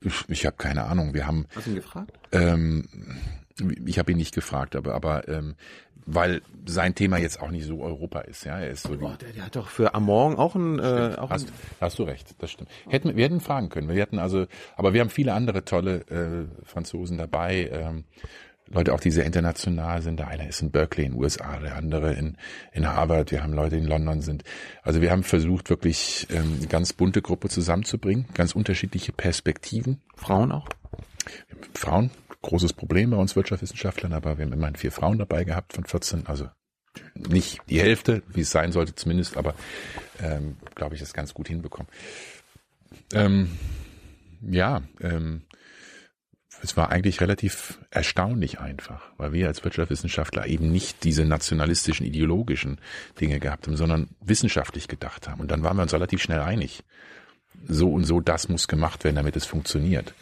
[0.01, 1.13] ich, ich habe keine Ahnung.
[1.13, 1.45] Wir haben.
[1.55, 2.11] Hast du ihn gefragt?
[2.31, 2.87] Ähm,
[3.85, 5.55] ich habe ihn nicht gefragt, aber aber ähm,
[6.07, 8.93] weil sein Thema jetzt auch nicht so Europa ist, ja, er ist so.
[8.93, 10.79] Oh, der, der hat doch für Amorg auch ein.
[10.79, 12.69] Äh, auch hast, ein hast du recht, das stimmt.
[12.87, 13.89] Hätten wir hätten fragen können.
[13.89, 17.69] Wir hatten also, aber wir haben viele andere tolle äh, Franzosen dabei.
[17.71, 18.05] Ähm,
[18.69, 20.19] Leute auch, die sehr international sind.
[20.19, 22.37] Der eine ist in Berkeley in den USA, der andere in,
[22.73, 23.31] in Harvard.
[23.31, 24.43] Wir haben Leute, die in London sind.
[24.83, 30.01] Also wir haben versucht, wirklich ähm, eine ganz bunte Gruppe zusammenzubringen, ganz unterschiedliche Perspektiven.
[30.15, 30.67] Frauen auch?
[31.73, 32.11] Frauen,
[32.41, 36.27] großes Problem bei uns Wirtschaftswissenschaftlern, aber wir haben immerhin vier Frauen dabei gehabt von 14,
[36.27, 36.49] also
[37.15, 39.53] nicht die Hälfte, wie es sein sollte zumindest, aber
[40.21, 41.87] ähm, glaube ich, das ganz gut hinbekommen.
[43.13, 43.51] Ähm,
[44.41, 45.43] ja, ähm,
[46.63, 52.79] es war eigentlich relativ erstaunlich einfach, weil wir als Wirtschaftswissenschaftler eben nicht diese nationalistischen, ideologischen
[53.19, 55.41] Dinge gehabt haben, sondern wissenschaftlich gedacht haben.
[55.41, 56.83] Und dann waren wir uns relativ schnell einig.
[57.67, 60.13] So und so, das muss gemacht werden, damit es funktioniert.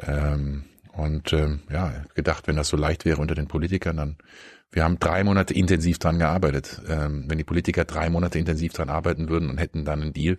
[0.00, 4.16] Ähm, und ähm, ja, gedacht, wenn das so leicht wäre unter den Politikern, dann
[4.72, 6.80] wir haben drei Monate intensiv dran gearbeitet.
[6.88, 10.36] Ähm, wenn die Politiker drei Monate intensiv dran arbeiten würden und hätten dann einen Deal,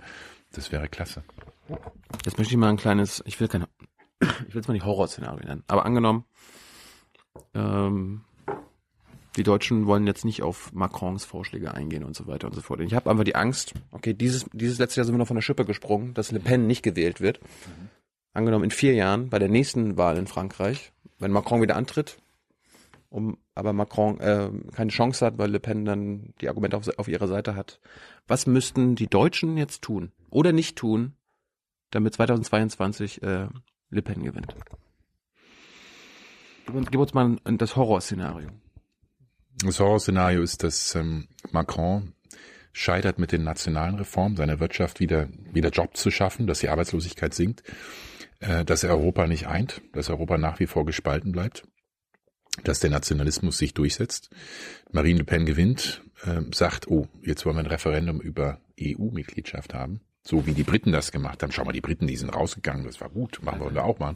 [0.53, 1.24] das wäre klasse.
[2.26, 3.68] Jetzt möchte ich mal ein kleines, ich will keine
[4.48, 6.26] ich will es mal nicht Horrorszenario nennen, aber angenommen,
[7.53, 8.22] ähm,
[9.38, 12.81] die Deutschen wollen jetzt nicht auf Macrons Vorschläge eingehen und so weiter und so fort.
[12.81, 15.38] Und ich habe einfach die Angst, okay, dieses, dieses letzte Jahr sind wir noch von
[15.38, 17.41] der Schippe gesprungen, dass Le Pen nicht gewählt wird.
[17.41, 17.89] Mhm.
[18.34, 22.18] Angenommen in vier Jahren, bei der nächsten Wahl in Frankreich, wenn Macron wieder antritt,
[23.10, 27.07] um, aber Macron äh, keine Chance hat, weil Le Pen dann die Argumente auf, auf
[27.07, 27.80] ihrer Seite hat.
[28.27, 31.14] Was müssten die Deutschen jetzt tun oder nicht tun,
[31.89, 33.48] damit 2022 äh,
[33.91, 34.55] Le Pen gewinnt?
[36.73, 38.49] Uns, gib uns mal das Horrorszenario.
[39.63, 42.13] Das Horrorszenario ist, dass ähm, Macron
[42.72, 47.34] scheitert mit den nationalen Reformen, seiner Wirtschaft wieder, wieder Job zu schaffen, dass die Arbeitslosigkeit
[47.34, 47.63] sinkt,
[48.39, 51.68] äh, dass er Europa nicht eint, dass Europa nach wie vor gespalten bleibt,
[52.63, 54.30] dass der Nationalismus sich durchsetzt.
[54.91, 60.01] Marine Le Pen gewinnt, äh, sagt, oh, jetzt wollen wir ein Referendum über EU-Mitgliedschaft haben.
[60.23, 61.52] So wie die Briten das gemacht haben.
[61.52, 64.15] Schau mal, die Briten, die sind rausgegangen, das war gut, machen wir da auch mal.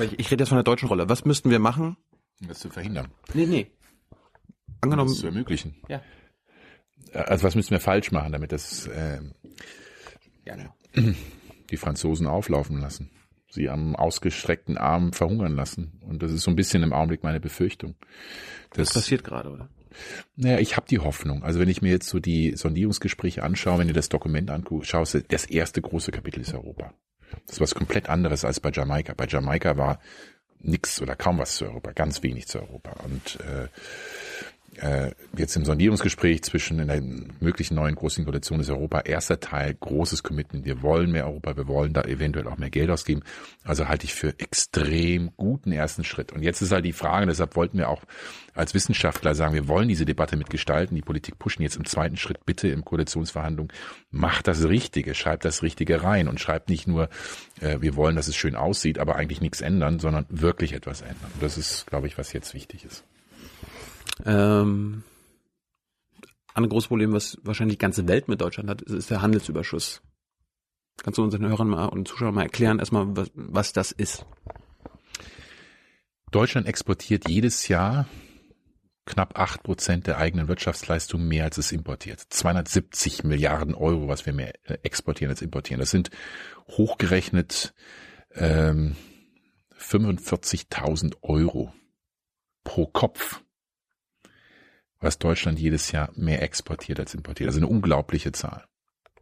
[0.00, 1.08] Ich, ich rede jetzt von der deutschen Rolle.
[1.08, 1.96] Was müssten wir machen?
[2.40, 3.12] Um das zu verhindern.
[3.34, 3.70] Nee, nee.
[4.80, 5.08] Angenommen.
[5.08, 5.76] Um das zu ermöglichen.
[5.88, 6.02] Ja.
[7.12, 9.20] Also was müssen wir falsch machen, damit das äh,
[10.44, 11.14] ja, ne.
[11.70, 13.10] die Franzosen auflaufen lassen?
[13.48, 16.00] Sie am ausgestreckten Arm verhungern lassen.
[16.00, 17.94] Und das ist so ein bisschen im Augenblick meine Befürchtung.
[18.70, 19.68] Das, das passiert gerade, oder?
[20.36, 21.42] Naja, ich habe die Hoffnung.
[21.42, 25.44] Also wenn ich mir jetzt so die Sondierungsgespräche anschaue, wenn du das Dokument anschaust, das
[25.44, 26.94] erste große Kapitel ist Europa.
[27.46, 29.14] Das ist was komplett anderes als bei Jamaika.
[29.14, 30.00] Bei Jamaika war
[30.60, 32.92] nix oder kaum was zu Europa, ganz wenig zu Europa.
[33.04, 33.68] Und äh,
[34.80, 37.02] äh, jetzt im Sondierungsgespräch zwischen in der
[37.40, 40.64] möglichen neuen großen Koalition ist Europa erster Teil, großes Commitment.
[40.64, 43.22] Wir wollen mehr Europa, wir wollen da eventuell auch mehr Geld ausgeben.
[43.64, 46.32] Also halte ich für extrem guten ersten Schritt.
[46.32, 48.02] Und jetzt ist halt die Frage, deshalb wollten wir auch
[48.54, 52.44] als Wissenschaftler sagen, wir wollen diese Debatte mitgestalten, die Politik pushen jetzt im zweiten Schritt
[52.46, 53.72] bitte im Koalitionsverhandlung,
[54.10, 57.08] macht das Richtige, schreibt das Richtige rein und schreibt nicht nur,
[57.60, 61.30] äh, wir wollen, dass es schön aussieht, aber eigentlich nichts ändern, sondern wirklich etwas ändern.
[61.34, 63.04] Und das ist, glaube ich, was jetzt wichtig ist.
[64.24, 65.02] Ähm,
[66.54, 70.02] ein großes Problem, was wahrscheinlich die ganze Welt mit Deutschland hat, ist der Handelsüberschuss.
[71.02, 74.24] Kannst du unseren Hörern mal und Zuschauern mal erklären, erstmal, was, was das ist?
[76.30, 78.06] Deutschland exportiert jedes Jahr
[79.06, 82.20] knapp acht Prozent der eigenen Wirtschaftsleistung mehr als es importiert.
[82.20, 85.80] 270 Milliarden Euro, was wir mehr äh, exportieren als importieren.
[85.80, 86.10] Das sind
[86.68, 87.74] hochgerechnet
[88.34, 88.96] ähm,
[89.78, 91.72] 45.000 Euro
[92.62, 93.42] pro Kopf
[95.04, 97.48] was Deutschland jedes Jahr mehr exportiert als importiert.
[97.48, 98.64] Also eine unglaubliche Zahl.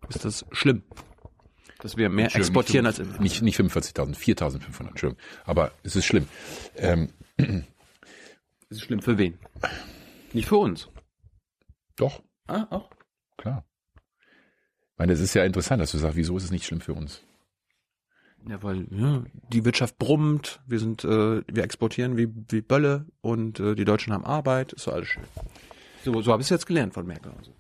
[0.09, 0.83] Ist das schlimm?
[1.81, 3.23] Dass wir mehr exportieren als importieren?
[3.23, 5.23] Nicht, nicht 45.000, 4.500, Entschuldigung.
[5.45, 6.29] Aber es ist schlimm.
[6.77, 9.39] Ähm, es ist schlimm für wen?
[10.33, 10.89] Nicht für uns.
[11.97, 12.23] Doch.
[12.47, 12.91] Ah, auch?
[13.37, 13.65] Klar.
[13.95, 16.95] Ich meine, es ist ja interessant, dass du sagst, wieso ist es nicht schlimm für
[16.95, 17.23] uns?
[18.49, 19.23] Ja, weil ja,
[19.53, 24.13] die Wirtschaft brummt, wir sind, äh, wir exportieren wie, wie Bölle und äh, die Deutschen
[24.13, 25.23] haben Arbeit, ist so alles schön.
[26.05, 27.33] So, so habe ich es jetzt gelernt von Merkel.
[27.39, 27.53] Also.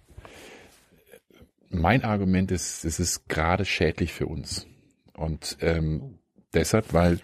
[1.68, 4.66] Mein Argument ist, es ist gerade schädlich für uns.
[5.14, 6.18] Und ähm,
[6.52, 7.20] deshalb, weil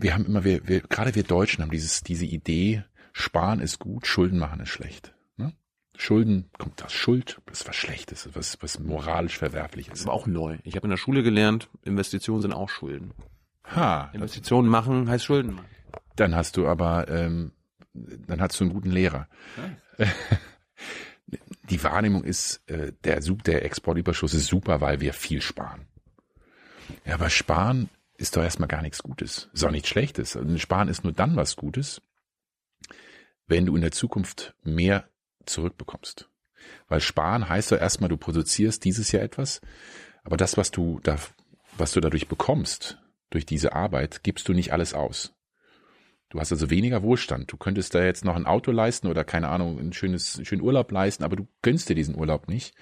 [0.00, 4.06] wir haben immer, wir, wir, gerade wir Deutschen haben dieses, diese Idee, sparen ist gut,
[4.06, 5.14] Schulden machen ist schlecht.
[5.36, 5.52] Ne?
[5.96, 10.06] Schulden, kommt das Schuld, das ist was Schlechtes, was, was moralisch verwerflich ist.
[10.06, 10.58] Aber auch neu.
[10.62, 13.12] Ich habe in der Schule gelernt, Investitionen sind auch Schulden.
[13.64, 14.10] Ha.
[14.12, 15.66] Investitionen machen heißt Schulden machen.
[16.16, 17.52] Dann hast du aber ähm,
[17.92, 19.28] dann hast du einen guten Lehrer.
[19.98, 20.06] Ja.
[21.70, 25.86] Die Wahrnehmung ist, äh, der, der Exportüberschuss ist super, weil wir viel sparen.
[27.04, 29.48] Ja, aber sparen ist doch erstmal gar nichts Gutes.
[29.52, 30.36] Ist auch nichts Schlechtes.
[30.36, 32.02] Also sparen ist nur dann was Gutes,
[33.46, 35.08] wenn du in der Zukunft mehr
[35.46, 36.28] zurückbekommst.
[36.88, 39.60] Weil sparen heißt doch erstmal, du produzierst dieses Jahr etwas,
[40.24, 41.16] aber das, was du da,
[41.78, 42.98] was du dadurch bekommst,
[43.30, 45.32] durch diese Arbeit, gibst du nicht alles aus.
[46.30, 47.52] Du hast also weniger Wohlstand.
[47.52, 50.62] Du könntest da jetzt noch ein Auto leisten oder keine Ahnung, ein schönes, einen schönen
[50.62, 52.74] Urlaub leisten, aber du gönnst dir diesen Urlaub nicht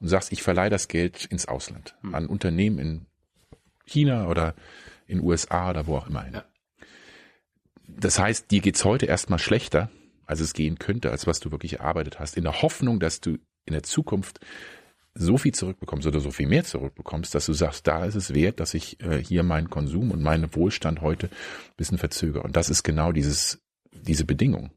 [0.00, 2.14] und sagst, ich verleihe das Geld ins Ausland, hm.
[2.14, 3.06] an Unternehmen in
[3.86, 4.54] China oder
[5.06, 6.34] in USA oder wo auch immer hin.
[6.34, 6.44] Ja.
[7.88, 9.90] Das heißt, dir geht's heute erstmal schlechter,
[10.26, 13.38] als es gehen könnte, als was du wirklich erarbeitet hast, in der Hoffnung, dass du
[13.64, 14.40] in der Zukunft
[15.14, 18.60] so viel zurückbekommst oder so viel mehr zurückbekommst, dass du sagst, da ist es wert,
[18.60, 22.42] dass ich äh, hier meinen Konsum und meinen Wohlstand heute ein bisschen verzögere.
[22.42, 23.60] Und das ist genau dieses,
[23.92, 24.70] diese Bedingung.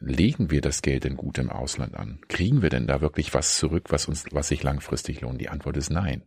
[0.00, 2.20] Legen wir das Geld denn gut im Ausland an?
[2.28, 5.40] Kriegen wir denn da wirklich was zurück, was uns, was sich langfristig lohnt?
[5.40, 6.24] Die Antwort ist nein.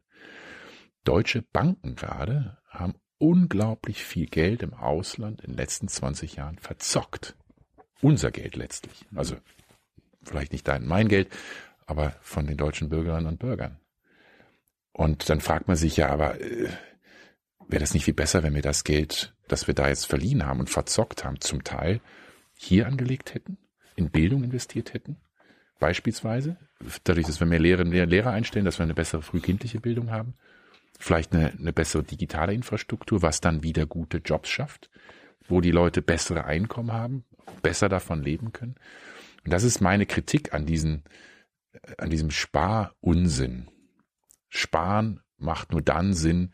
[1.04, 7.36] Deutsche Banken gerade haben unglaublich viel Geld im Ausland in den letzten 20 Jahren verzockt.
[8.02, 9.06] Unser Geld letztlich.
[9.14, 9.36] Also
[10.24, 11.30] vielleicht nicht dein, mein Geld,
[11.86, 13.80] aber von den deutschen Bürgerinnen und Bürgern.
[14.92, 16.70] Und dann fragt man sich ja, aber äh,
[17.68, 20.60] wäre das nicht viel besser, wenn wir das Geld, das wir da jetzt verliehen haben
[20.60, 22.02] und verzockt haben, zum Teil
[22.54, 23.58] hier angelegt hätten,
[23.96, 25.18] in Bildung investiert hätten,
[25.80, 26.58] beispielsweise,
[27.04, 30.36] dadurch, dass wir mehr Lehrer, mehr Lehrer einstellen, dass wir eine bessere frühkindliche Bildung haben,
[31.00, 34.90] vielleicht eine, eine bessere digitale Infrastruktur, was dann wieder gute Jobs schafft,
[35.48, 37.26] wo die Leute bessere Einkommen haben,
[37.62, 38.76] besser davon leben können.
[39.44, 41.04] Und das ist meine Kritik an diesen,
[41.98, 43.70] an diesem Sparunsinn.
[44.50, 46.52] Sparen macht nur dann Sinn,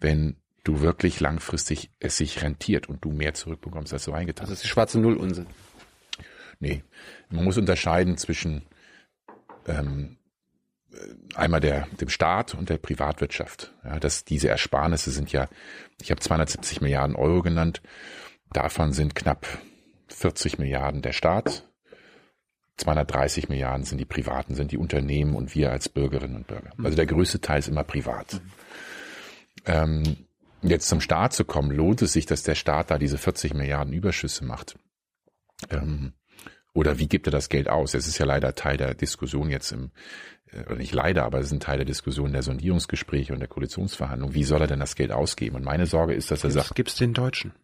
[0.00, 4.50] wenn du wirklich langfristig es sich rentiert und du mehr zurückbekommst, als du reingetan Das
[4.50, 4.58] hast.
[4.58, 5.46] ist die schwarze Null Unsinn.
[6.58, 6.82] Nee,
[7.28, 8.62] man muss unterscheiden zwischen
[9.66, 10.16] ähm,
[11.34, 13.74] einmal der, dem Staat und der Privatwirtschaft.
[13.84, 15.48] Ja, dass diese Ersparnisse sind ja,
[16.00, 17.82] ich habe 270 Milliarden Euro genannt,
[18.52, 19.46] davon sind knapp
[20.08, 21.68] 40 Milliarden der Staat,
[22.76, 26.72] 230 Milliarden sind die Privaten, sind die Unternehmen und wir als Bürgerinnen und Bürger.
[26.82, 28.40] Also der größte Teil ist immer privat.
[29.64, 30.26] Ähm,
[30.62, 33.92] jetzt zum Staat zu kommen, lohnt es sich, dass der Staat da diese 40 Milliarden
[33.92, 34.78] Überschüsse macht?
[35.70, 36.12] Ähm,
[36.74, 37.94] oder wie gibt er das Geld aus?
[37.94, 39.90] Es ist ja leider Teil der Diskussion jetzt im,
[40.52, 43.48] äh, oder nicht leider, aber es ist ein Teil der Diskussion der Sondierungsgespräche und der
[43.48, 44.34] Koalitionsverhandlungen.
[44.34, 45.56] Wie soll er denn das Geld ausgeben?
[45.56, 47.54] Und meine Sorge ist, dass er sagt, gibt's den Deutschen.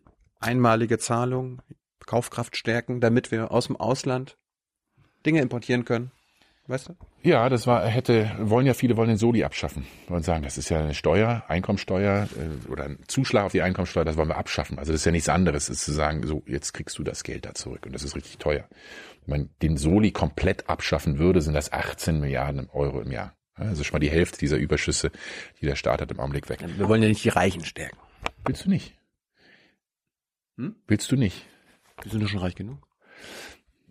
[0.40, 1.60] Einmalige Zahlung,
[2.06, 4.38] Kaufkraft stärken, damit wir aus dem Ausland
[5.24, 6.10] Dinge importieren können.
[6.68, 6.94] Weißt du?
[7.22, 9.84] ja, das war, hätte, wollen ja viele wollen den Soli abschaffen.
[10.06, 14.04] Wollen sagen, das ist ja eine Steuer, Einkommensteuer äh, oder ein Zuschlag auf die Einkommensteuer,
[14.04, 14.78] das wollen wir abschaffen.
[14.78, 17.46] Also das ist ja nichts anderes, ist zu sagen, so, jetzt kriegst du das Geld
[17.46, 18.68] da zurück und das ist richtig teuer.
[19.26, 23.34] Wenn man den Soli komplett abschaffen würde, sind das 18 Milliarden Euro im Jahr.
[23.58, 25.10] Ja, Also schon mal die Hälfte dieser Überschüsse,
[25.60, 26.60] die der Staat hat im Augenblick weg.
[26.76, 27.98] Wir wollen ja nicht die Reichen stärken.
[28.44, 28.94] Willst du nicht?
[30.58, 30.76] Hm?
[30.86, 31.44] Willst du nicht?
[32.02, 32.78] Wir sind doch schon reich genug.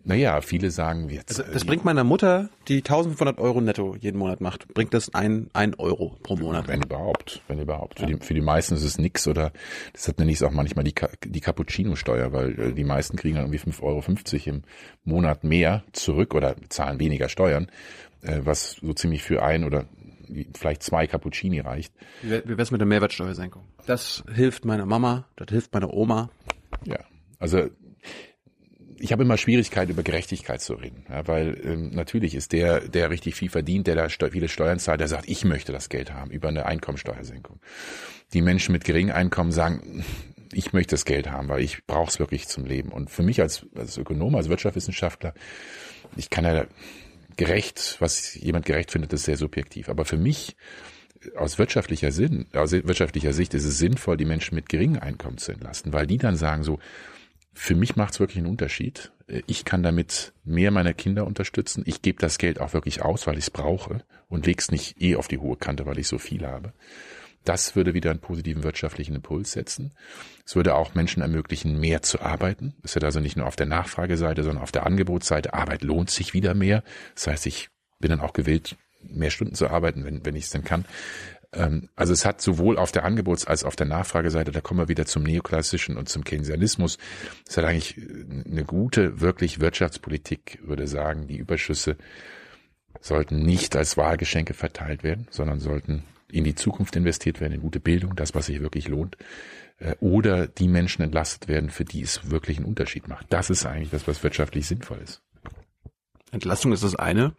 [0.04, 1.38] Naja, viele sagen jetzt.
[1.38, 5.14] Also das äh, bringt meiner Mutter, die 1500 Euro netto jeden Monat macht, bringt das
[5.14, 6.66] ein, ein Euro pro Monat.
[6.66, 8.00] Wenn überhaupt, wenn überhaupt.
[8.00, 9.52] Für, die, für die meisten ist es nix oder
[9.94, 13.44] deshalb nenne ich es auch manchmal die, die Cappuccino-Steuer, weil äh, die meisten kriegen dann
[13.44, 14.02] irgendwie 5,50 Euro
[14.46, 14.62] im
[15.04, 17.68] Monat mehr zurück oder zahlen weniger Steuern,
[18.22, 19.86] äh, was so ziemlich für ein oder
[20.54, 21.92] vielleicht zwei Cappuccini reicht.
[22.22, 23.62] Wie wär's mit der Mehrwertsteuersenkung?
[23.86, 26.30] Das hilft meiner Mama, das hilft meiner Oma.
[26.86, 26.98] Ja,
[27.38, 27.68] also
[28.98, 33.10] ich habe immer Schwierigkeit über Gerechtigkeit zu reden, ja, weil ähm, natürlich ist der, der
[33.10, 36.12] richtig viel verdient, der da steu viele Steuern zahlt, der sagt, ich möchte das Geld
[36.12, 37.60] haben über eine Einkommensteuersenkung.
[38.32, 40.04] Die Menschen mit geringem Einkommen sagen,
[40.52, 42.90] ich möchte das Geld haben, weil ich brauche es wirklich zum Leben.
[42.90, 45.34] Und für mich als, als Ökonom, als Wirtschaftswissenschaftler,
[46.16, 46.66] ich kann ja
[47.36, 49.88] gerecht, was jemand gerecht findet, ist sehr subjektiv.
[49.88, 50.56] Aber für mich
[51.36, 55.52] aus wirtschaftlicher Sinn, aus wirtschaftlicher Sicht ist es sinnvoll, die Menschen mit geringem Einkommen zu
[55.52, 56.78] entlasten, weil die dann sagen so,
[57.52, 59.12] für mich macht es wirklich einen Unterschied.
[59.46, 61.82] Ich kann damit mehr meiner Kinder unterstützen.
[61.86, 65.16] Ich gebe das Geld auch wirklich aus, weil ich es brauche und leg's nicht eh
[65.16, 66.72] auf die hohe Kante, weil ich so viel habe.
[67.44, 69.92] Das würde wieder einen positiven wirtschaftlichen Impuls setzen.
[70.46, 72.74] Es würde auch Menschen ermöglichen, mehr zu arbeiten.
[72.82, 75.52] Es wird also nicht nur auf der Nachfrageseite, sondern auf der Angebotsseite.
[75.52, 76.84] Arbeit lohnt sich wieder mehr.
[77.14, 77.68] Das heißt, ich
[77.98, 80.84] bin dann auch gewillt, mehr Stunden zu arbeiten, wenn, wenn ich es denn kann.
[81.52, 84.88] Ähm, Also es hat sowohl auf der Angebots- als auf der Nachfrageseite, da kommen wir
[84.88, 86.98] wieder zum Neoklassischen und zum Keynesianismus,
[87.48, 88.00] es hat eigentlich
[88.46, 91.96] eine gute, wirklich Wirtschaftspolitik, würde sagen, die Überschüsse
[93.00, 97.80] sollten nicht als Wahlgeschenke verteilt werden, sondern sollten in die Zukunft investiert werden, in gute
[97.80, 99.16] Bildung, das, was sich wirklich lohnt,
[99.78, 103.26] äh, oder die Menschen entlastet werden, für die es wirklich einen Unterschied macht.
[103.30, 105.22] Das ist eigentlich das, was wirtschaftlich sinnvoll ist.
[106.30, 107.34] Entlastung ist das eine.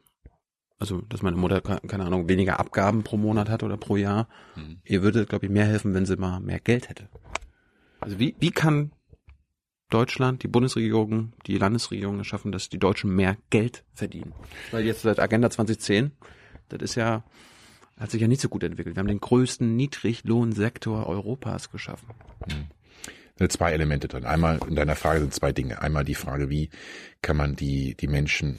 [0.84, 4.28] Also, dass meine Mutter, ke- keine Ahnung, weniger Abgaben pro Monat hat oder pro Jahr.
[4.58, 4.82] Mhm.
[4.84, 7.08] Ihr würde, glaube ich, mehr helfen, wenn sie mal mehr Geld hätte.
[8.02, 8.92] Also wie, wie kann
[9.90, 14.34] Deutschland, die Bundesregierung, die Landesregierung es schaffen, dass die Deutschen mehr Geld verdienen?
[14.72, 16.12] Weil jetzt seit Agenda 2010,
[16.68, 17.24] das ist ja,
[17.98, 18.98] hat sich ja nicht so gut entwickelt.
[18.98, 22.10] Wir haben den größten Niedriglohnsektor Europas geschaffen.
[23.38, 24.26] sind zwei Elemente drin.
[24.26, 25.82] Einmal in deiner Frage sind zwei Dinge.
[25.82, 26.70] Einmal die Frage, wie
[27.22, 28.58] kann man die, die Menschen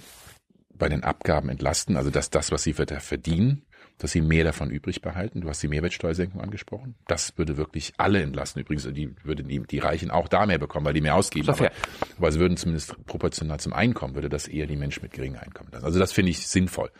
[0.76, 3.62] bei den Abgaben entlasten, also dass das, was sie verdienen,
[3.98, 5.40] dass sie mehr davon übrig behalten.
[5.40, 6.96] Du hast die Mehrwertsteuersenkung angesprochen.
[7.06, 8.62] Das würde wirklich alle entlasten.
[8.62, 11.48] Übrigens, die würden die, die Reichen auch da mehr bekommen, weil die mehr ausgeben.
[11.48, 11.70] Aber,
[12.18, 15.70] aber sie würden zumindest proportional zum Einkommen, würde das eher die Menschen mit geringem Einkommen
[15.70, 15.84] lassen.
[15.84, 16.90] Also das finde ich sinnvoll.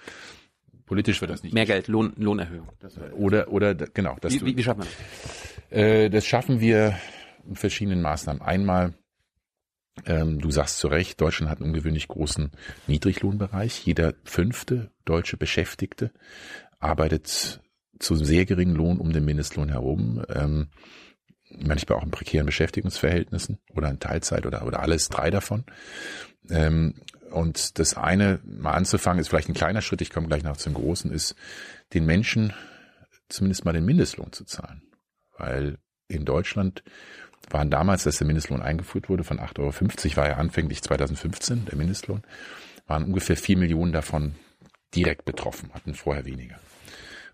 [0.87, 1.55] Politisch wird das nicht.
[1.55, 2.69] Mehr Geld, Lohn, Lohnerhöhung.
[3.17, 4.87] Oder, oder, genau, wie, du, wie, wie schafft man
[5.71, 5.79] das?
[5.79, 6.97] äh, das schaffen wir
[7.45, 8.43] mit verschiedenen Maßnahmen.
[8.43, 8.95] Einmal,
[10.07, 12.51] ähm, du sagst zu Recht, Deutschland hat einen ungewöhnlich großen
[12.87, 13.85] Niedriglohnbereich.
[13.87, 16.11] Jeder fünfte deutsche Beschäftigte
[16.81, 17.61] arbeitet
[17.99, 20.25] zu sehr geringen Lohn um den Mindestlohn herum.
[20.29, 20.69] Ähm,
[21.49, 25.65] manchmal auch in prekären Beschäftigungsverhältnissen oder in Teilzeit oder, oder alles drei davon.
[26.51, 26.95] Ähm,
[27.31, 30.75] und das eine mal anzufangen, ist vielleicht ein kleiner Schritt, ich komme gleich noch zum
[30.75, 31.35] großen, ist
[31.93, 32.53] den Menschen
[33.29, 34.83] zumindest mal den Mindestlohn zu zahlen.
[35.37, 36.85] Weil in Deutschland
[37.51, 41.77] waren damals, als der Mindestlohn eingeführt wurde, von 8,50 Euro, war ja anfänglich 2015 der
[41.77, 42.23] Mindestlohn,
[42.87, 44.35] waren ungefähr 4 Millionen davon
[44.95, 46.59] direkt betroffen, hatten vorher weniger.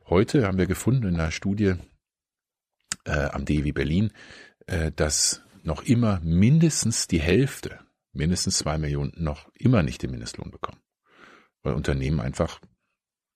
[0.09, 1.75] Heute haben wir gefunden in einer Studie
[3.05, 4.13] äh, am DEW Berlin,
[4.67, 7.79] äh, dass noch immer mindestens die Hälfte,
[8.13, 10.81] mindestens zwei Millionen, noch immer nicht den Mindestlohn bekommen.
[11.63, 12.61] Weil Unternehmen einfach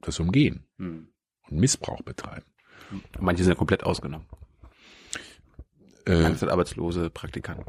[0.01, 1.09] das umgehen hm.
[1.48, 2.46] und Missbrauch betreiben.
[3.18, 4.26] Manche sind ja komplett ausgenommen.
[6.06, 7.64] Äh, Arbeitslose, Praktikanten.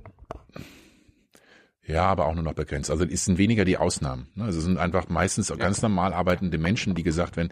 [1.88, 2.90] Ja, aber auch nur noch begrenzt.
[2.90, 4.28] Also es sind weniger die Ausnahmen.
[4.36, 4.46] Ne?
[4.46, 5.56] Also es sind einfach meistens ja.
[5.56, 7.52] ganz normal arbeitende Menschen, die gesagt werden,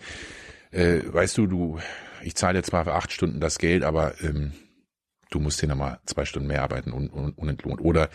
[0.71, 1.79] äh, weißt du, du,
[2.23, 4.53] ich zahle jetzt zwar für acht Stunden das Geld, aber ähm,
[5.29, 7.79] du musst hier nochmal zwei Stunden mehr arbeiten und un, unentlohnt.
[7.79, 8.09] Oder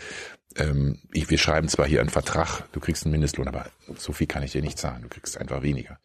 [0.57, 4.27] ähm, ich, wir schreiben zwar hier einen Vertrag, du kriegst einen Mindestlohn, aber so viel
[4.27, 5.99] kann ich dir nicht zahlen, du kriegst einfach weniger.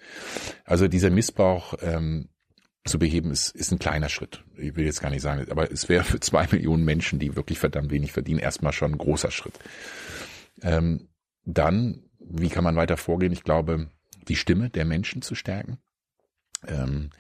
[0.65, 2.29] Also dieser Missbrauch ähm,
[2.85, 4.45] zu beheben ist, ist ein kleiner Schritt.
[4.57, 7.59] Ich will jetzt gar nicht sagen, aber es wäre für zwei Millionen Menschen, die wirklich
[7.59, 9.59] verdammt wenig verdienen, erstmal schon ein großer Schritt.
[10.63, 11.09] Ähm,
[11.45, 13.33] dann, wie kann man weiter vorgehen?
[13.33, 13.89] Ich glaube,
[14.29, 15.79] die Stimme der Menschen zu stärken.
[16.67, 17.11] Ähm,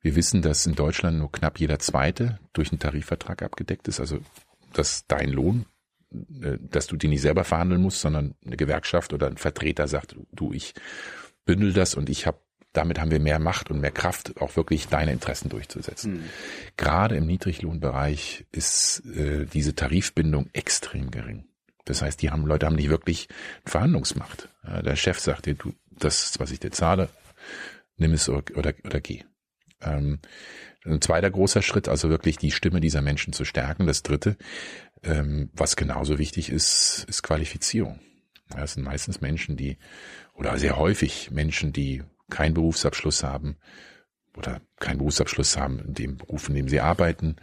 [0.00, 4.20] wir wissen, dass in Deutschland nur knapp jeder Zweite durch einen Tarifvertrag abgedeckt ist, also
[4.72, 5.66] dass dein Lohn,
[6.40, 10.16] äh, dass du den nicht selber verhandeln musst, sondern eine Gewerkschaft oder ein Vertreter sagt,
[10.32, 10.74] du, ich
[11.44, 12.38] bündel das und ich habe
[12.78, 16.12] damit haben wir mehr Macht und mehr Kraft, auch wirklich deine Interessen durchzusetzen.
[16.12, 16.24] Mhm.
[16.76, 21.44] Gerade im Niedriglohnbereich ist äh, diese Tarifbindung extrem gering.
[21.84, 23.28] Das heißt, die haben Leute haben nicht wirklich
[23.64, 24.48] Verhandlungsmacht.
[24.64, 27.08] Ja, der Chef sagt dir, du, das, was ich dir zahle,
[27.96, 29.24] nimm es oder, oder, oder geh.
[29.82, 30.20] Ähm,
[30.84, 33.86] ein zweiter großer Schritt, also wirklich die Stimme dieser Menschen zu stärken.
[33.86, 34.36] Das dritte,
[35.02, 37.98] ähm, was genauso wichtig ist, ist Qualifizierung.
[38.50, 39.78] Das sind meistens Menschen, die,
[40.34, 43.56] oder sehr häufig Menschen, die keinen Berufsabschluss haben
[44.36, 47.36] oder keinen Berufsabschluss haben in dem Beruf, in dem sie arbeiten.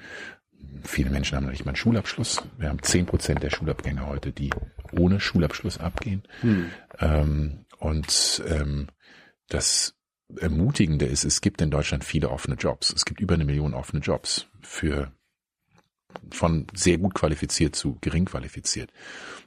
[0.83, 2.43] Viele Menschen haben noch nicht mal einen Schulabschluss.
[2.57, 4.51] Wir haben zehn Prozent der Schulabgänger heute, die
[4.91, 6.23] ohne Schulabschluss abgehen.
[6.41, 6.69] Hm.
[6.99, 8.87] Ähm, und ähm,
[9.47, 9.95] das
[10.39, 12.91] Ermutigende ist, es gibt in Deutschland viele offene Jobs.
[12.91, 15.11] Es gibt über eine Million offene Jobs für
[16.31, 18.91] von sehr gut qualifiziert zu gering qualifiziert.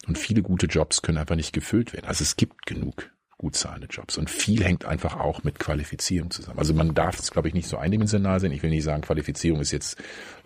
[0.07, 2.07] Und viele gute Jobs können einfach nicht gefüllt werden.
[2.07, 4.19] Also es gibt genug gut zahlende Jobs.
[4.19, 6.59] Und viel hängt einfach auch mit Qualifizierung zusammen.
[6.59, 8.51] Also man darf es, glaube ich, nicht so eindimensional sehen.
[8.51, 9.97] Ich will nicht sagen, Qualifizierung ist jetzt,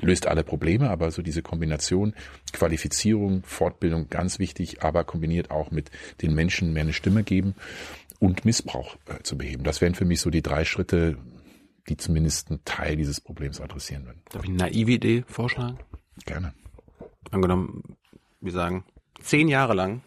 [0.00, 2.14] löst alle Probleme, aber so diese Kombination,
[2.52, 5.90] Qualifizierung, Fortbildung, ganz wichtig, aber kombiniert auch mit
[6.20, 7.54] den Menschen mehr eine Stimme geben
[8.18, 9.64] und Missbrauch äh, zu beheben.
[9.64, 11.16] Das wären für mich so die drei Schritte,
[11.88, 14.20] die zumindest einen Teil dieses Problems adressieren würden.
[14.30, 15.78] Darf ich eine naive Idee vorschlagen?
[16.26, 16.52] Gerne.
[17.30, 17.96] Angenommen,
[18.42, 18.84] wir sagen,
[19.22, 20.02] zehn Jahre lang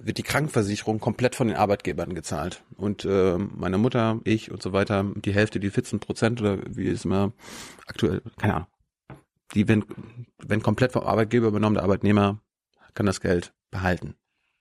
[0.00, 2.62] wird die Krankenversicherung komplett von den Arbeitgebern gezahlt.
[2.76, 6.84] Und äh, meine Mutter, ich und so weiter, die Hälfte, die 14 Prozent oder wie
[6.84, 7.32] ist immer
[7.86, 8.68] aktuell, keine Ahnung.
[9.54, 9.84] Die werden,
[10.38, 12.40] werden komplett vom Arbeitgeber übernommen, der Arbeitnehmer
[12.94, 14.14] kann das Geld behalten.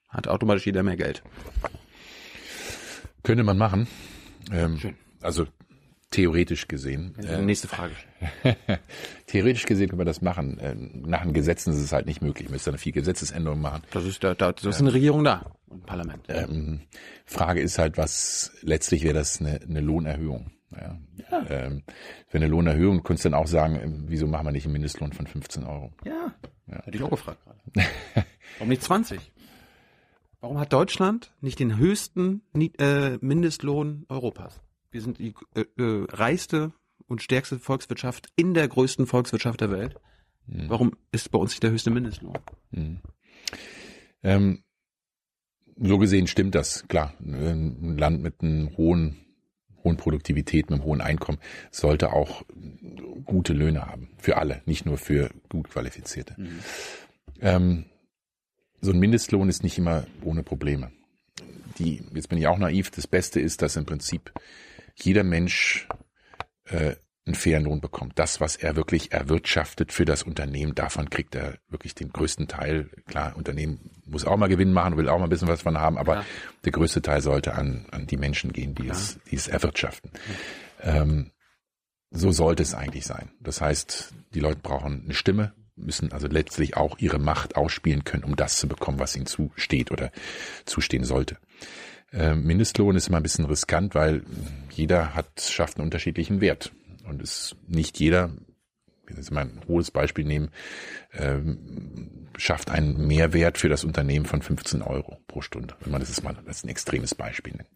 [0.07, 1.23] Hat automatisch jeder mehr Geld.
[3.23, 3.87] Könnte man machen.
[4.51, 4.95] Ähm, Schön.
[5.21, 5.47] Also
[6.09, 7.15] Theoretisch gesehen.
[7.19, 7.93] Äh, nächste Frage.
[9.27, 10.57] Theoretisch gesehen können wir das machen.
[10.57, 12.47] Äh, nach den Gesetzen ist es halt nicht möglich.
[12.47, 13.83] Wir müssen dann viel Gesetzesänderungen machen.
[13.91, 15.51] Das ist, da, da, das ist eine Regierung da.
[15.69, 16.23] Ein Parlament.
[16.29, 16.81] Ähm,
[17.25, 20.51] Frage ist halt, was letztlich wäre das eine, eine Lohnerhöhung.
[20.71, 20.97] Ja.
[21.29, 21.49] ja.
[21.49, 21.83] Ähm,
[22.27, 25.11] für eine Lohnerhöhung könntest du dann auch sagen, äh, wieso machen wir nicht einen Mindestlohn
[25.11, 25.91] von 15 Euro?
[26.05, 26.33] Ja.
[26.67, 26.85] ja.
[26.85, 27.59] Hätte ich auch gefragt gerade.
[28.57, 29.19] Warum nicht 20?
[30.39, 32.43] Warum hat Deutschland nicht den höchsten
[32.79, 34.61] äh, Mindestlohn Europas?
[34.91, 36.73] Wir sind die äh, äh, reichste
[37.07, 39.95] und stärkste Volkswirtschaft in der größten Volkswirtschaft der Welt.
[40.47, 40.69] Mhm.
[40.69, 42.37] Warum ist bei uns nicht der höchste Mindestlohn?
[42.71, 42.99] Mhm.
[44.23, 44.63] Ähm,
[45.79, 47.13] so gesehen stimmt das, klar.
[47.19, 49.17] Ein Land mit einem hohen,
[49.83, 51.39] hohen Produktivität, mit einem hohen Einkommen
[51.71, 52.43] sollte auch
[53.25, 54.09] gute Löhne haben.
[54.17, 56.35] Für alle, nicht nur für gut Qualifizierte.
[56.37, 56.59] Mhm.
[57.39, 57.85] Ähm,
[58.81, 60.91] so ein Mindestlohn ist nicht immer ohne Probleme.
[61.77, 64.31] Die, jetzt bin ich auch naiv, das Beste ist, dass im Prinzip
[64.99, 65.87] jeder Mensch
[66.65, 66.95] äh,
[67.25, 68.17] einen fairen Lohn bekommt.
[68.17, 72.89] Das, was er wirklich erwirtschaftet für das Unternehmen, davon kriegt er wirklich den größten Teil.
[73.05, 75.97] Klar, Unternehmen muss auch mal Gewinn machen, will auch mal ein bisschen was von haben,
[75.97, 76.25] aber ja.
[76.63, 78.93] der größte Teil sollte an, an die Menschen gehen, die, ja.
[78.93, 80.11] es, die es erwirtschaften.
[80.83, 81.01] Ja.
[81.01, 81.31] Ähm,
[82.09, 83.31] so sollte es eigentlich sein.
[83.41, 88.23] Das heißt, die Leute brauchen eine Stimme, müssen also letztlich auch ihre Macht ausspielen können,
[88.23, 90.11] um das zu bekommen, was ihnen zusteht oder
[90.65, 91.37] zustehen sollte.
[92.11, 94.23] Äh, Mindestlohn ist immer ein bisschen riskant, weil
[94.71, 96.71] jeder hat, schafft einen unterschiedlichen Wert.
[97.07, 98.29] Und es nicht jeder,
[99.05, 100.49] will jetzt mal ein hohes Beispiel nehmen,
[101.13, 106.09] ähm, schafft einen Mehrwert für das Unternehmen von 15 Euro pro Stunde, wenn man das
[106.09, 107.69] ist mal als ein extremes Beispiel nennt.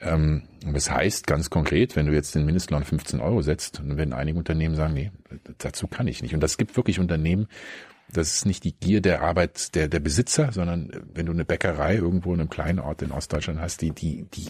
[0.00, 0.42] Ähm,
[0.72, 4.38] das heißt ganz konkret, wenn du jetzt den Mindestlohn 15 Euro setzt, dann werden einige
[4.38, 5.10] Unternehmen sagen, nee,
[5.58, 6.34] dazu kann ich nicht.
[6.34, 7.48] Und das gibt wirklich Unternehmen,
[8.08, 11.96] Das ist nicht die Gier der Arbeit der, der Besitzer, sondern wenn du eine Bäckerei
[11.96, 14.48] irgendwo in einem kleinen Ort in Ostdeutschland hast, die, die, die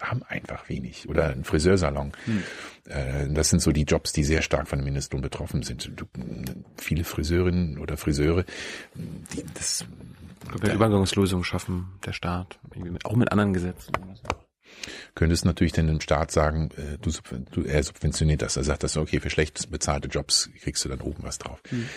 [0.00, 1.08] haben einfach wenig.
[1.08, 2.12] Oder ein Friseursalon.
[2.24, 3.34] Hm.
[3.34, 5.90] Das sind so die Jobs, die sehr stark von dem Mindestlohn betroffen sind.
[5.96, 6.04] Du,
[6.76, 8.44] viele Friseurinnen oder Friseure,
[8.94, 9.84] die das
[10.60, 12.58] wir Übergangslösungen schaffen, der Staat,
[13.04, 13.92] auch mit anderen Gesetzen.
[15.14, 17.10] Könntest natürlich dann dem Staat sagen, äh, du,
[17.50, 18.56] du, er subventioniert das.
[18.56, 21.60] Er sagt das, okay, für schlecht bezahlte Jobs kriegst du dann oben was drauf.
[21.70, 21.88] Mhm.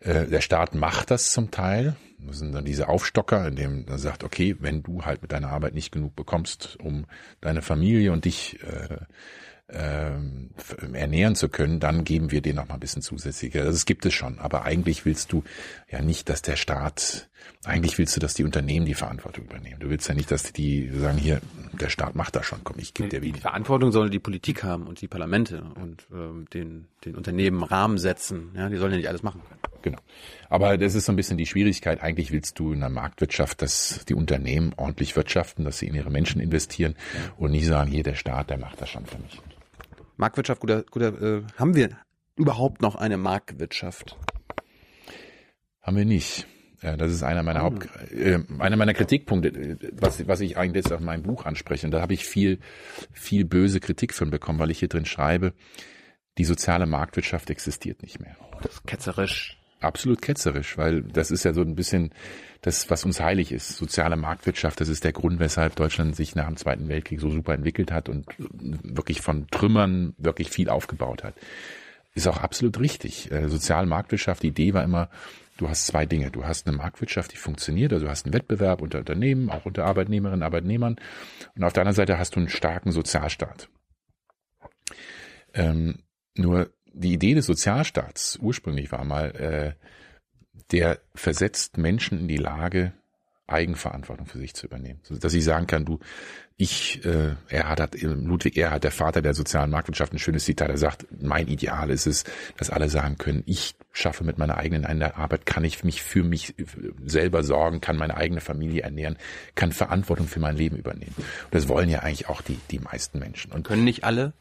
[0.00, 1.96] Äh, der Staat macht das zum Teil.
[2.18, 5.50] Das sind dann diese Aufstocker, in dem er sagt, okay, wenn du halt mit deiner
[5.50, 7.06] Arbeit nicht genug bekommst, um
[7.40, 8.96] deine Familie und dich äh,
[9.70, 10.50] ähm,
[10.92, 13.60] ernähren zu können, dann geben wir dir noch mal ein bisschen zusätzlicher.
[13.60, 15.42] Also es gibt es schon, aber eigentlich willst du
[15.90, 17.30] ja nicht, dass der Staat,
[17.64, 19.80] eigentlich willst du, dass die Unternehmen die Verantwortung übernehmen.
[19.80, 21.40] Du willst ja nicht, dass die sagen, hier,
[21.80, 23.36] der Staat macht das schon, komm, ich gebe dir wenig.
[23.36, 27.96] Die Verantwortung soll die Politik haben und die Parlamente und ähm, den, den Unternehmen Rahmen
[27.96, 28.50] setzen.
[28.54, 29.60] Ja, die sollen ja nicht alles machen können.
[29.80, 29.98] Genau.
[30.48, 32.02] Aber das ist so ein bisschen die Schwierigkeit.
[32.02, 36.10] Eigentlich willst du in einer Marktwirtschaft, dass die Unternehmen ordentlich wirtschaften, dass sie in ihre
[36.10, 37.32] Menschen investieren ja.
[37.38, 39.40] und nicht sagen, hier der Staat, der macht das schon für mich.
[40.16, 41.90] Marktwirtschaft, guter, guter, äh, haben wir
[42.36, 44.16] überhaupt noch eine Marktwirtschaft?
[45.82, 46.46] Haben wir nicht.
[46.82, 47.64] Ja, das ist einer meiner oh.
[47.64, 51.86] Haupt, äh, einer meiner Kritikpunkte, äh, was, was ich eigentlich jetzt auf meinem Buch anspreche.
[51.86, 52.58] Und da habe ich viel,
[53.12, 55.54] viel böse Kritik von bekommen, weil ich hier drin schreibe,
[56.36, 58.36] die soziale Marktwirtschaft existiert nicht mehr.
[58.62, 59.58] Das ist ketzerisch.
[59.84, 62.10] Absolut ketzerisch, weil das ist ja so ein bisschen
[62.62, 63.76] das, was uns heilig ist.
[63.76, 67.52] Soziale Marktwirtschaft, das ist der Grund, weshalb Deutschland sich nach dem Zweiten Weltkrieg so super
[67.52, 71.34] entwickelt hat und wirklich von Trümmern wirklich viel aufgebaut hat.
[72.14, 73.30] Ist auch absolut richtig.
[73.30, 75.10] Äh, soziale Marktwirtschaft, die Idee war immer,
[75.56, 76.30] du hast zwei Dinge.
[76.30, 79.84] Du hast eine Marktwirtschaft, die funktioniert, also du hast einen Wettbewerb unter Unternehmen, auch unter
[79.84, 80.96] Arbeitnehmerinnen Arbeitnehmern.
[81.56, 83.68] Und auf der anderen Seite hast du einen starken Sozialstaat.
[85.52, 85.98] Ähm,
[86.36, 89.72] nur die Idee des Sozialstaats ursprünglich war mal, äh,
[90.72, 92.92] der versetzt Menschen in die Lage,
[93.46, 95.00] Eigenverantwortung für sich zu übernehmen.
[95.20, 95.98] Dass ich sagen kann, du,
[96.56, 100.78] ich, äh, Erhard hat, Ludwig Erhard, der Vater der sozialen Marktwirtschaft, ein schönes Zitat, er
[100.78, 102.24] sagt, mein Ideal ist es,
[102.56, 106.54] dass alle sagen können, ich schaffe mit meiner eigenen Arbeit, kann ich mich für mich
[107.04, 109.18] selber sorgen, kann meine eigene Familie ernähren,
[109.56, 111.14] kann Verantwortung für mein Leben übernehmen.
[111.16, 113.52] Und das wollen ja eigentlich auch die, die meisten Menschen.
[113.52, 114.32] Und können nicht alle?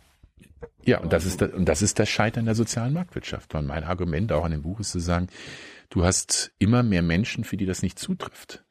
[0.85, 3.55] Ja, und das ist, das, und das ist das Scheitern der sozialen Marktwirtschaft.
[3.55, 5.27] Und mein Argument auch in dem Buch ist zu sagen,
[5.89, 8.63] du hast immer mehr Menschen, für die das nicht zutrifft.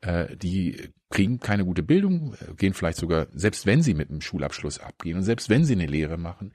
[0.00, 4.78] Äh, die kriegen keine gute Bildung, gehen vielleicht sogar, selbst wenn sie mit einem Schulabschluss
[4.78, 6.52] abgehen und selbst wenn sie eine Lehre machen,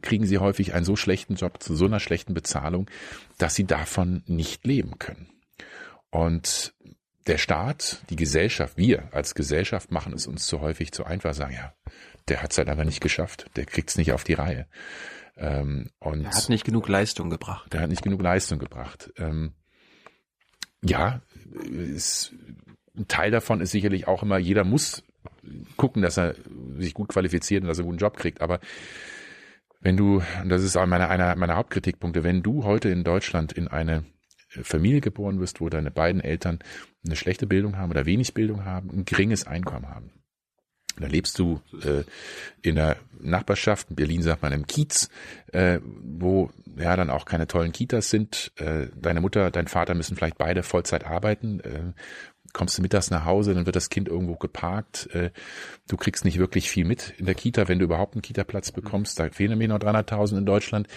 [0.00, 2.88] kriegen sie häufig einen so schlechten Job zu so einer schlechten Bezahlung,
[3.38, 5.28] dass sie davon nicht leben können.
[6.10, 6.74] Und
[7.26, 11.54] der Staat, die Gesellschaft, wir als Gesellschaft machen es uns zu häufig zu einfach, sagen,
[11.54, 11.74] ja,
[12.28, 14.66] der hat es halt aber nicht geschafft, der kriegt es nicht auf die Reihe.
[15.36, 17.72] Ähm, und der hat nicht genug Leistung gebracht.
[17.72, 19.12] Der hat nicht genug Leistung gebracht.
[19.16, 19.54] Ähm,
[20.84, 21.22] ja,
[21.70, 22.34] ist,
[22.96, 25.02] ein Teil davon ist sicherlich auch immer, jeder muss
[25.76, 26.34] gucken, dass er
[26.78, 28.40] sich gut qualifiziert und dass er einen guten Job kriegt.
[28.40, 28.60] Aber
[29.80, 33.52] wenn du, und das ist auch meine, einer meiner Hauptkritikpunkte, wenn du heute in Deutschland
[33.52, 34.04] in eine
[34.48, 36.58] Familie geboren wirst, wo deine beiden Eltern
[37.04, 40.12] eine schlechte Bildung haben oder wenig Bildung haben, ein geringes Einkommen haben,
[40.98, 42.04] da lebst du äh,
[42.60, 45.08] in der Nachbarschaft, in Berlin sagt man im Kiez,
[45.52, 48.52] äh, wo ja dann auch keine tollen Kitas sind.
[48.56, 51.60] Äh, deine Mutter, dein Vater müssen vielleicht beide Vollzeit arbeiten.
[51.60, 51.92] Äh,
[52.52, 55.08] kommst du mittags nach Hause, dann wird das Kind irgendwo geparkt.
[55.14, 55.30] Äh,
[55.88, 59.18] du kriegst nicht wirklich viel mit in der Kita, wenn du überhaupt einen Kita-Platz bekommst.
[59.18, 60.88] Da fehlen mir noch 300.000 in Deutschland.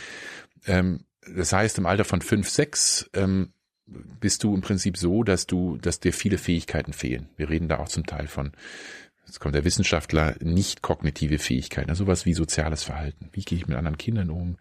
[0.65, 3.53] Ähm, das heißt, im Alter von fünf, sechs ähm,
[3.85, 7.29] bist du im Prinzip so, dass du, dass dir viele Fähigkeiten fehlen.
[7.37, 8.51] Wir reden da auch zum Teil von
[9.25, 13.29] jetzt kommt der Wissenschaftler, nicht kognitive Fähigkeiten, also sowas wie soziales Verhalten.
[13.31, 14.57] Wie gehe ich mit anderen Kindern um?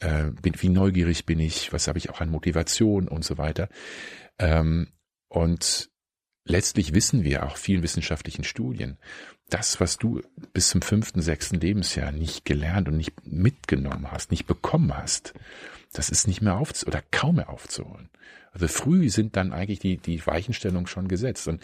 [0.00, 1.72] Äh, bin, wie neugierig bin ich?
[1.72, 3.68] Was habe ich auch an Motivation und so weiter?
[4.38, 4.88] Ähm,
[5.28, 5.90] und
[6.44, 8.98] letztlich wissen wir auch vielen wissenschaftlichen Studien,
[9.50, 10.22] das, was du
[10.52, 15.34] bis zum fünften, sechsten Lebensjahr nicht gelernt und nicht mitgenommen hast, nicht bekommen hast,
[15.92, 18.10] das ist nicht mehr aufzu oder kaum mehr aufzuholen.
[18.54, 21.48] Also früh sind dann eigentlich die, die Weichenstellungen schon gesetzt.
[21.48, 21.60] Und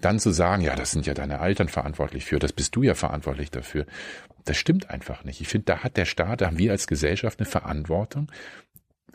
[0.00, 2.94] dann zu sagen, ja, das sind ja deine Eltern verantwortlich für, das bist du ja
[2.94, 3.86] verantwortlich dafür,
[4.46, 5.40] das stimmt einfach nicht.
[5.40, 8.32] Ich finde, da hat der Staat, da haben wir als Gesellschaft eine Verantwortung,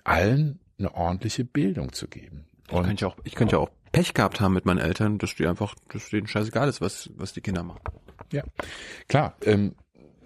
[0.04, 2.46] allen eine ordentliche Bildung zu geben.
[2.70, 5.18] Und ich könnte ja auch, ich könnte ja auch Pech gehabt haben mit meinen Eltern,
[5.18, 7.82] dass die einfach, dass denen scheißegal ist, was, was die Kinder machen.
[8.32, 8.44] Ja,
[9.08, 9.36] klar.
[9.44, 9.76] Ähm,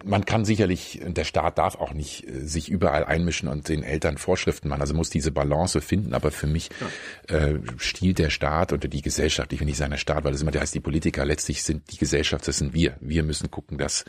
[0.04, 4.18] man kann sicherlich, der Staat darf auch nicht äh, sich überall einmischen und den Eltern
[4.18, 4.80] Vorschriften machen.
[4.80, 6.14] Also muss diese Balance finden.
[6.14, 6.70] Aber für mich
[7.28, 7.36] ja.
[7.36, 10.42] äh, stiehlt der Staat oder die Gesellschaft, ich will nicht sagen der Staat, weil das
[10.42, 12.96] immer der heißt, die Politiker letztlich sind die Gesellschaft, das sind wir.
[13.00, 14.04] Wir müssen gucken, dass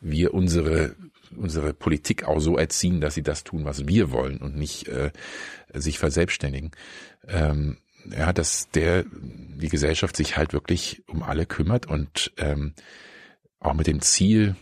[0.00, 0.94] wir unsere
[1.36, 5.10] unsere Politik auch so erziehen, dass sie das tun, was wir wollen und nicht äh,
[5.74, 6.70] sich verselbstständigen.
[7.26, 7.76] Ähm,
[8.10, 12.72] ja, dass der die Gesellschaft sich halt wirklich um alle kümmert und ähm,
[13.60, 14.56] auch mit dem Ziel,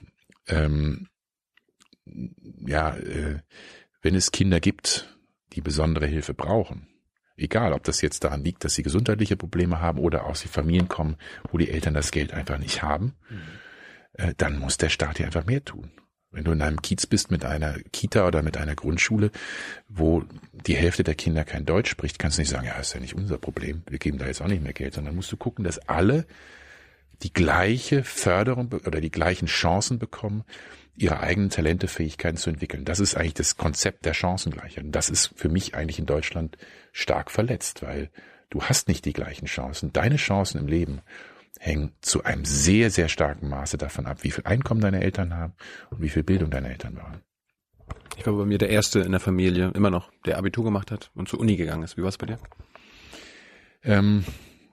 [0.49, 1.09] ähm,
[2.67, 3.41] ja, äh,
[4.03, 5.17] wenn es Kinder gibt,
[5.53, 6.89] die besondere Hilfe brauchen,
[7.37, 10.89] egal ob das jetzt daran liegt, dass sie gesundheitliche Probleme haben oder aus die Familien
[10.89, 11.17] kommen,
[11.51, 13.41] wo die Eltern das Geld einfach nicht haben, mhm.
[14.15, 15.91] äh, dann muss der Staat hier einfach mehr tun.
[16.31, 19.31] Wenn du in einem Kiez bist mit einer Kita oder mit einer Grundschule,
[19.89, 23.01] wo die Hälfte der Kinder kein Deutsch spricht, kannst du nicht sagen, ja, ist ja
[23.01, 25.65] nicht unser Problem, wir geben da jetzt auch nicht mehr Geld, sondern musst du gucken,
[25.65, 26.27] dass alle
[27.23, 30.45] die gleiche Förderung oder die gleichen Chancen bekommen,
[30.97, 32.85] ihre eigenen Talente, Fähigkeiten zu entwickeln.
[32.85, 34.85] Das ist eigentlich das Konzept der Chancengleichheit.
[34.85, 36.57] Und das ist für mich eigentlich in Deutschland
[36.93, 38.11] stark verletzt, weil
[38.51, 39.93] du hast nicht die gleichen Chancen.
[39.93, 41.03] Deine Chancen im Leben
[41.59, 45.55] hängen zu einem sehr, sehr starken Maße davon ab, wie viel Einkommen deine Eltern haben
[45.91, 47.23] und wie viel Bildung deine Eltern waren.
[48.17, 51.11] Ich war bei mir der Erste in der Familie, immer noch, der Abitur gemacht hat
[51.15, 51.97] und zur Uni gegangen ist.
[51.97, 52.39] Wie war es bei dir?
[53.85, 54.25] Ähm,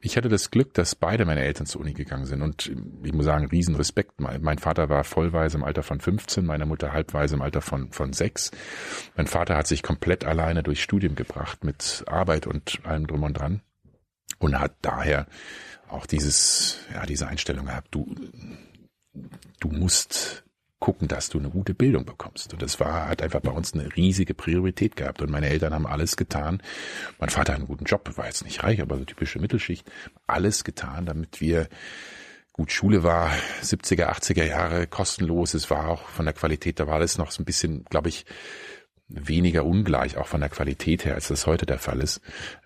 [0.06, 2.70] ich hatte das Glück, dass beide meine Eltern zur Uni gegangen sind und
[3.04, 4.20] ich muss sagen, riesen Respekt.
[4.20, 8.12] Mein Vater war vollweise im Alter von 15, meine Mutter halbweise im Alter von, von
[8.12, 8.52] 6.
[9.16, 13.34] Mein Vater hat sich komplett alleine durchs Studium gebracht mit Arbeit und allem drum und
[13.38, 13.62] dran
[14.40, 15.26] und hat daher
[15.88, 18.14] auch dieses, ja, diese Einstellung gehabt, du,
[19.62, 20.43] du musst
[20.84, 22.52] gucken, dass du eine gute Bildung bekommst.
[22.52, 25.22] Und das war, hat einfach bei uns eine riesige Priorität gehabt.
[25.22, 26.62] Und meine Eltern haben alles getan.
[27.20, 29.90] Mein Vater hat einen guten Job, war jetzt nicht reich, aber so typische Mittelschicht.
[30.28, 31.70] Alles getan, damit wir
[32.52, 33.32] Gut, Schule war
[33.64, 35.54] 70er, 80er Jahre kostenlos.
[35.54, 38.26] Es war auch von der Qualität, da war alles noch so ein bisschen, glaube ich,
[39.08, 42.20] weniger ungleich, auch von der Qualität her, als das heute der Fall ist.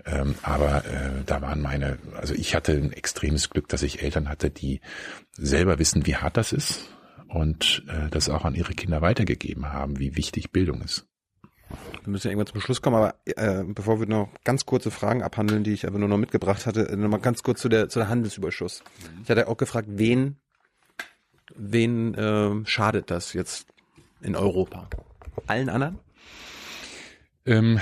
[0.05, 4.27] Ähm, aber äh, da waren meine, also ich hatte ein extremes Glück, dass ich Eltern
[4.27, 4.81] hatte, die
[5.33, 6.89] selber wissen, wie hart das ist
[7.27, 11.05] und äh, das auch an ihre Kinder weitergegeben haben, wie wichtig Bildung ist.
[12.03, 15.21] Wir müssen ja irgendwann zum Schluss kommen, aber äh, bevor wir noch ganz kurze Fragen
[15.21, 18.07] abhandeln, die ich aber nur noch mitgebracht hatte, nochmal ganz kurz zu der, zu der
[18.07, 18.83] Handelsüberschuss.
[18.83, 19.21] Mhm.
[19.23, 20.37] Ich hatte auch gefragt, wen,
[21.55, 23.67] wen äh, schadet das jetzt
[24.21, 24.89] in Europa?
[25.47, 25.99] Allen anderen?
[27.45, 27.79] Ähm,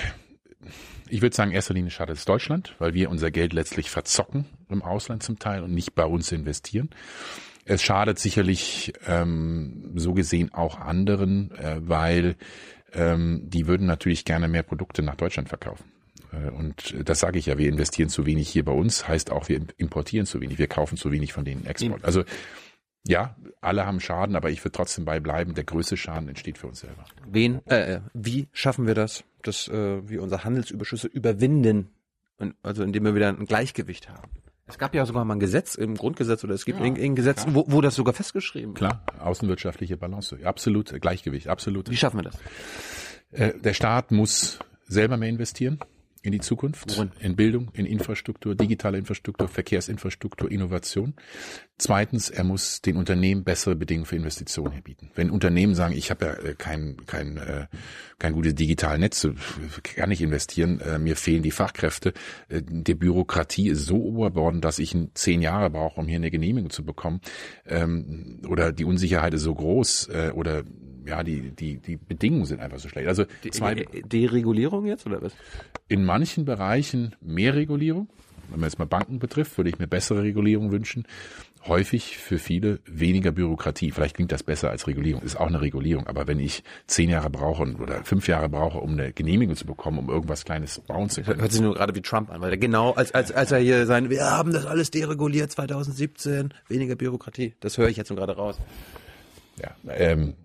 [1.08, 4.46] ich würde sagen, in erster Linie schadet es Deutschland, weil wir unser Geld letztlich verzocken
[4.70, 6.90] im Ausland zum Teil und nicht bei uns investieren.
[7.66, 12.36] Es schadet sicherlich ähm, so gesehen auch anderen, äh, weil
[12.94, 15.92] ähm, die würden natürlich gerne mehr Produkte nach Deutschland verkaufen.
[16.32, 19.50] Äh, und das sage ich ja, wir investieren zu wenig hier bei uns, heißt auch,
[19.50, 22.06] wir importieren zu wenig, wir kaufen zu wenig von denen Export.
[22.06, 22.24] Also
[23.08, 26.68] ja, alle haben Schaden, aber ich würde trotzdem bei bleiben, der größte Schaden entsteht für
[26.68, 27.06] uns selber.
[27.28, 31.90] Wen, äh, wie schaffen wir das, dass äh, wir unsere Handelsüberschüsse überwinden?
[32.64, 34.30] Also indem wir wieder ein Gleichgewicht haben.
[34.68, 37.46] Es gab ja sogar mal ein Gesetz im Grundgesetz oder es gibt ja, ein Gesetz,
[37.50, 38.78] wo, wo das sogar festgeschrieben ist.
[38.78, 41.90] Klar, außenwirtschaftliche Balance, absolut, Gleichgewicht, absolut.
[41.90, 42.38] Wie schaffen wir das?
[43.32, 45.80] Äh, der Staat muss selber mehr investieren
[46.26, 47.12] in die Zukunft, Worin?
[47.20, 51.14] in Bildung, in Infrastruktur, digitale Infrastruktur, Verkehrsinfrastruktur, Innovation.
[51.78, 55.12] Zweitens, er muss den Unternehmen bessere Bedingungen für Investitionen bieten.
[55.14, 57.68] Wenn Unternehmen sagen, ich habe ja äh, kein, kein, äh,
[58.18, 59.28] kein gutes digitales Netz,
[59.84, 62.14] kann ich investieren, äh, mir fehlen die Fachkräfte,
[62.50, 66.86] die Bürokratie ist so oberbordend, dass ich zehn Jahre brauche, um hier eine Genehmigung zu
[66.86, 67.20] bekommen,
[67.68, 70.64] ähm, oder die Unsicherheit ist so groß, oder
[71.06, 73.08] ja, die, die, die Bedingungen sind einfach so schlecht.
[73.08, 75.34] Also zwei Deregulierung jetzt oder was?
[75.88, 78.08] In manchen Bereichen mehr Regulierung.
[78.50, 81.08] Wenn man jetzt mal Banken betrifft, würde ich mir bessere Regulierung wünschen.
[81.68, 83.90] Häufig für viele weniger Bürokratie.
[83.90, 85.24] Vielleicht klingt das besser als Regulierung.
[85.24, 86.06] Ist auch eine Regulierung.
[86.06, 89.98] Aber wenn ich zehn Jahre brauche oder fünf Jahre brauche, um eine Genehmigung zu bekommen,
[89.98, 91.42] um irgendwas Kleines bauen zu können.
[91.42, 93.88] Hört sich nur gerade wie Trump an, weil er genau, als, als, als er hier
[93.88, 97.56] sein, wir haben das alles dereguliert 2017, weniger Bürokratie.
[97.62, 98.60] Das höre ich jetzt nur gerade raus.
[99.60, 100.36] Ja, ähm,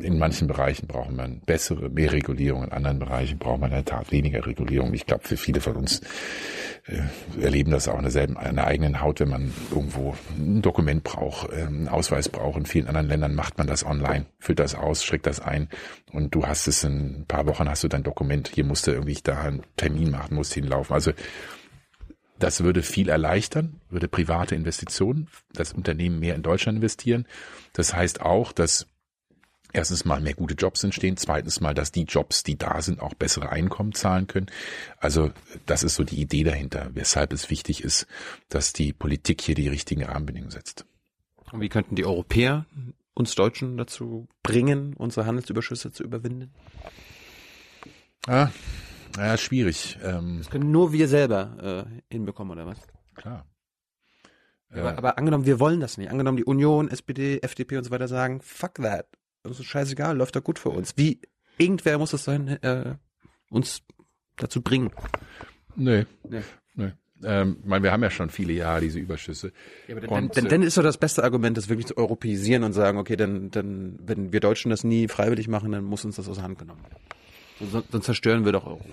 [0.00, 3.84] in manchen Bereichen braucht man bessere, mehr Regulierung, in anderen Bereichen braucht man in der
[3.84, 4.94] Tat weniger Regulierung.
[4.94, 6.00] Ich glaube, für viele von uns
[6.86, 7.02] äh,
[7.40, 11.50] erleben das auch in derselben, in der eigenen Haut, wenn man irgendwo ein Dokument braucht,
[11.50, 12.58] äh, einen Ausweis braucht.
[12.58, 15.68] In vielen anderen Ländern macht man das online, füllt das aus, schickt das ein
[16.12, 18.50] und du hast es in ein paar Wochen hast du dein Dokument.
[18.54, 20.94] Hier musst du irgendwie da einen Termin machen, musst hinlaufen.
[20.94, 21.12] Also
[22.38, 27.26] das würde viel erleichtern, würde private Investitionen, das Unternehmen mehr in Deutschland investieren.
[27.72, 28.86] Das heißt auch, dass
[29.76, 33.14] erstens mal mehr gute Jobs entstehen, zweitens mal, dass die Jobs, die da sind, auch
[33.14, 34.46] bessere Einkommen zahlen können.
[34.98, 35.30] Also
[35.66, 38.06] das ist so die Idee dahinter, weshalb es wichtig ist,
[38.48, 40.86] dass die Politik hier die richtigen Rahmenbedingungen setzt.
[41.52, 42.66] Und wie könnten die Europäer
[43.14, 46.52] uns Deutschen dazu bringen, unsere Handelsüberschüsse zu überwinden?
[48.26, 48.48] Ah,
[49.16, 49.98] ja, schwierig.
[50.02, 52.78] Ähm, das können nur wir selber äh, hinbekommen, oder was?
[53.14, 53.46] Klar.
[54.70, 56.10] Aber, aber angenommen, wir wollen das nicht.
[56.10, 59.06] Angenommen, die Union, SPD, FDP und so weiter sagen, fuck that
[59.48, 60.94] das ist scheißegal, läuft doch gut für uns.
[60.96, 61.20] Wie
[61.58, 62.94] irgendwer muss es sein, äh,
[63.50, 63.82] uns
[64.36, 64.90] dazu bringen.
[65.74, 66.06] Nee.
[66.28, 66.42] Nee.
[66.74, 66.92] nee.
[67.24, 69.52] Ähm, ich meine, wir haben ja schon viele Jahre diese Überschüsse.
[69.88, 72.62] Ja, aber Und, dann, dann, dann ist doch das beste Argument, das wirklich zu europäisieren
[72.62, 76.16] und sagen, okay, dann, dann, wenn wir Deutschen das nie freiwillig machen, dann muss uns
[76.16, 77.70] das aus der Hand genommen werden.
[77.72, 78.84] Sonst, sonst zerstören wir doch Euro.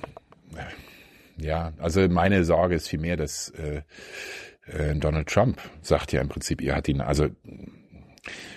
[1.38, 3.82] Ja, also meine Sorge ist vielmehr, dass äh,
[4.66, 7.28] äh, Donald Trump sagt ja im Prinzip, er hat ihn, also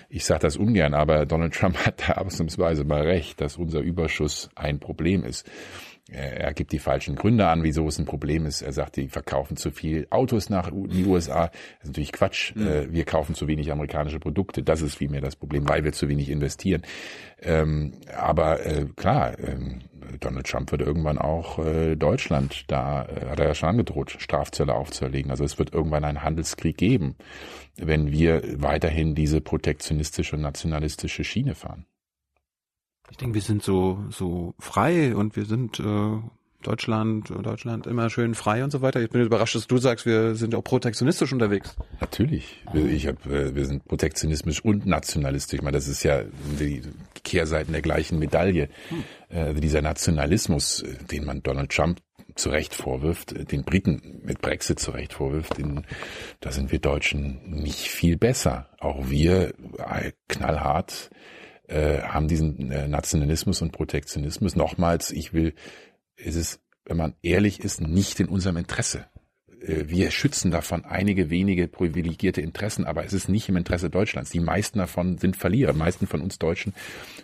[0.09, 4.49] ich sage das ungern, aber Donald Trump hat da ausnahmsweise mal recht, dass unser Überschuss
[4.55, 5.49] ein Problem ist.
[6.09, 8.61] Er gibt die falschen Gründe an, wieso es ein Problem ist.
[8.61, 11.47] Er sagt, die verkaufen zu viel Autos nach U- die USA.
[11.47, 12.55] Das ist natürlich Quatsch.
[12.55, 14.63] Äh, Wir kaufen zu wenig amerikanische Produkte.
[14.63, 16.83] Das ist vielmehr das Problem, weil wir zu wenig investieren.
[17.41, 19.81] Ähm, aber äh, klar, ähm,
[20.21, 25.29] Donald Trump wird irgendwann auch äh, Deutschland, da hat er ja schon angedroht, Strafzölle aufzuerlegen.
[25.31, 27.15] Also es wird irgendwann einen Handelskrieg geben,
[27.75, 31.85] wenn wir weiterhin diese protektionistische und nationalistische Schiene fahren.
[33.11, 35.83] Ich denke, wir sind so, so frei und wir sind äh,
[36.63, 38.99] Deutschland, Deutschland immer schön frei und so weiter.
[39.01, 41.75] Ich bin überrascht, dass du sagst, wir sind auch protektionistisch unterwegs.
[42.01, 42.63] Natürlich.
[42.73, 45.59] Wir- Ich hab, äh, wir sind protektionistisch und nationalistisch.
[45.59, 46.23] Ich meine, das ist ja
[46.59, 46.81] die
[47.23, 48.69] Kehrseiten der gleichen Medaille.
[49.29, 51.99] Äh, dieser Nationalismus, äh, den man Donald Trump
[52.35, 55.85] zu Recht vorwirft, den Briten mit Brexit zu Recht vorwirft, den,
[56.41, 58.69] da sind wir Deutschen nicht viel besser.
[58.79, 59.53] Auch wir
[60.27, 61.09] knallhart
[61.67, 64.55] äh, haben diesen äh, Nationalismus und Protektionismus.
[64.55, 65.53] Nochmals, ich will,
[66.15, 69.05] es ist, wenn man ehrlich ist, nicht in unserem Interesse
[69.61, 74.29] äh, wir schützen davon einige wenige privilegierte Interessen, aber es ist nicht im Interesse Deutschlands.
[74.29, 75.73] Die meisten davon sind Verlierer.
[75.73, 76.73] Die meisten von uns Deutschen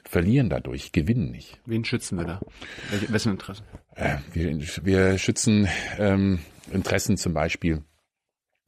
[0.03, 1.59] verlieren dadurch, gewinnen nicht.
[1.65, 2.41] Wen schützen wir da?
[2.89, 3.65] Welche, wessen Interessen?
[3.95, 5.67] Äh, wir, wir schützen
[5.97, 6.39] ähm,
[6.71, 7.83] Interessen zum Beispiel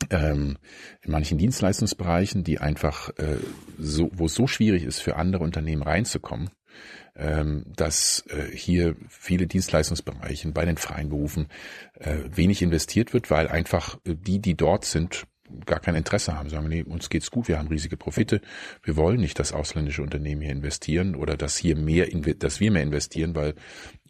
[0.09, 0.57] ähm,
[1.01, 3.37] in manchen Dienstleistungsbereichen, die einfach äh,
[3.77, 6.49] so, wo es so schwierig ist, für andere Unternehmen reinzukommen,
[7.15, 11.47] ähm, dass äh, hier viele Dienstleistungsbereiche bei den freien Berufen
[11.99, 15.25] äh, wenig investiert wird, weil einfach äh, die, die dort sind,
[15.65, 18.41] gar kein Interesse haben, sagen, nee, uns geht's gut, wir haben riesige Profite,
[18.83, 22.07] wir wollen nicht, dass ausländische Unternehmen hier investieren oder dass hier mehr,
[22.39, 23.53] dass wir mehr investieren, weil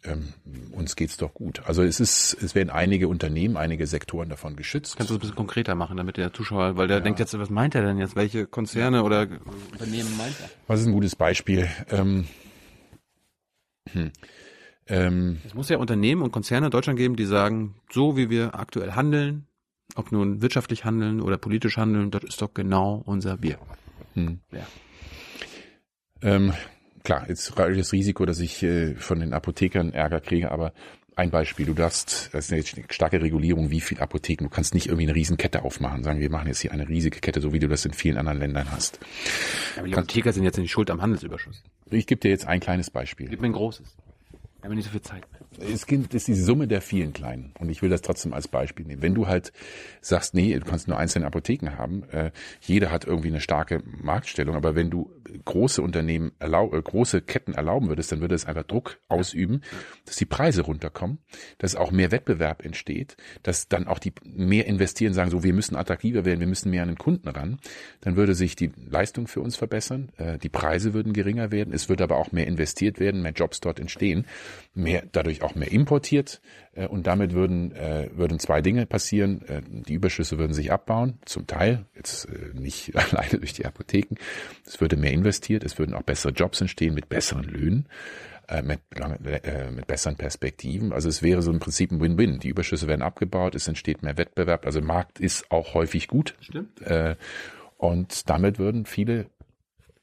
[0.04, 0.32] ähm,
[0.72, 1.62] uns geht's doch gut.
[1.66, 4.96] Also es ist, es werden einige Unternehmen, einige Sektoren davon geschützt.
[4.96, 7.50] Kannst du das ein bisschen konkreter machen, damit der Zuschauer, weil der denkt jetzt, was
[7.50, 8.16] meint er denn jetzt?
[8.16, 9.28] Welche Konzerne oder
[9.72, 10.48] Unternehmen meint er?
[10.66, 11.68] Was ist ein gutes Beispiel?
[11.90, 12.26] Ähm,
[13.92, 14.10] hm,
[14.88, 18.54] ähm, Es muss ja Unternehmen und Konzerne in Deutschland geben, die sagen, so wie wir
[18.54, 19.46] aktuell handeln,
[19.94, 23.58] ob nun wirtschaftlich handeln oder politisch handeln, das ist doch genau unser Bier.
[24.14, 24.40] hm.
[24.52, 24.66] Ja.
[26.22, 26.52] Ähm,
[27.04, 30.72] klar, jetzt reicht das Risiko, dass ich äh, von den Apothekern Ärger kriege, aber
[31.16, 34.86] ein Beispiel, du darfst, das ist eine starke Regulierung, wie viel Apotheken, du kannst nicht
[34.86, 37.68] irgendwie eine Riesenkette aufmachen, sagen, wir machen jetzt hier eine riesige Kette, so wie du
[37.68, 39.00] das in vielen anderen Ländern hast.
[39.78, 41.62] Aber die Apotheker sind jetzt nicht schuld am Handelsüberschuss.
[41.90, 43.28] Ich gebe dir jetzt ein kleines Beispiel.
[43.28, 43.96] Gib mir ein großes.
[44.60, 45.35] Wir haben nicht so viel Zeit mehr.
[45.58, 47.52] Es gibt- ist die Summe der vielen kleinen.
[47.58, 49.02] Und ich will das trotzdem als Beispiel nehmen.
[49.02, 49.52] Wenn du halt
[50.00, 52.30] sagst, nee, du kannst nur einzelne Apotheken haben, äh,
[52.60, 55.10] jeder hat irgendwie eine starke Marktstellung, aber wenn du
[55.44, 59.60] große Unternehmen erlau äh, große Ketten erlauben würdest, dann würde es einfach Druck ausüben,
[60.04, 61.18] dass die Preise runterkommen,
[61.58, 65.76] dass auch mehr Wettbewerb entsteht, dass dann auch die mehr investieren, sagen so, wir müssen
[65.76, 67.58] attraktiver werden, wir müssen mehr an den Kunden ran.
[68.00, 71.88] Dann würde sich die Leistung für uns verbessern, äh, die Preise würden geringer werden, es
[71.88, 74.26] würde aber auch mehr investiert werden, mehr Jobs dort entstehen,
[74.76, 76.40] mehr dadurch auch mehr importiert
[76.74, 81.18] äh, und damit würden äh, würden zwei Dinge passieren: äh, Die Überschüsse würden sich abbauen,
[81.24, 84.16] zum Teil jetzt äh, nicht alleine durch die Apotheken.
[84.66, 87.88] Es würde mehr investiert, es würden auch bessere Jobs entstehen mit besseren Löhnen.
[88.48, 88.80] äh, Mit,
[89.24, 90.92] äh, mit besseren Perspektiven.
[90.92, 92.38] Also es wäre so im Prinzip ein Win-Win.
[92.38, 94.66] Die Überschüsse werden abgebaut, es entsteht mehr Wettbewerb.
[94.66, 96.36] Also Markt ist auch häufig gut.
[96.40, 96.80] Stimmt.
[96.82, 97.16] Äh,
[97.76, 99.26] und damit würden viele,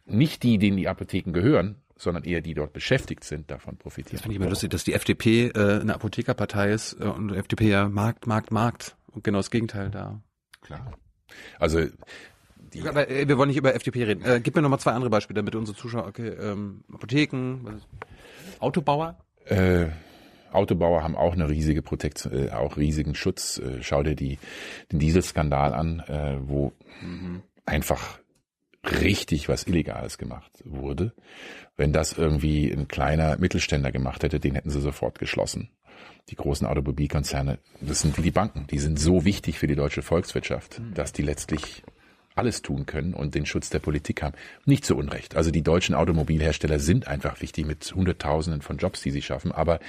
[0.06, 4.16] nicht die, denen die Apotheken gehören, sondern eher die dort beschäftigt sind, davon profitieren.
[4.18, 7.38] Das finde ich immer lustig, dass die FDP äh, eine Apothekerpartei ist äh, und die
[7.38, 8.96] FDP ja Markt, Markt, Markt.
[9.12, 10.22] Und genau das Gegenteil da.
[10.62, 10.94] Klar.
[11.60, 11.88] Also
[12.74, 14.24] die, Aber äh, wir wollen nicht über FDP reden.
[14.24, 17.76] Äh, gib mir noch mal zwei andere Beispiele, damit unsere Zuschauer, okay, ähm, Apotheken, was
[17.76, 17.88] ist,
[18.60, 19.18] Autobauer?
[19.46, 19.88] äh,
[20.52, 23.58] Autobauer haben auch eine riesige Protektion, äh, auch riesigen Schutz.
[23.58, 24.38] Äh, schau dir die,
[24.92, 26.74] den Dieselskandal an, äh, wo
[27.66, 28.20] einfach
[28.84, 31.14] richtig was Illegales gemacht wurde.
[31.78, 35.70] Wenn das irgendwie ein kleiner Mittelständler gemacht hätte, den hätten sie sofort geschlossen.
[36.30, 40.02] Die großen Automobilkonzerne, das sind wie die Banken, die sind so wichtig für die deutsche
[40.02, 41.84] Volkswirtschaft, dass die letztlich
[42.36, 44.36] alles tun können und den Schutz der Politik haben.
[44.66, 45.36] Nicht zu Unrecht.
[45.36, 49.52] Also die deutschen Automobilhersteller sind einfach wichtig mit Hunderttausenden von Jobs, die sie schaffen.
[49.52, 49.80] Aber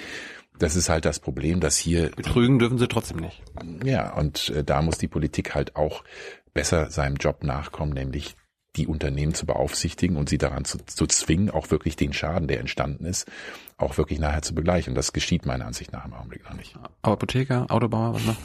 [0.58, 3.42] das ist halt das Problem, dass hier Betrügen dürfen sie trotzdem nicht.
[3.84, 6.04] ja, und äh, da muss die Politik halt auch
[6.52, 8.36] besser seinem Job nachkommen, nämlich
[8.76, 12.60] die Unternehmen zu beaufsichtigen und sie daran zu, zu zwingen, auch wirklich den Schaden, der
[12.60, 13.30] entstanden ist,
[13.76, 14.92] auch wirklich nachher zu begleichen.
[14.92, 16.74] Und das geschieht meiner Ansicht nach im Augenblick noch nicht.
[17.02, 18.36] Apotheker, Autobauer, was noch?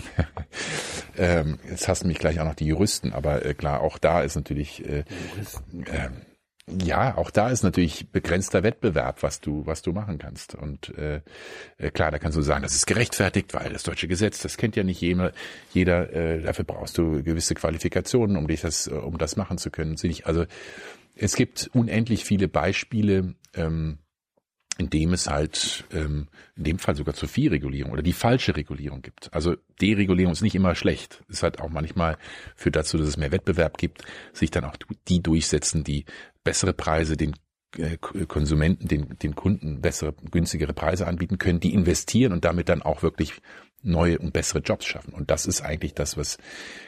[1.18, 4.22] ähm, jetzt hast du mich gleich auch noch die Juristen, aber äh, klar, auch da
[4.22, 5.00] ist natürlich äh,
[5.86, 6.10] äh,
[6.84, 10.56] ja, auch da ist natürlich begrenzter Wettbewerb, was du, was du machen kannst.
[10.56, 11.22] Und äh,
[11.78, 14.76] äh, klar, da kannst du sagen, das ist gerechtfertigt, weil das deutsche Gesetz, das kennt
[14.76, 15.32] ja nicht jeder.
[15.74, 19.96] Jeder, äh, dafür brauchst du gewisse Qualifikationen, um dich das, um das machen zu können.
[20.24, 20.46] Also
[21.16, 24.00] es gibt unendlich viele Beispiele, ähm,
[24.80, 28.56] in dem es halt ähm, in dem Fall sogar zu viel Regulierung oder die falsche
[28.56, 29.32] Regulierung gibt.
[29.34, 31.22] Also Deregulierung ist nicht immer schlecht.
[31.30, 32.18] Es hat auch manchmal
[32.56, 34.78] führt dazu, dass es mehr Wettbewerb gibt, sich dann auch
[35.10, 36.06] die durchsetzen, die
[36.44, 37.36] bessere Preise den
[37.78, 42.82] äh, Konsumenten, den, den Kunden bessere, günstigere Preise anbieten können, die investieren und damit dann
[42.82, 43.42] auch wirklich
[43.82, 45.14] neue und bessere Jobs schaffen.
[45.14, 46.38] Und das ist eigentlich das, was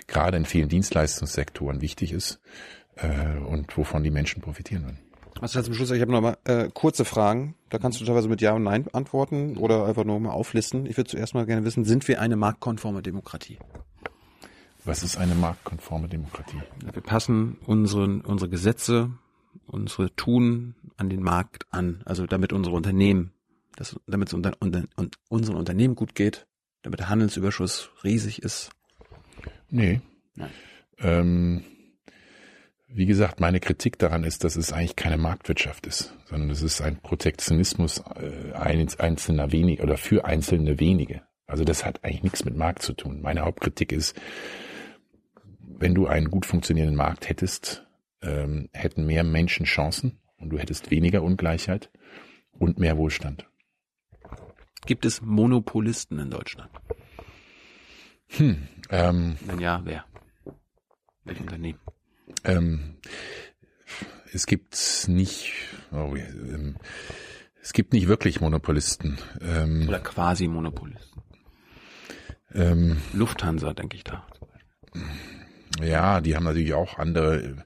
[0.07, 2.41] gerade in vielen Dienstleistungssektoren wichtig ist
[2.95, 4.99] äh, und wovon die Menschen profitieren werden.
[5.39, 5.91] Was heißt zum Schluss?
[5.91, 7.55] Ich habe noch mal äh, kurze Fragen.
[7.69, 10.85] Da kannst du teilweise mit Ja und Nein antworten oder einfach nur mal auflisten.
[10.85, 13.57] Ich würde zuerst mal gerne wissen, sind wir eine marktkonforme Demokratie?
[14.83, 16.61] Was ist eine marktkonforme Demokratie?
[16.91, 19.11] Wir passen unsere, unsere Gesetze,
[19.65, 22.01] unsere Tun an den Markt an.
[22.05, 23.31] Also damit unsere Unternehmen,
[23.75, 24.83] das, damit es unter, unter,
[25.29, 26.47] unseren Unternehmen gut geht,
[26.81, 28.71] damit der Handelsüberschuss riesig ist.
[29.69, 30.01] Nee.
[30.35, 30.51] Nein.
[30.99, 31.63] Ähm,
[32.87, 36.81] wie gesagt, meine Kritik daran ist, dass es eigentlich keine Marktwirtschaft ist, sondern es ist
[36.81, 41.21] ein Protektionismus äh, einzelner wenige oder für einzelne wenige.
[41.47, 43.21] Also das hat eigentlich nichts mit Markt zu tun.
[43.21, 44.19] Meine Hauptkritik ist,
[45.59, 47.85] wenn du einen gut funktionierenden Markt hättest,
[48.21, 51.91] ähm, hätten mehr Menschen Chancen und du hättest weniger Ungleichheit
[52.51, 53.45] und mehr Wohlstand.
[54.85, 56.71] Gibt es Monopolisten in Deutschland?
[58.29, 60.05] Hm, ähm, Wenn ja, wer?
[61.23, 61.79] Welche Unternehmen?
[62.43, 62.95] Ähm,
[64.33, 65.53] es gibt nicht,
[65.91, 66.77] oh, ähm,
[67.61, 69.17] es gibt nicht wirklich Monopolisten.
[69.41, 71.21] Ähm, Oder quasi Monopolisten.
[72.53, 74.25] Ähm, Lufthansa, denke ich da.
[75.81, 77.65] Ja, die haben natürlich auch andere,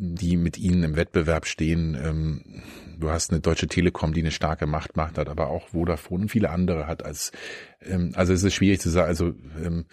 [0.00, 1.96] die mit ihnen im Wettbewerb stehen.
[2.00, 2.62] Ähm,
[2.98, 6.28] du hast eine Deutsche Telekom, die eine starke Macht macht, hat aber auch Vodafone und
[6.28, 7.32] viele andere hat als,
[7.82, 9.86] ähm, also es ist schwierig zu sagen, also ähm,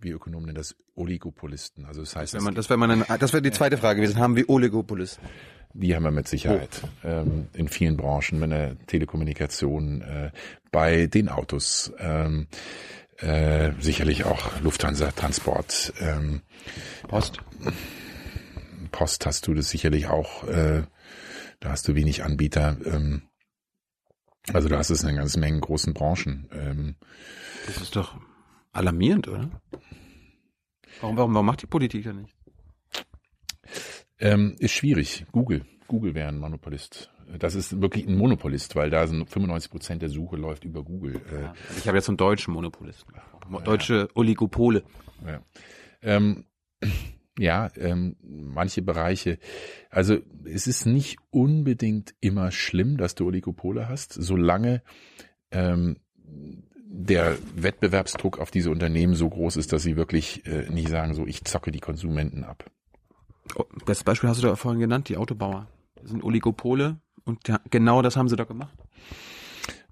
[0.00, 1.86] wie Ökonomen nennen das Oligopolisten.
[1.86, 4.18] Also das heißt, das wäre das, wär man, das wäre die zweite Frage gewesen.
[4.18, 5.24] Haben wir Oligopolisten?
[5.72, 7.08] Die haben wir mit Sicherheit oh.
[7.08, 10.30] ähm, in vielen Branchen, bei der Telekommunikation, äh,
[10.72, 12.46] bei den Autos, ähm,
[13.18, 15.92] äh, sicherlich auch Lufthansa Transport.
[16.00, 16.42] Ähm,
[17.08, 17.40] Post.
[18.96, 20.44] Post hast du das sicherlich auch.
[20.44, 20.84] Äh,
[21.60, 22.78] da hast du wenig Anbieter.
[22.86, 23.28] Ähm,
[24.54, 26.48] also da hast es eine ganze Menge großen Branchen.
[26.50, 26.96] Ähm,
[27.66, 28.16] das ist doch
[28.72, 29.50] alarmierend, oder?
[31.02, 32.34] Warum, warum, warum macht die Politik da nicht?
[34.18, 35.26] Ähm, ist schwierig.
[35.30, 35.66] Google.
[35.88, 37.12] Google wäre ein Monopolist.
[37.38, 41.20] Das ist wirklich ein Monopolist, weil da sind 95 Prozent der Suche läuft über Google.
[41.30, 43.12] Ja, äh, ich habe jetzt einen deutschen Monopolisten.
[43.62, 44.08] Deutsche ja.
[44.14, 44.84] Oligopole.
[45.26, 45.42] Ja,
[46.00, 46.46] ähm,
[47.38, 49.38] ja ähm, manche Bereiche.
[49.90, 54.82] Also es ist nicht unbedingt immer schlimm, dass du Oligopole hast, solange
[55.50, 55.98] ähm,
[56.88, 61.26] der Wettbewerbsdruck auf diese Unternehmen so groß ist, dass sie wirklich äh, nicht sagen, so
[61.26, 62.70] ich zocke die Konsumenten ab.
[63.54, 65.68] Oh, das Beispiel hast du da vorhin genannt, die Autobauer.
[65.96, 68.76] Das sind Oligopole und ja, genau das haben sie da gemacht.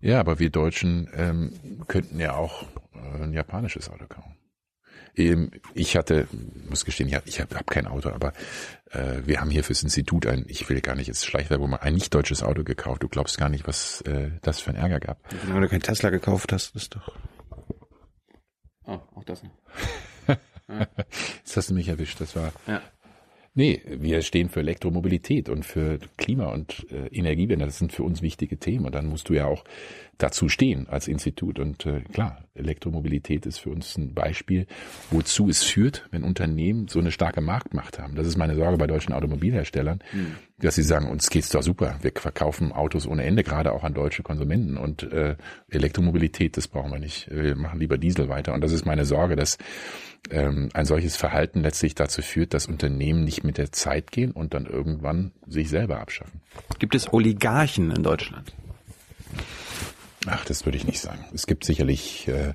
[0.01, 1.53] Ja, aber wir Deutschen ähm,
[1.89, 2.65] könnten ja auch
[2.95, 4.34] äh, ein japanisches Auto kaufen.
[5.17, 6.27] Ähm, ich hatte,
[6.69, 8.33] muss gestehen, ich habe hab, hab kein Auto, aber
[8.91, 11.95] äh, wir haben hier fürs Institut ein, ich will gar nicht jetzt Schleichwerbung mal ein
[11.95, 13.03] nicht deutsches Auto gekauft.
[13.03, 15.19] Du glaubst gar nicht, was äh, das für ein Ärger gab.
[15.47, 17.13] Wenn du kein Tesla gekauft hast, ist doch.
[18.87, 19.43] Oh, auch das.
[20.29, 20.37] ja.
[21.39, 22.21] Jetzt hast du mich erwischt.
[22.21, 22.53] Das war.
[22.67, 22.83] Ja.
[23.57, 27.65] Nee, wir stehen für Elektromobilität und für Klima- und äh, Energiewende.
[27.65, 28.85] Das sind für uns wichtige Themen.
[28.85, 29.63] Und dann musst du ja auch
[30.19, 31.61] dazu stehen als Institut.
[31.61, 34.67] Und äh, klar, Elektromobilität ist für uns ein Beispiel,
[35.13, 38.17] wozu es führt, wenn Unternehmen so eine starke Marktmacht haben.
[38.17, 40.35] Das ist meine Sorge bei deutschen Automobilherstellern, mhm.
[40.59, 41.99] dass sie sagen, uns geht's doch super.
[42.03, 44.77] Wir verkaufen Autos ohne Ende, gerade auch an deutsche Konsumenten.
[44.77, 45.37] Und äh,
[45.69, 47.31] Elektromobilität, das brauchen wir nicht.
[47.31, 48.53] Wir machen lieber Diesel weiter.
[48.53, 49.59] Und das ist meine Sorge, dass
[50.31, 54.55] ähm, ein solches Verhalten letztlich dazu führt, dass Unternehmen nicht mit der Zeit gehen und
[54.55, 56.41] dann irgendwann sich selber abschaffen.
[56.79, 58.55] Gibt es Oligarchen in Deutschland?
[60.27, 61.25] Ach, das würde ich nicht sagen.
[61.35, 62.55] Es gibt sicherlich äh,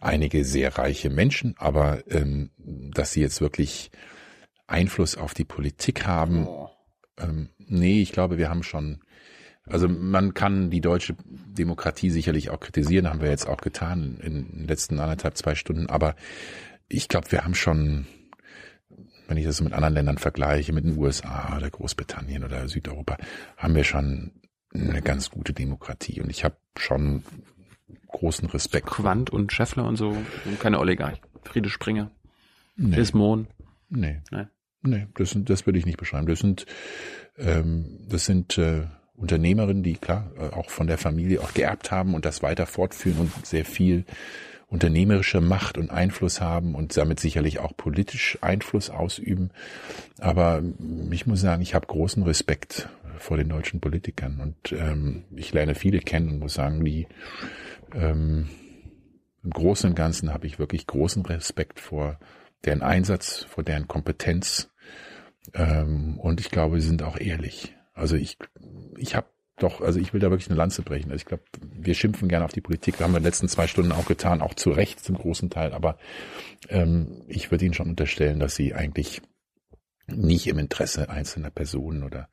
[0.00, 3.90] einige sehr reiche Menschen, aber ähm, dass sie jetzt wirklich
[4.66, 6.70] Einfluss auf die Politik haben, oh.
[7.18, 9.00] ähm, nee, ich glaube, wir haben schon
[9.68, 14.46] also man kann die deutsche Demokratie sicherlich auch kritisieren, haben wir jetzt auch getan in
[14.52, 15.88] den letzten anderthalb, zwei Stunden.
[15.88, 16.14] Aber
[16.88, 18.06] ich glaube, wir haben schon
[19.28, 23.16] wenn ich das mit anderen Ländern vergleiche, mit den USA oder Großbritannien oder Südeuropa,
[23.56, 24.32] haben wir schon
[24.72, 26.20] eine ganz gute Demokratie.
[26.20, 27.24] Und ich habe schon
[28.08, 28.86] großen Respekt.
[28.86, 30.10] Quandt und Scheffler und so,
[30.44, 31.20] und keine Oligarch.
[31.42, 32.10] Friede Springer,
[32.76, 33.48] Nee, Ismon.
[33.88, 34.46] nee, Nee.
[34.82, 36.26] nee das, sind, das würde ich nicht beschreiben.
[36.26, 36.66] Das sind,
[37.36, 42.14] ähm, das sind äh, Unternehmerinnen, die klar äh, auch von der Familie auch geerbt haben
[42.14, 44.04] und das weiter fortführen und sehr viel
[44.68, 49.50] unternehmerische Macht und Einfluss haben und damit sicherlich auch politisch Einfluss ausüben.
[50.18, 50.62] Aber
[51.10, 52.88] ich muss sagen, ich habe großen Respekt
[53.18, 57.06] vor den deutschen Politikern und ähm, ich lerne viele kennen und muss sagen, die
[57.94, 58.48] ähm,
[59.42, 62.18] im Großen und Ganzen habe ich wirklich großen Respekt vor
[62.64, 64.70] deren Einsatz, vor deren Kompetenz
[65.54, 67.74] ähm, und ich glaube, sie sind auch ehrlich.
[67.94, 68.36] Also ich,
[68.96, 69.26] ich habe
[69.58, 71.10] doch, also ich will da wirklich eine Lanze brechen.
[71.10, 72.98] Also ich glaube, wir schimpfen gerne auf die Politik.
[72.98, 75.48] Wir haben wir in den letzten zwei Stunden auch getan, auch zu Recht zum großen
[75.48, 75.72] Teil.
[75.72, 75.96] Aber
[76.68, 79.22] ähm, ich würde Ihnen schon unterstellen, dass Sie eigentlich
[80.06, 82.28] nicht im Interesse einzelner Personen oder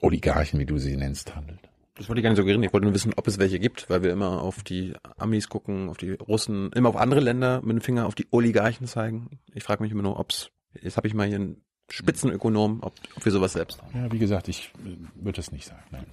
[0.00, 1.60] Oligarchen, wie du sie nennst, handelt.
[1.94, 2.62] Das wollte ich gar nicht suggerieren.
[2.62, 5.88] Ich wollte nur wissen, ob es welche gibt, weil wir immer auf die Amis gucken,
[5.88, 9.40] auf die Russen, immer auf andere Länder mit dem Finger auf die Oligarchen zeigen.
[9.52, 10.50] Ich frage mich immer nur, ob's,
[10.80, 13.98] jetzt habe ich mal hier einen Spitzenökonom, ob, ob wir sowas selbst haben.
[13.98, 15.82] Ja, wie gesagt, ich äh, würde das nicht sagen.
[15.90, 16.06] Nein.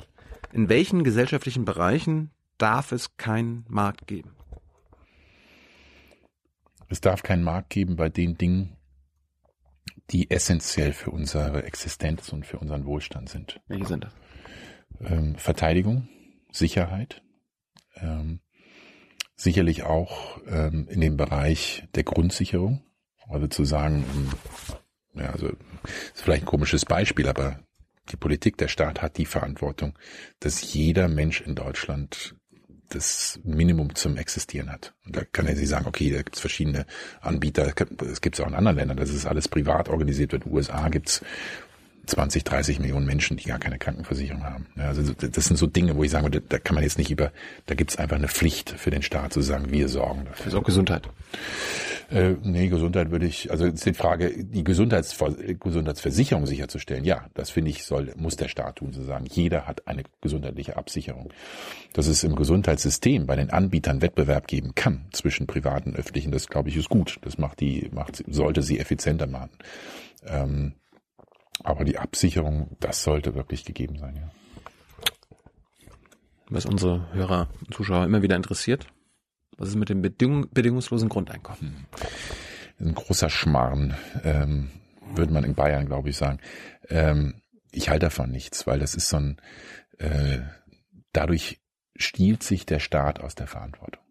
[0.56, 4.32] In welchen gesellschaftlichen Bereichen darf es keinen Markt geben?
[6.88, 8.77] Es darf keinen Markt geben bei den Dingen,
[10.11, 13.60] die essentiell für unsere Existenz und für unseren Wohlstand sind.
[13.68, 14.14] Welche sind das?
[15.02, 16.07] ähm, Verteidigung,
[16.53, 17.22] Sicherheit,
[17.98, 18.40] ähm,
[19.36, 22.82] sicherlich auch ähm, in dem Bereich der Grundsicherung,
[23.27, 27.60] also zu sagen, ähm, ja, also ist vielleicht ein komisches Beispiel, aber
[28.10, 29.98] die Politik, der Staat hat die Verantwortung,
[30.40, 32.36] dass jeder Mensch in Deutschland
[32.90, 34.94] das Minimum zum Existieren hat.
[35.06, 36.86] Und da kann er sich sagen, okay, da gibt es verschiedene
[37.19, 40.44] Anbieter, es gibt es auch in anderen Ländern, dass es alles privat organisiert wird.
[40.45, 41.22] In den USA gibt es
[42.06, 44.68] 20, 30 Millionen Menschen, die gar keine Krankenversicherung haben.
[44.77, 47.32] Also das sind so Dinge, wo ich sagen würde, da kann man jetzt nicht über,
[47.65, 50.48] da gibt es einfach eine Pflicht für den Staat zu sagen, wir sorgen dafür.
[50.48, 51.10] Ist auch Gesundheit.
[52.11, 55.18] Äh, nee, Gesundheit würde ich, also ist die Frage, die Gesundheits
[55.60, 59.88] Gesundheitsversicherung sicherzustellen, ja, das finde ich, soll, muss der Staat tun, zu sagen, jeder hat
[59.88, 61.34] eine gesundheitliche Absicherung.
[61.94, 66.48] Dass es im Gesundheitssystem bei den Anbietern Wettbewerb geben kann zwischen privaten und öffentlichen, das
[66.48, 67.18] glaube ich ist gut.
[67.22, 69.52] Das macht die, macht, sollte sie effizienter machen.
[70.27, 70.73] Ähm,
[71.64, 74.32] aber die Absicherung, das sollte wirklich gegeben sein, ja.
[76.48, 78.88] Was unsere Hörer und Zuschauer immer wieder interessiert.
[79.57, 81.88] Was ist mit dem Bedingung, bedingungslosen Grundeinkommen?
[82.80, 84.69] Ein großer Schmarrn, ähm,
[85.14, 86.40] würde man in Bayern, glaube ich, sagen.
[86.90, 87.41] Ähm,
[87.72, 89.41] ich halte davon nichts, weil das ist so ein,
[89.98, 90.40] äh,
[91.14, 91.61] dadurch
[91.95, 94.03] stiehlt sich der Staat aus der Verantwortung.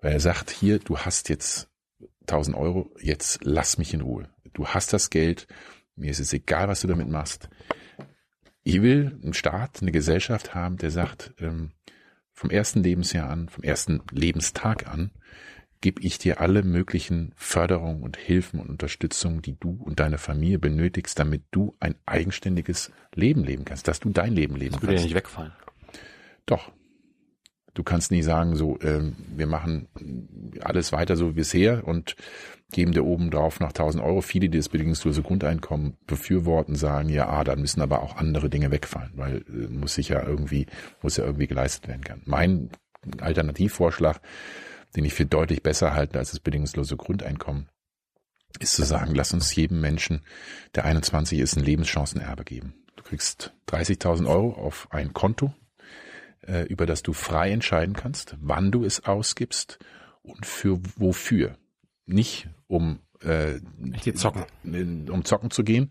[0.00, 1.68] Weil er sagt, hier, du hast jetzt
[2.22, 4.28] 1000 Euro, jetzt lass mich in Ruhe.
[4.52, 5.46] Du hast das Geld,
[5.96, 7.48] mir ist es egal, was du damit machst.
[8.62, 11.70] Ich will einen Staat, eine Gesellschaft haben, der sagt, ähm,
[12.32, 15.10] vom ersten Lebensjahr an, vom ersten Lebenstag an,
[15.80, 20.58] gebe ich dir alle möglichen Förderungen und Hilfen und Unterstützung, die du und deine Familie
[20.58, 24.94] benötigst, damit du ein eigenständiges Leben leben kannst, dass du dein Leben leben Das würde
[24.94, 25.04] ja kannst.
[25.06, 25.52] nicht wegfallen.
[26.46, 26.72] Doch.
[27.76, 29.86] Du kannst nie sagen, so, ähm, wir machen
[30.62, 32.16] alles weiter so wie bisher und
[32.72, 34.22] geben dir oben drauf noch 1000 Euro.
[34.22, 38.70] Viele, die das bedingungslose Grundeinkommen befürworten, sagen, ja, ah, dann müssen aber auch andere Dinge
[38.70, 40.64] wegfallen, weil äh, muss sich ja irgendwie,
[41.02, 42.22] muss ja irgendwie geleistet werden können.
[42.24, 42.70] Mein
[43.20, 44.22] Alternativvorschlag,
[44.96, 47.68] den ich für deutlich besser halte als das bedingungslose Grundeinkommen,
[48.58, 50.22] ist zu sagen, lass uns jedem Menschen,
[50.74, 52.72] der 21 ist, ein Lebenschancenerbe geben.
[52.96, 55.52] Du kriegst 30.000 Euro auf ein Konto,
[56.46, 59.78] äh, über das du frei entscheiden kannst, wann du es ausgibst
[60.22, 61.56] und für wofür.
[62.06, 63.60] Nicht um äh,
[64.14, 64.44] zocken.
[65.10, 65.90] um zocken zu gehen,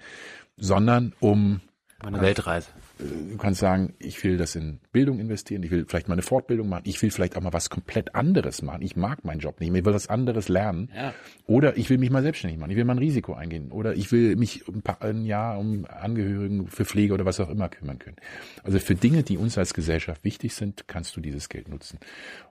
[0.58, 1.62] sondern um
[2.04, 2.68] Meine Weltreise.
[3.00, 6.68] du kannst sagen, ich will das in Bildung investieren, ich will vielleicht mal eine Fortbildung
[6.68, 8.82] machen, ich will vielleicht auch mal was komplett anderes machen.
[8.82, 10.92] Ich mag meinen Job nicht mehr, ich will was anderes lernen.
[10.94, 11.14] Ja.
[11.46, 13.72] Oder ich will mich mal selbstständig machen, ich will mal ein Risiko eingehen.
[13.72, 17.50] Oder ich will mich ein, paar, ein Jahr um Angehörigen für Pflege oder was auch
[17.50, 18.18] immer kümmern können.
[18.64, 22.00] Also für Dinge, die uns als Gesellschaft wichtig sind, kannst du dieses Geld nutzen.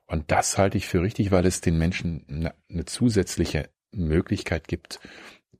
[0.06, 5.00] Und das halte ich für richtig, weil es den Menschen eine, eine zusätzliche Möglichkeit gibt,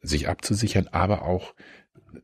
[0.00, 1.54] sich abzusichern, aber auch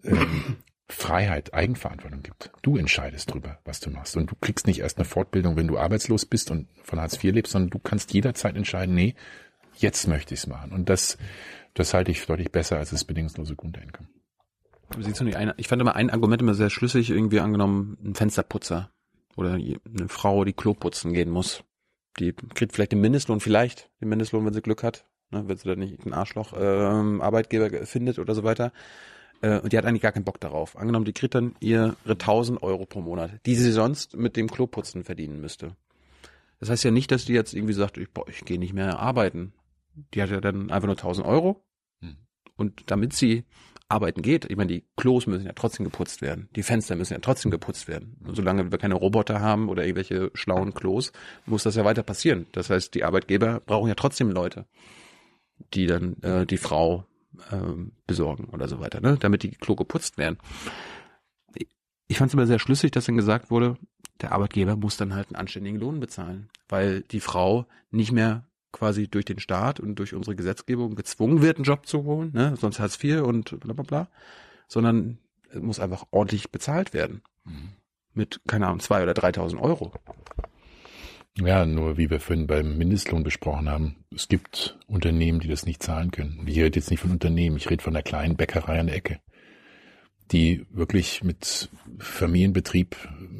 [0.04, 0.56] ähm,
[0.90, 2.50] Freiheit, Eigenverantwortung gibt.
[2.62, 4.16] Du entscheidest drüber, was du machst.
[4.16, 7.32] Und du kriegst nicht erst eine Fortbildung, wenn du arbeitslos bist und von Hartz IV
[7.32, 9.14] lebst, sondern du kannst jederzeit entscheiden, nee,
[9.76, 10.72] jetzt möchte ich es machen.
[10.72, 11.16] Und das,
[11.74, 14.10] das halte ich deutlich besser als das bedingungslose Grundeinkommen.
[14.98, 18.90] Siehst du nicht ich fand immer ein Argument immer sehr schlüssig, irgendwie angenommen, ein Fensterputzer
[19.36, 21.62] oder eine Frau, die Klo putzen gehen muss.
[22.18, 25.06] Die kriegt vielleicht den Mindestlohn, vielleicht den Mindestlohn, wenn sie Glück hat.
[25.30, 28.72] ne, wenn sie da nicht einen Arschloch ähm, Arbeitgeber findet oder so weiter.
[29.42, 30.76] Äh, und die hat eigentlich gar keinen Bock darauf.
[30.76, 35.04] Angenommen, die kriegt dann ihre 1000 Euro pro Monat, die sie sonst mit dem Kloputzen
[35.04, 35.76] verdienen müsste.
[36.58, 38.98] Das heißt ja nicht, dass die jetzt irgendwie sagt, ich, boah, ich gehe nicht mehr
[38.98, 39.54] arbeiten.
[40.14, 41.64] Die hat ja dann einfach nur 1000 Euro.
[42.00, 42.16] Hm.
[42.56, 43.44] Und damit sie
[43.88, 46.48] arbeiten geht, ich meine, die Klos müssen ja trotzdem geputzt werden.
[46.54, 48.16] Die Fenster müssen ja trotzdem geputzt werden.
[48.24, 51.12] Und solange wir keine Roboter haben oder irgendwelche schlauen Klos,
[51.46, 52.46] muss das ja weiter passieren.
[52.52, 54.66] Das heißt, die Arbeitgeber brauchen ja trotzdem Leute,
[55.74, 57.04] die dann äh, die Frau
[57.52, 59.16] ähm, besorgen oder so weiter, ne?
[59.18, 60.38] damit die Klo geputzt werden.
[62.06, 63.76] Ich fand es immer sehr schlüssig, dass dann gesagt wurde,
[64.20, 69.08] der Arbeitgeber muss dann halt einen anständigen Lohn bezahlen, weil die Frau nicht mehr quasi
[69.08, 72.56] durch den Staat und durch unsere Gesetzgebung gezwungen wird, einen Job zu holen, ne?
[72.56, 74.08] sonst Hartz IV und bla bla bla,
[74.68, 75.18] sondern
[75.50, 77.22] es muss einfach ordentlich bezahlt werden.
[77.44, 77.70] Mhm.
[78.12, 79.92] Mit, keine Ahnung, zwei oder 3.000 Euro.
[81.38, 85.82] Ja, nur wie wir vorhin beim Mindestlohn besprochen haben, es gibt Unternehmen, die das nicht
[85.82, 86.44] zahlen können.
[86.46, 89.20] Ich rede jetzt nicht von Unternehmen, ich rede von einer kleinen Bäckerei an der Ecke,
[90.32, 92.96] die wirklich mit Familienbetrieb,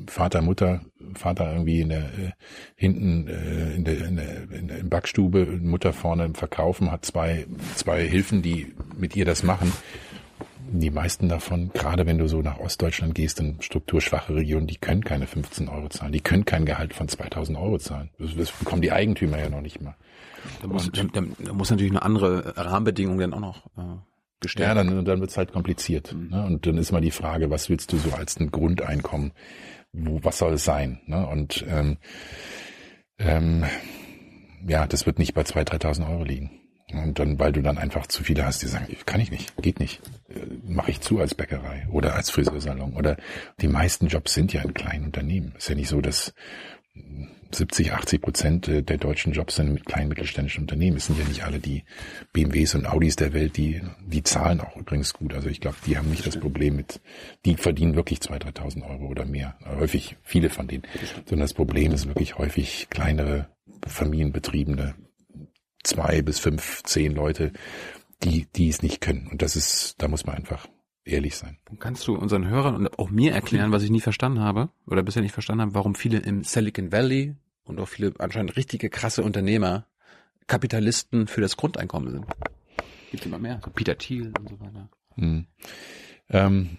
[0.07, 0.83] Vater, Mutter,
[1.15, 2.33] Vater irgendwie in der äh,
[2.77, 7.47] hinten äh, in der, in der, in der Backstube, Mutter vorne im Verkaufen, hat zwei
[7.75, 9.73] zwei Hilfen, die mit ihr das machen.
[10.73, 15.03] Die meisten davon, gerade wenn du so nach Ostdeutschland gehst, in strukturschwache Regionen, die können
[15.03, 16.13] keine 15 Euro zahlen.
[16.13, 18.11] Die können kein Gehalt von 2000 Euro zahlen.
[18.19, 19.97] Das, das bekommen die Eigentümer ja noch nicht mal.
[20.63, 23.99] Da muss, da, da muss natürlich eine andere Rahmenbedingung dann auch noch äh,
[24.39, 26.15] gestellt Ja, dann, dann wird's halt kompliziert.
[26.15, 26.45] Ne?
[26.45, 29.33] Und dann ist mal die Frage, was willst du so als ein Grundeinkommen?
[29.93, 31.01] Wo, was soll es sein?
[31.07, 31.27] Ne?
[31.27, 31.99] Und ähm,
[33.19, 33.65] ähm,
[34.67, 36.60] ja, das wird nicht bei 2.000, 3.000 Euro liegen.
[36.99, 39.81] Und dann, weil du dann einfach zu viele hast, die sagen, kann ich nicht, geht
[39.81, 42.95] nicht, äh, mache ich zu als Bäckerei oder als Friseursalon.
[42.95, 43.17] Oder
[43.61, 45.55] die meisten Jobs sind ja in kleinen Unternehmen.
[45.57, 46.35] Ist ja nicht so, dass
[47.53, 50.97] 70, 80 Prozent äh, der deutschen Jobs sind mit kleinen mittelständischen Unternehmen.
[50.97, 51.85] Es sind ja nicht alle die
[52.33, 55.35] BMWs und Audis der Welt, die, die zahlen auch übrigens gut.
[55.35, 57.01] Also ich glaube, die haben nicht das Problem mit,
[57.45, 59.57] die verdienen wirklich 2.000, 3.000 Euro oder mehr.
[59.65, 60.85] Häufig viele von denen.
[61.27, 63.49] Sondern das Problem ist wirklich häufig kleinere
[63.87, 64.95] familienbetriebene
[65.83, 67.53] zwei bis fünf, zehn Leute,
[68.23, 69.29] die, die es nicht können.
[69.29, 70.67] Und das ist, da muss man einfach
[71.05, 71.59] ehrlich sein.
[71.79, 75.23] Kannst du unseren Hörern und auch mir erklären, was ich nie verstanden habe oder bisher
[75.23, 79.87] nicht verstanden habe, warum viele im Silicon Valley und auch viele anscheinend richtige krasse Unternehmer
[80.47, 82.27] Kapitalisten für das Grundeinkommen sind?
[83.11, 83.61] Gibt's immer mehr.
[83.65, 84.89] So Peter Thiel und so weiter.
[85.15, 85.47] Hm.
[86.29, 86.79] Ähm,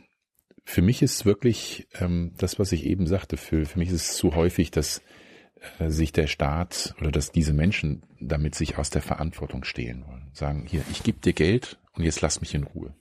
[0.63, 4.15] für mich ist wirklich ähm, das, was ich eben sagte, für, für mich ist es
[4.15, 5.01] zu häufig, dass
[5.87, 10.29] sich der Staat oder dass diese Menschen damit sich aus der Verantwortung stehlen wollen.
[10.33, 12.95] Sagen, hier, ich gebe dir Geld und jetzt lass mich in Ruhe.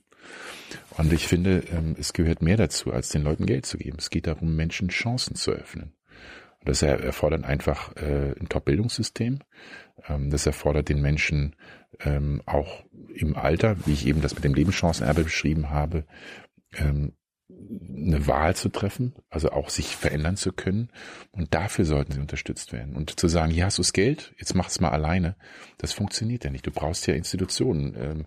[0.97, 3.97] Und ich finde, ähm, es gehört mehr dazu, als den Leuten Geld zu geben.
[3.99, 5.93] Es geht darum, Menschen Chancen zu öffnen.
[6.63, 9.39] Das er- erfordert einfach äh, ein Top-Bildungssystem.
[10.07, 11.55] Ähm, das erfordert den Menschen
[12.01, 12.83] ähm, auch
[13.15, 16.05] im Alter, wie ich eben das mit dem Lebenschancenerbe beschrieben habe,
[17.95, 20.89] eine Wahl zu treffen, also auch sich verändern zu können.
[21.31, 22.95] Und dafür sollten sie unterstützt werden.
[22.95, 25.35] Und zu sagen, hier hast du das Geld, jetzt mach es mal alleine,
[25.77, 26.65] das funktioniert ja nicht.
[26.65, 28.25] Du brauchst ja Institutionen, ähm,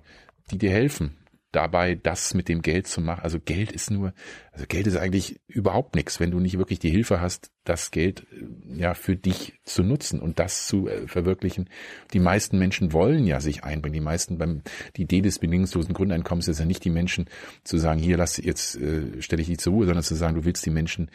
[0.50, 1.16] die dir helfen,
[1.54, 3.22] dabei das mit dem Geld zu machen.
[3.22, 4.12] Also Geld ist nur,
[4.52, 8.26] also Geld ist eigentlich überhaupt nichts, wenn du nicht wirklich die Hilfe hast, das Geld
[8.32, 11.70] äh, ja für dich zu nutzen und das zu äh, verwirklichen.
[12.12, 13.94] Die meisten Menschen wollen ja sich einbringen.
[13.94, 14.62] Die meisten beim
[14.96, 17.26] die Idee des bedingungslosen Grundeinkommens ist ja nicht die Menschen
[17.62, 20.44] zu sagen, hier lass jetzt äh, stelle ich dich zur Ruhe, sondern zu sagen, du
[20.44, 21.10] willst die Menschen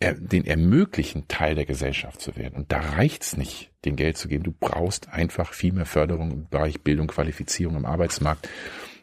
[0.00, 2.54] er, den ermöglichen, Teil der Gesellschaft zu werden.
[2.54, 4.44] Und da reicht's nicht, den Geld zu geben.
[4.44, 8.48] Du brauchst einfach viel mehr Förderung im Bereich Bildung, Qualifizierung am Arbeitsmarkt.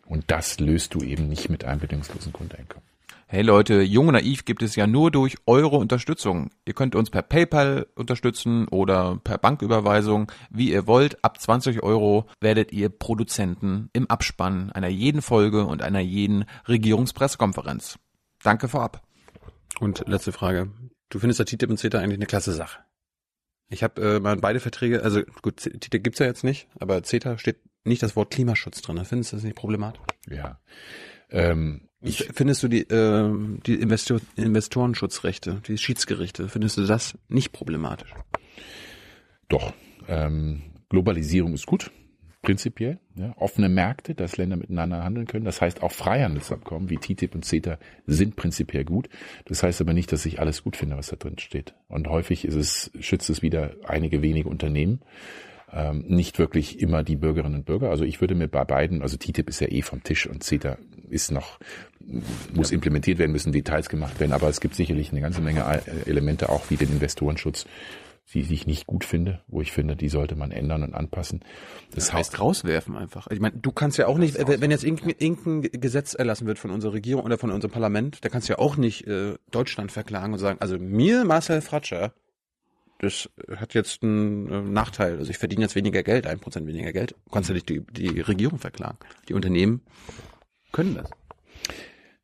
[0.05, 2.85] Und das löst du eben nicht mit einem bedingungslosen Grundeinkommen.
[3.27, 6.51] Hey Leute, Jung und Naiv gibt es ja nur durch eure Unterstützung.
[6.65, 11.23] Ihr könnt uns per PayPal unterstützen oder per Banküberweisung, wie ihr wollt.
[11.23, 17.97] Ab 20 Euro werdet ihr Produzenten im Abspann einer jeden Folge und einer jeden Regierungspressekonferenz.
[18.43, 19.01] Danke vorab.
[19.79, 20.69] Und letzte Frage.
[21.09, 22.79] Du findest der TTIP und CETA eigentlich eine klasse Sache?
[23.69, 27.39] Ich habe äh, mal beide Verträge, also gut, TTIP gibt's ja jetzt nicht, aber CETA
[27.39, 29.03] steht nicht das Wort Klimaschutz drin.
[29.05, 30.01] Findest du das nicht problematisch?
[30.29, 30.59] Ja.
[31.29, 33.33] Ähm, ich, findest du die, äh,
[33.65, 38.13] die Investor Investorenschutzrechte, die Schiedsgerichte, findest du das nicht problematisch?
[39.49, 39.73] Doch.
[40.07, 41.91] Ähm, Globalisierung ist gut,
[42.43, 42.99] prinzipiell.
[43.15, 43.33] Ja.
[43.37, 45.45] Offene Märkte, dass Länder miteinander handeln können.
[45.45, 49.09] Das heißt, auch Freihandelsabkommen wie TTIP und CETA sind prinzipiell gut.
[49.45, 51.73] Das heißt aber nicht, dass ich alles gut finde, was da drin steht.
[51.87, 55.01] Und häufig ist es, schützt es wieder einige wenige Unternehmen.
[55.77, 57.89] Ähm, nicht wirklich immer die Bürgerinnen und Bürger.
[57.89, 60.77] Also ich würde mir bei beiden, also TTIP ist ja eh vom Tisch und CETA
[61.09, 61.59] ist noch,
[62.53, 66.09] muss implementiert werden, müssen Details gemacht werden, aber es gibt sicherlich eine ganze Menge äh,
[66.09, 67.65] Elemente, auch wie den Investorenschutz,
[68.33, 71.41] die ich nicht gut finde, wo ich finde, die sollte man ändern und anpassen.
[71.93, 73.27] Das heißt rauswerfen einfach.
[73.27, 76.71] Ich meine, du kannst ja auch nicht, wenn jetzt irgendein, irgendein Gesetz erlassen wird von
[76.71, 80.31] unserer Regierung oder von unserem Parlament, da kannst du ja auch nicht äh, Deutschland verklagen
[80.31, 82.13] und sagen, also mir, Marcel Fratscher,
[83.05, 85.17] das hat jetzt einen äh, Nachteil.
[85.17, 87.11] Also ich verdiene jetzt weniger Geld, ein Prozent weniger Geld.
[87.25, 88.97] Du kannst ja nicht die, die Regierung verklagen.
[89.29, 89.81] Die Unternehmen
[90.71, 91.09] können das.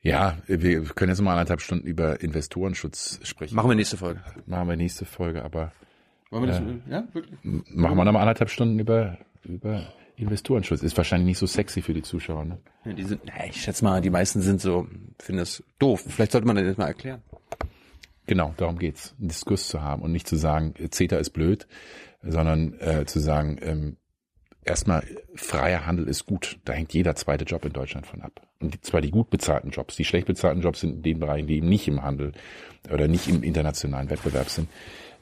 [0.01, 3.55] Ja, wir können jetzt mal anderthalb Stunden über Investorenschutz sprechen.
[3.55, 4.21] Machen wir nächste Folge.
[4.47, 5.71] Machen wir nächste Folge, aber
[6.31, 7.37] Wollen wir das, ja, wirklich?
[7.43, 10.81] machen wir noch mal anderthalb Stunden über, über Investorenschutz.
[10.81, 12.57] Ist wahrscheinlich nicht so sexy für die Zuschauer, ne?
[12.85, 14.87] Ja, die sind, na, ich schätze mal, die meisten sind so,
[15.19, 16.03] finden das doof.
[16.07, 17.21] Vielleicht sollte man das jetzt mal erklären.
[18.27, 21.67] Genau, darum geht's, einen Diskurs zu haben und nicht zu sagen, CETA ist blöd,
[22.21, 23.97] sondern äh, zu sagen, ähm,
[24.63, 25.03] erstmal
[25.35, 26.59] freier Handel ist gut.
[26.65, 28.41] Da hängt jeder zweite Job in Deutschland von ab.
[28.59, 31.57] Und zwar die gut bezahlten Jobs, die schlecht bezahlten Jobs sind in den Bereichen, die
[31.57, 32.33] eben nicht im Handel
[32.91, 34.69] oder nicht im internationalen Wettbewerb sind.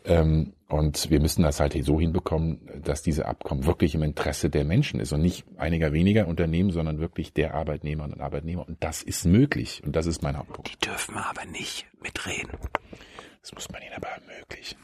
[0.06, 4.64] Ähm, und wir müssen das halt so hinbekommen, dass diese Abkommen wirklich im Interesse der
[4.64, 8.68] Menschen ist und nicht einiger weniger Unternehmen, sondern wirklich der Arbeitnehmerinnen und Arbeitnehmer.
[8.68, 9.82] Und das ist möglich.
[9.86, 10.72] Und das ist mein Hauptpunkt.
[10.72, 12.58] Die dürfen aber nicht mitreden.
[13.42, 14.78] Das muss man ihnen aber ermöglichen.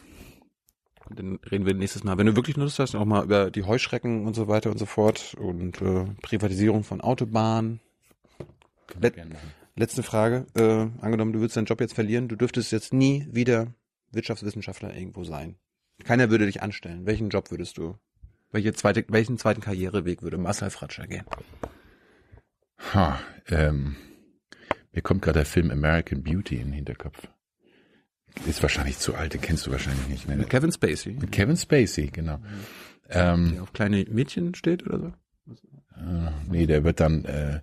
[1.09, 3.63] Und dann reden wir nächstes Mal, wenn du wirklich Lust hast, auch mal über die
[3.63, 7.79] Heuschrecken und so weiter und so fort und äh, Privatisierung von Autobahnen.
[8.99, 9.15] Let
[9.75, 10.47] letzte Frage.
[10.55, 13.73] Äh, angenommen, du würdest deinen Job jetzt verlieren, du dürftest jetzt nie wieder
[14.11, 15.57] Wirtschaftswissenschaftler irgendwo sein.
[16.03, 17.05] Keiner würde dich anstellen.
[17.05, 17.97] Welchen Job würdest du?
[18.51, 21.25] Welche zweite, welchen zweiten Karriereweg würde Marcel Fratscher gehen?
[22.93, 23.95] Ha, ähm,
[24.95, 27.27] mir kommt gerade der Film American Beauty in den Hinterkopf.
[28.47, 30.27] Ist wahrscheinlich zu alt, den kennst du wahrscheinlich nicht.
[30.27, 30.35] Ne?
[30.35, 32.39] Mit Kevin Spacey, Mit Kevin Spacey, genau.
[33.09, 35.13] Ähm, der auf kleine Mädchen steht oder so?
[35.97, 37.61] äh, nee, der wird dann, äh,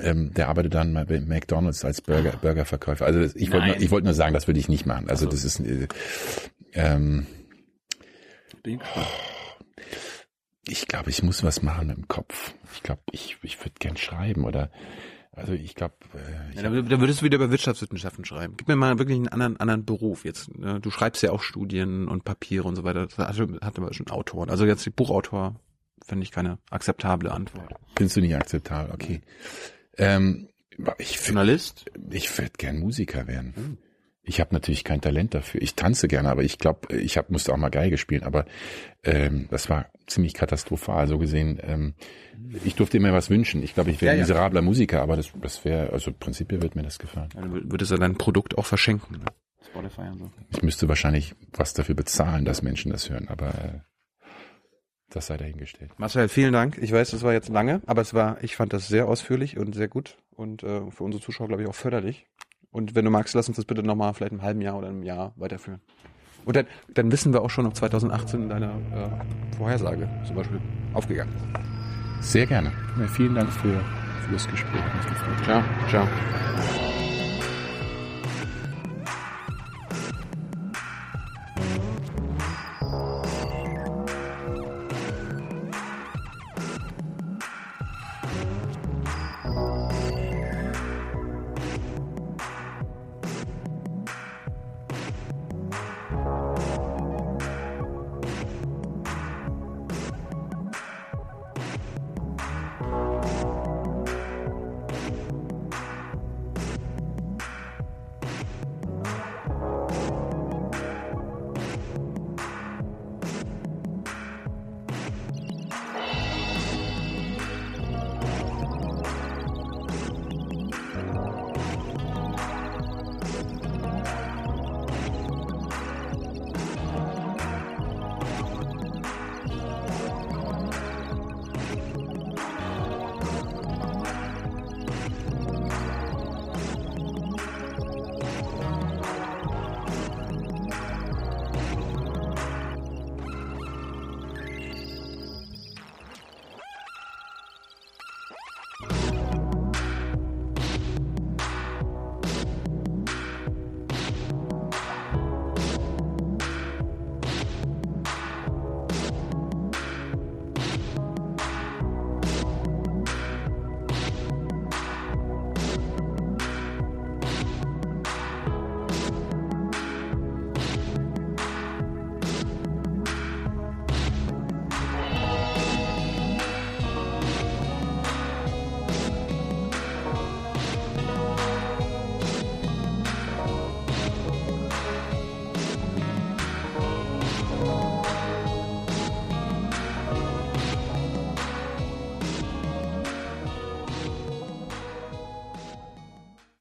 [0.00, 3.04] ähm, der arbeitet dann mal bei McDonalds als Burger, Burgerverkäufer.
[3.04, 5.08] Also das, ich wollte nur, wollte nur sagen, das würde ich nicht machen.
[5.08, 5.88] Also das ist, äh,
[6.72, 7.26] ähm,
[10.66, 12.54] ich glaube, ich muss was machen mit dem Kopf.
[12.74, 14.70] Ich glaube, ich, ich würde gern schreiben oder,
[15.36, 18.54] also ich glaube, äh, Ja, da, da würdest du wieder über Wirtschaftswissenschaften schreiben.
[18.56, 20.56] Gib mir mal wirklich einen anderen, anderen Beruf jetzt.
[20.58, 20.80] ne?
[20.80, 23.06] Du schreibst ja auch Studien und Papiere und so weiter.
[23.06, 24.50] Das hat, hat aber schon Autoren.
[24.50, 25.60] Also jetzt Buchautor
[26.04, 27.74] finde ich keine akzeptable Antwort.
[27.96, 29.20] findest du nicht akzeptabel, okay.
[29.96, 30.48] Ähm,
[30.98, 31.86] ich find- Journalist?
[32.10, 33.78] Ich würde gern Musiker werden.
[34.28, 35.62] Ich habe natürlich kein Talent dafür.
[35.62, 38.24] Ich tanze gerne, aber ich glaube, ich hab, musste auch mal Geige spielen.
[38.24, 38.44] Aber
[39.04, 41.06] ähm, das war ziemlich katastrophal.
[41.06, 41.94] So gesehen, ähm,
[42.64, 43.62] ich durfte mir was wünschen.
[43.62, 44.22] Ich glaube, ich wäre Ja, ein ja.
[44.24, 47.28] miserabler Musiker, aber das, das wäre, also prinzipiell wird mir das gefallen.
[47.36, 49.18] Ja, du würdest ja dein Produkt auch verschenken.
[49.18, 49.24] Ne?
[49.64, 50.30] Spotify und so.
[50.50, 53.80] Ich müsste wahrscheinlich was dafür bezahlen, dass Menschen das hören, aber äh,
[55.10, 55.92] das sei dahingestellt.
[55.98, 56.78] Marcel, vielen Dank.
[56.78, 59.74] Ich weiß, das war jetzt lange, aber es war, ich fand das sehr ausführlich und
[59.74, 62.26] sehr gut und äh, für unsere Zuschauer, glaube ich, auch förderlich.
[62.70, 65.02] Und wenn du magst, lass uns das bitte nochmal vielleicht im halben Jahr oder einem
[65.02, 65.80] Jahr weiterführen.
[66.44, 70.60] Und dann, dann wissen wir auch schon, ob 2018 deine äh, Vorhersage zum Beispiel
[70.94, 72.32] aufgegangen ist.
[72.32, 72.72] Sehr gerne.
[72.98, 73.80] Ja, vielen Dank für,
[74.24, 74.82] für das Gespräch.
[75.44, 76.06] Ciao, ciao.